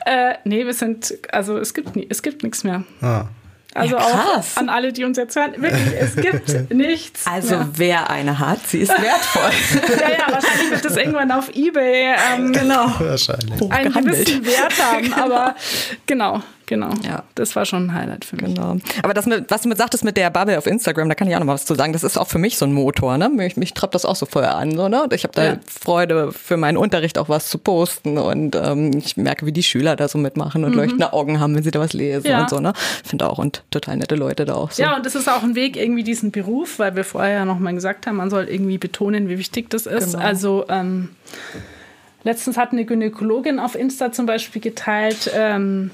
Äh, 0.06 0.34
nee, 0.44 0.64
wir 0.64 0.74
sind, 0.74 1.14
also 1.32 1.58
es 1.58 1.74
gibt, 1.74 1.96
nie, 1.96 2.06
es 2.08 2.22
gibt 2.22 2.42
nichts 2.42 2.64
mehr. 2.64 2.84
Ah. 3.00 3.26
Also 3.74 3.96
ja, 3.96 4.02
auch 4.02 4.56
an 4.56 4.68
alle, 4.68 4.92
die 4.92 5.04
uns 5.04 5.18
jetzt 5.18 5.34
hören. 5.34 5.54
Wirklich, 5.58 5.92
es 6.00 6.14
gibt 6.14 6.70
nichts. 6.72 7.26
Also 7.26 7.56
mehr. 7.56 7.68
wer 7.74 8.10
eine 8.10 8.38
hat, 8.38 8.64
sie 8.68 8.78
ist 8.78 8.90
wertvoll. 8.90 9.50
ja, 10.00 10.10
ja, 10.12 10.32
wahrscheinlich 10.32 10.70
wird 10.70 10.84
das 10.84 10.96
irgendwann 10.96 11.32
auf 11.32 11.50
Ebay 11.54 12.14
ähm, 12.34 12.52
genau, 12.52 12.86
wahrscheinlich. 13.00 13.60
einen 13.70 13.92
gewissen 13.92 14.46
Wert 14.46 14.74
haben. 14.80 15.12
Aber 15.20 15.56
genau, 16.06 16.24
Genau. 16.24 16.42
Ja. 16.70 17.24
Das 17.34 17.56
war 17.56 17.64
schon 17.64 17.86
ein 17.86 17.94
Highlight 17.94 18.24
für 18.24 18.36
mich. 18.36 18.54
Genau. 18.54 18.76
Aber 19.02 19.14
das 19.14 19.26
mit, 19.26 19.50
was 19.50 19.62
du 19.62 19.68
mit 19.68 19.78
sagtest 19.78 20.04
mit 20.04 20.16
der 20.16 20.30
Bubble 20.30 20.58
auf 20.58 20.66
Instagram, 20.66 21.08
da 21.08 21.14
kann 21.14 21.28
ich 21.28 21.34
auch 21.34 21.40
noch 21.40 21.46
mal 21.46 21.54
was 21.54 21.64
zu 21.64 21.74
sagen. 21.74 21.92
Das 21.92 22.02
ist 22.02 22.16
auch 22.16 22.28
für 22.28 22.38
mich 22.38 22.56
so 22.56 22.64
ein 22.64 22.72
Motor, 22.72 23.18
ne? 23.18 23.28
Mich, 23.28 23.56
mich 23.56 23.74
treibt 23.74 23.94
das 23.94 24.04
auch 24.04 24.16
so 24.16 24.26
voll 24.26 24.44
an, 24.44 24.76
so, 24.76 24.88
ne? 24.88 25.04
Und 25.04 25.12
ich 25.12 25.24
habe 25.24 25.34
da 25.34 25.44
ja. 25.44 25.56
Freude 25.66 26.32
für 26.32 26.56
meinen 26.56 26.76
Unterricht 26.76 27.18
auch 27.18 27.28
was 27.28 27.48
zu 27.48 27.58
posten 27.58 28.18
und 28.18 28.56
ähm, 28.56 28.92
ich 28.96 29.16
merke, 29.16 29.46
wie 29.46 29.52
die 29.52 29.62
Schüler 29.62 29.96
da 29.96 30.08
so 30.08 30.18
mitmachen 30.18 30.64
und 30.64 30.72
mhm. 30.72 30.78
leuchtende 30.78 31.12
Augen 31.12 31.40
haben, 31.40 31.54
wenn 31.54 31.62
sie 31.62 31.70
da 31.70 31.80
was 31.80 31.92
lesen 31.92 32.28
ja. 32.28 32.42
und 32.42 32.50
so, 32.50 32.60
ne? 32.60 32.72
Finde 33.04 33.28
auch 33.28 33.38
und 33.38 33.62
total 33.70 33.96
nette 33.96 34.14
Leute 34.14 34.44
da 34.44 34.54
auch 34.54 34.70
so. 34.70 34.82
Ja, 34.82 34.96
und 34.96 35.06
das 35.06 35.14
ist 35.14 35.28
auch 35.28 35.42
ein 35.42 35.54
Weg, 35.54 35.76
irgendwie 35.76 36.04
diesen 36.04 36.30
Beruf, 36.30 36.78
weil 36.78 36.96
wir 36.96 37.04
vorher 37.04 37.34
ja 37.34 37.44
noch 37.44 37.58
mal 37.58 37.74
gesagt 37.74 38.06
haben, 38.06 38.16
man 38.16 38.30
soll 38.30 38.44
irgendwie 38.44 38.78
betonen, 38.78 39.28
wie 39.28 39.38
wichtig 39.38 39.70
das 39.70 39.86
ist. 39.86 40.12
Genau. 40.12 40.24
Also 40.24 40.64
ähm, 40.68 41.10
Letztens 42.24 42.56
hat 42.56 42.72
eine 42.72 42.86
Gynäkologin 42.86 43.58
auf 43.58 43.74
Insta 43.74 44.10
zum 44.10 44.24
Beispiel 44.24 44.62
geteilt, 44.62 45.30
ähm, 45.34 45.90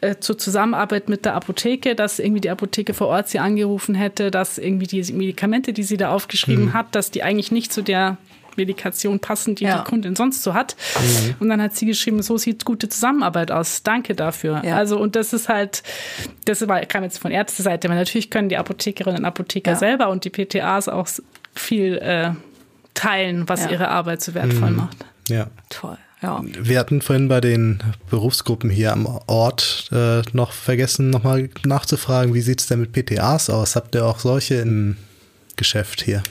äh, 0.00 0.16
zur 0.20 0.38
Zusammenarbeit 0.38 1.08
mit 1.08 1.24
der 1.24 1.34
Apotheke, 1.34 1.94
dass 1.94 2.18
irgendwie 2.18 2.40
die 2.40 2.50
Apotheke 2.50 2.94
vor 2.94 3.08
Ort 3.08 3.28
sie 3.28 3.38
angerufen 3.38 3.94
hätte, 3.94 4.30
dass 4.30 4.58
irgendwie 4.58 4.86
die 4.86 5.12
Medikamente, 5.12 5.72
die 5.72 5.82
sie 5.82 5.96
da 5.96 6.10
aufgeschrieben 6.12 6.66
mhm. 6.66 6.72
hat, 6.72 6.94
dass 6.94 7.10
die 7.10 7.22
eigentlich 7.22 7.50
nicht 7.50 7.72
zu 7.72 7.82
der 7.82 8.16
Medikation 8.56 9.20
passen, 9.20 9.54
die 9.54 9.64
ja. 9.64 9.78
die 9.78 9.84
Kundin 9.84 10.14
sonst 10.14 10.42
so 10.42 10.52
hat. 10.52 10.76
Mhm. 11.00 11.36
Und 11.40 11.48
dann 11.48 11.62
hat 11.62 11.74
sie 11.74 11.86
geschrieben, 11.86 12.20
so 12.22 12.36
sieht 12.36 12.64
gute 12.64 12.88
Zusammenarbeit 12.88 13.50
aus. 13.50 13.82
Danke 13.82 14.14
dafür. 14.14 14.60
Ja. 14.64 14.76
Also, 14.76 14.98
und 14.98 15.16
das 15.16 15.32
ist 15.32 15.48
halt, 15.48 15.82
das 16.44 16.66
war, 16.68 16.80
kam 16.80 17.04
jetzt 17.04 17.18
von 17.18 17.30
Ärzteseite, 17.30 17.88
weil 17.88 17.96
natürlich 17.96 18.30
können 18.30 18.48
die 18.48 18.56
Apothekerinnen 18.56 19.20
und 19.20 19.24
Apotheker 19.24 19.72
ja. 19.72 19.76
selber 19.76 20.10
und 20.10 20.24
die 20.24 20.30
PTAs 20.30 20.88
auch 20.88 21.08
viel 21.54 21.96
äh, 21.98 22.32
teilen, 22.94 23.48
was 23.48 23.70
ihre 23.70 23.88
Arbeit 23.88 24.20
so 24.22 24.34
wertvoll 24.34 24.70
mhm. 24.70 24.76
macht. 24.76 24.96
Ja. 25.28 25.46
Toll. 25.70 25.98
Ja. 26.22 26.42
Wir 26.44 26.78
hatten 26.80 27.00
vorhin 27.00 27.28
bei 27.28 27.40
den 27.40 27.80
Berufsgruppen 28.10 28.70
hier 28.70 28.92
am 28.92 29.06
Ort 29.26 29.88
äh, 29.92 30.22
noch 30.32 30.52
vergessen, 30.52 31.10
nochmal 31.10 31.48
nachzufragen, 31.64 32.34
wie 32.34 32.40
sieht 32.40 32.60
es 32.60 32.66
denn 32.66 32.80
mit 32.80 32.92
PTAs 32.92 33.50
aus? 33.50 33.76
Habt 33.76 33.94
ihr 33.94 34.04
auch 34.04 34.18
solche 34.18 34.56
im 34.56 34.96
Geschäft 35.56 36.02
hier? 36.02 36.22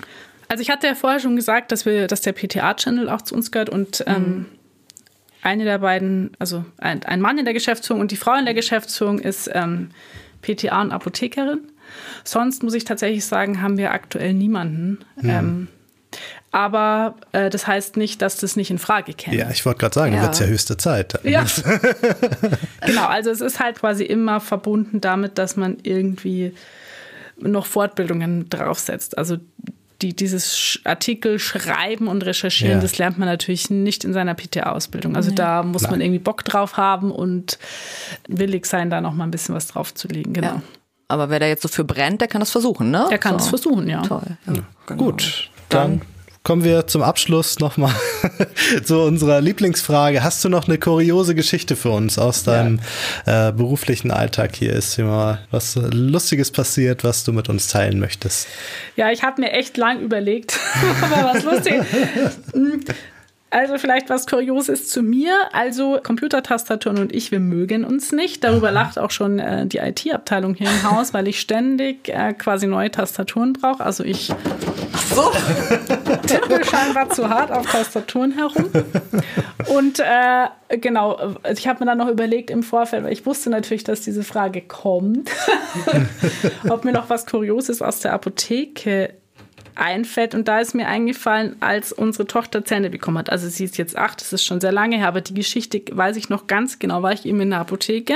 Also 0.49 0.61
ich 0.61 0.69
hatte 0.69 0.87
ja 0.87 0.95
vorher 0.95 1.19
schon 1.19 1.35
gesagt, 1.35 1.71
dass 1.71 1.85
wir, 1.85 2.07
dass 2.07 2.21
der 2.21 2.33
PTA-Channel 2.33 3.09
auch 3.09 3.21
zu 3.21 3.35
uns 3.35 3.51
gehört 3.51 3.69
und 3.69 4.03
ähm, 4.07 4.23
mhm. 4.23 4.45
eine 5.41 5.63
der 5.63 5.79
beiden, 5.79 6.31
also 6.39 6.65
ein, 6.77 7.03
ein, 7.03 7.21
Mann 7.21 7.37
in 7.37 7.45
der 7.45 7.53
Geschäftsführung 7.53 8.01
und 8.01 8.11
die 8.11 8.17
Frau 8.17 8.35
in 8.37 8.45
der 8.45 8.53
Geschäftsführung 8.53 9.19
ist 9.19 9.49
ähm, 9.53 9.89
PTA 10.41 10.81
und 10.81 10.91
Apothekerin. 10.91 11.59
Sonst 12.23 12.63
muss 12.63 12.73
ich 12.73 12.83
tatsächlich 12.83 13.25
sagen, 13.25 13.61
haben 13.61 13.77
wir 13.77 13.91
aktuell 13.91 14.33
niemanden. 14.33 14.99
Mhm. 15.21 15.29
Ähm, 15.29 15.67
aber 16.51 17.15
äh, 17.33 17.49
das 17.49 17.67
heißt 17.67 17.97
nicht, 17.97 18.21
dass 18.21 18.37
das 18.37 18.55
nicht 18.55 18.71
in 18.71 18.79
Frage 18.79 19.13
käme. 19.13 19.37
Ja, 19.37 19.49
ich 19.49 19.65
wollte 19.65 19.79
gerade 19.79 19.95
sagen, 19.95 20.13
ja. 20.13 20.21
wird 20.21 20.33
es 20.33 20.39
ja 20.39 20.45
höchste 20.45 20.77
Zeit. 20.77 21.19
Ja. 21.23 21.45
genau, 22.85 23.05
also 23.05 23.29
es 23.29 23.41
ist 23.41 23.59
halt 23.59 23.79
quasi 23.79 24.03
immer 24.03 24.39
verbunden 24.39 25.01
damit, 25.01 25.37
dass 25.37 25.57
man 25.57 25.77
irgendwie 25.83 26.53
noch 27.39 27.65
Fortbildungen 27.65 28.49
draufsetzt. 28.49 29.17
Also 29.17 29.37
die, 30.01 30.15
dieses 30.15 30.79
Artikel 30.83 31.39
schreiben 31.39 32.07
und 32.07 32.25
recherchieren, 32.25 32.77
ja. 32.77 32.81
das 32.81 32.97
lernt 32.97 33.17
man 33.17 33.27
natürlich 33.27 33.69
nicht 33.69 34.03
in 34.03 34.13
seiner 34.13 34.35
PTA-Ausbildung. 34.35 35.15
Also 35.15 35.31
da 35.31 35.63
muss 35.63 35.83
Nein. 35.83 35.91
man 35.91 36.01
irgendwie 36.01 36.19
Bock 36.19 36.45
drauf 36.45 36.77
haben 36.77 37.11
und 37.11 37.57
willig 38.27 38.65
sein, 38.67 38.89
da 38.89 39.01
noch 39.01 39.13
mal 39.13 39.23
ein 39.23 39.31
bisschen 39.31 39.55
was 39.55 39.67
draufzulegen. 39.67 40.33
Genau. 40.33 40.47
Ja. 40.47 40.61
Aber 41.07 41.29
wer 41.29 41.39
da 41.39 41.47
jetzt 41.47 41.61
so 41.61 41.67
für 41.67 41.83
brennt, 41.83 42.21
der 42.21 42.27
kann 42.27 42.41
das 42.41 42.51
versuchen, 42.51 42.91
ne? 42.91 43.07
Der 43.09 43.17
kann 43.17 43.35
es 43.35 43.45
so. 43.45 43.49
versuchen, 43.49 43.89
ja. 43.89 44.01
Toll. 44.01 44.37
Ja. 44.45 44.53
Genau. 44.85 45.03
Gut, 45.03 45.49
dann, 45.69 45.99
dann 45.99 46.01
kommen 46.47 46.63
wir 46.63 46.87
zum 46.87 47.01
Abschluss 47.01 47.59
nochmal 47.59 47.93
zu 48.85 49.01
unserer 49.01 49.41
Lieblingsfrage. 49.41 50.23
Hast 50.23 50.45
du 50.45 50.47
noch 50.47 50.69
eine 50.69 50.77
kuriose 50.77 51.35
Geschichte 51.35 51.75
für 51.75 51.89
uns 51.89 52.17
aus 52.17 52.45
deinem 52.45 52.79
ja. 53.25 53.49
äh, 53.49 53.51
beruflichen 53.51 54.11
Alltag 54.11 54.55
hier? 54.55 54.71
Ist 54.71 54.95
hier 54.95 55.03
mal 55.03 55.39
was 55.51 55.75
Lustiges 55.75 56.51
passiert, 56.51 57.03
was 57.03 57.25
du 57.25 57.33
mit 57.33 57.49
uns 57.49 57.67
teilen 57.67 57.99
möchtest? 57.99 58.47
Ja, 58.95 59.11
ich 59.11 59.23
habe 59.23 59.41
mir 59.41 59.51
echt 59.51 59.75
lang 59.75 59.99
überlegt, 59.99 60.57
aber 61.01 61.33
was 61.33 61.43
Lustiges. 61.43 61.85
Also 63.49 63.77
vielleicht 63.77 64.09
was 64.09 64.27
Kurioses 64.27 64.89
zu 64.89 65.01
mir. 65.01 65.33
Also 65.53 65.99
Computertastaturen 66.03 66.99
und 66.99 67.15
ich, 67.15 67.31
wir 67.31 67.39
mögen 67.39 67.85
uns 67.85 68.11
nicht. 68.11 68.43
Darüber 68.43 68.71
lacht 68.71 68.99
auch 68.99 69.11
schon 69.11 69.39
äh, 69.39 69.65
die 69.65 69.77
IT-Abteilung 69.77 70.53
hier 70.53 70.69
im 70.69 70.91
Haus, 70.91 71.13
weil 71.13 71.29
ich 71.29 71.39
ständig 71.39 72.09
äh, 72.09 72.33
quasi 72.33 72.67
neue 72.67 72.91
Tastaturen 72.91 73.53
brauche. 73.53 73.85
Also 73.85 74.03
ich 74.03 74.33
so. 75.15 75.31
Tippe 76.21 76.63
scheinbar 76.63 77.09
zu 77.09 77.29
hart 77.29 77.51
auf 77.51 77.65
Tastaturen 77.71 78.31
herum. 78.33 78.69
Und 79.67 79.99
äh, 79.99 80.77
genau, 80.77 81.35
ich 81.51 81.67
habe 81.67 81.79
mir 81.79 81.85
dann 81.85 81.97
noch 81.97 82.09
überlegt 82.09 82.49
im 82.49 82.63
Vorfeld, 82.63 83.03
weil 83.03 83.13
ich 83.13 83.25
wusste 83.25 83.49
natürlich, 83.49 83.83
dass 83.83 84.01
diese 84.01 84.23
Frage 84.23 84.61
kommt, 84.61 85.29
ob 86.69 86.85
mir 86.85 86.91
noch 86.91 87.09
was 87.09 87.25
Kurioses 87.25 87.81
aus 87.81 87.99
der 87.99 88.13
Apotheke 88.13 89.13
einfällt. 89.75 90.33
Und 90.33 90.47
da 90.47 90.59
ist 90.59 90.73
mir 90.73 90.87
eingefallen, 90.87 91.55
als 91.59 91.93
unsere 91.93 92.27
Tochter 92.27 92.65
Zähne 92.65 92.89
bekommen 92.89 93.17
hat. 93.19 93.29
Also 93.29 93.47
sie 93.47 93.63
ist 93.63 93.77
jetzt 93.77 93.97
acht, 93.97 94.21
das 94.21 94.33
ist 94.33 94.43
schon 94.43 94.59
sehr 94.59 94.71
lange 94.71 94.97
her, 94.97 95.07
aber 95.07 95.21
die 95.21 95.33
Geschichte 95.33 95.81
weiß 95.91 96.17
ich 96.17 96.29
noch 96.29 96.47
ganz 96.47 96.79
genau. 96.79 97.03
War 97.03 97.13
ich 97.13 97.25
eben 97.25 97.39
in 97.41 97.51
der 97.51 97.59
Apotheke 97.59 98.15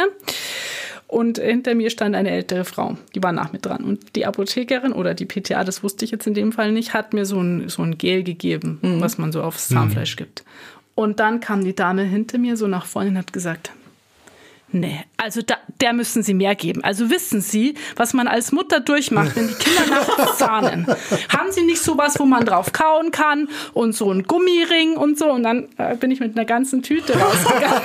und 1.11 1.39
hinter 1.39 1.75
mir 1.75 1.89
stand 1.89 2.15
eine 2.15 2.31
ältere 2.31 2.63
Frau, 2.63 2.95
die 3.13 3.21
war 3.21 3.33
nach 3.33 3.51
mir 3.51 3.59
dran. 3.59 3.83
Und 3.83 4.15
die 4.15 4.25
Apothekerin 4.25 4.93
oder 4.93 5.13
die 5.13 5.25
PTA, 5.25 5.65
das 5.65 5.83
wusste 5.83 6.05
ich 6.05 6.11
jetzt 6.11 6.25
in 6.25 6.33
dem 6.33 6.53
Fall 6.53 6.71
nicht, 6.71 6.93
hat 6.93 7.13
mir 7.13 7.25
so 7.25 7.41
ein, 7.41 7.67
so 7.67 7.83
ein 7.83 7.97
Gel 7.97 8.23
gegeben, 8.23 8.79
mhm. 8.81 9.01
was 9.01 9.17
man 9.17 9.33
so 9.33 9.43
aufs 9.43 9.67
Zahnfleisch 9.67 10.15
mhm. 10.15 10.19
gibt. 10.19 10.45
Und 10.95 11.19
dann 11.19 11.41
kam 11.41 11.65
die 11.65 11.75
Dame 11.75 12.03
hinter 12.03 12.37
mir 12.37 12.55
so 12.55 12.65
nach 12.67 12.85
vorne 12.85 13.09
und 13.09 13.17
hat 13.17 13.33
gesagt, 13.33 13.73
Nee, 14.73 15.03
also 15.17 15.41
da, 15.41 15.57
der 15.81 15.91
müssen 15.91 16.23
Sie 16.23 16.33
mehr 16.33 16.55
geben. 16.55 16.81
Also 16.83 17.09
wissen 17.09 17.41
Sie, 17.41 17.75
was 17.97 18.13
man 18.13 18.27
als 18.27 18.53
Mutter 18.53 18.79
durchmacht, 18.79 19.35
wenn 19.35 19.49
die 19.49 19.53
Kinder 19.55 19.85
nachts 19.89 20.37
zahnen. 20.37 20.87
Haben 21.29 21.51
Sie 21.51 21.63
nicht 21.63 21.81
sowas, 21.81 22.17
wo 22.19 22.25
man 22.25 22.45
drauf 22.45 22.71
kauen 22.71 23.11
kann 23.11 23.49
und 23.73 23.93
so 23.93 24.11
ein 24.11 24.23
Gummiring 24.23 24.95
und 24.95 25.19
so? 25.19 25.29
Und 25.29 25.43
dann 25.43 25.67
äh, 25.77 25.95
bin 25.97 26.09
ich 26.11 26.21
mit 26.21 26.37
einer 26.37 26.45
ganzen 26.45 26.81
Tüte 26.83 27.19
rausgegangen. 27.19 27.81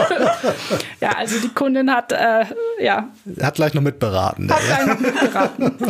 ja, 1.00 1.10
also 1.10 1.38
die 1.38 1.50
Kundin 1.50 1.92
hat, 1.92 2.10
äh, 2.10 2.46
ja. 2.80 3.08
Hat 3.40 3.54
gleich 3.54 3.74
noch 3.74 3.82
mitberaten. 3.82 4.50
Hat 4.52 4.60
ja. 4.68 4.76
gleich 4.76 4.86
noch 4.86 5.00
mitberaten. 5.00 5.78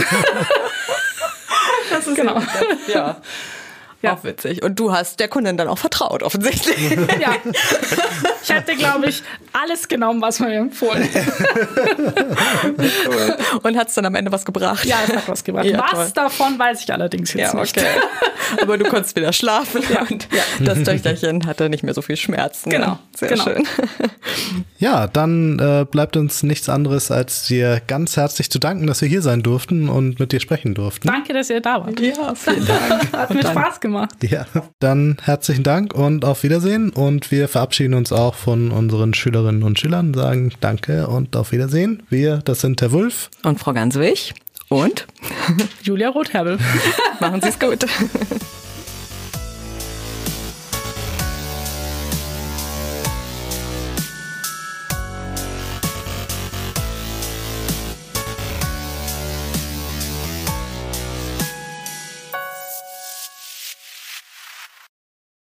das 1.90 2.06
ist 2.06 2.16
genau. 2.16 2.42
ja. 2.92 3.16
Ja. 4.02 4.14
Auch 4.14 4.24
witzig. 4.24 4.62
Und 4.64 4.80
du 4.80 4.92
hast 4.92 5.20
der 5.20 5.28
Kundin 5.28 5.56
dann 5.56 5.68
auch 5.68 5.78
vertraut, 5.78 6.24
offensichtlich. 6.24 6.90
ja. 7.20 7.36
Ich 8.42 8.50
hätte, 8.50 8.74
glaube 8.74 9.06
ich, 9.06 9.22
alles 9.52 9.86
genommen, 9.86 10.20
was 10.20 10.40
man 10.40 10.48
mir 10.48 10.58
empfohlen 10.58 11.08
Und 13.62 13.76
hat 13.76 13.88
es 13.88 13.94
dann 13.94 14.04
am 14.04 14.16
Ende 14.16 14.32
was 14.32 14.44
gebracht? 14.44 14.84
Ja, 14.84 14.96
es 15.06 15.14
hat 15.14 15.28
was 15.28 15.44
gebracht. 15.44 15.66
Ja, 15.66 15.78
was 15.78 16.12
toll. 16.12 16.24
davon 16.24 16.58
weiß 16.58 16.82
ich 16.82 16.92
allerdings 16.92 17.32
jetzt 17.32 17.54
ja, 17.54 17.60
okay. 17.60 17.80
nicht. 17.80 18.60
Aber 18.60 18.76
du 18.76 18.84
konntest 18.84 19.14
wieder 19.14 19.32
schlafen 19.32 19.82
ja. 19.88 20.00
und 20.02 20.26
ja. 20.32 20.42
das 20.64 20.82
Töchterchen 20.82 21.46
hatte 21.46 21.70
nicht 21.70 21.84
mehr 21.84 21.94
so 21.94 22.02
viel 22.02 22.16
Schmerzen. 22.16 22.70
Genau. 22.70 22.98
Sehr 23.16 23.28
genau. 23.28 23.44
schön. 23.44 23.64
Ja, 24.78 25.06
dann 25.06 25.60
äh, 25.60 25.86
bleibt 25.88 26.16
uns 26.16 26.42
nichts 26.42 26.68
anderes, 26.68 27.12
als 27.12 27.46
dir 27.46 27.80
ganz 27.86 28.16
herzlich 28.16 28.50
zu 28.50 28.58
danken, 28.58 28.88
dass 28.88 29.00
wir 29.00 29.08
hier 29.08 29.22
sein 29.22 29.44
durften 29.44 29.88
und 29.88 30.18
mit 30.18 30.32
dir 30.32 30.40
sprechen 30.40 30.74
durften. 30.74 31.06
Danke, 31.06 31.32
dass 31.32 31.50
ihr 31.50 31.60
da 31.60 31.86
wart. 31.86 32.00
Ja, 32.00 32.34
vielen 32.34 32.66
Dank. 32.66 33.12
Hat 33.12 33.32
mir 33.32 33.42
Spaß 33.42 33.78
gemacht 33.78 33.91
gemacht. 33.92 34.16
Ja, 34.22 34.46
dann 34.78 35.16
herzlichen 35.22 35.62
Dank 35.62 35.94
und 35.94 36.24
auf 36.24 36.42
Wiedersehen. 36.42 36.90
Und 36.90 37.30
wir 37.30 37.48
verabschieden 37.48 37.94
uns 37.94 38.12
auch 38.12 38.34
von 38.34 38.70
unseren 38.70 39.14
Schülerinnen 39.14 39.62
und 39.62 39.78
Schülern, 39.78 40.14
sagen 40.14 40.52
Danke 40.60 41.06
und 41.08 41.36
auf 41.36 41.52
Wiedersehen. 41.52 42.02
Wir, 42.08 42.38
das 42.38 42.60
sind 42.60 42.80
Herr 42.80 42.92
Wulf. 42.92 43.30
Und 43.42 43.60
Frau 43.60 43.72
Ganswig. 43.72 44.34
Und 44.68 45.06
Julia 45.82 46.08
Rotherbel. 46.08 46.58
Machen 47.20 47.42
Sie 47.42 47.48
es 47.48 47.58
gut. 47.58 47.84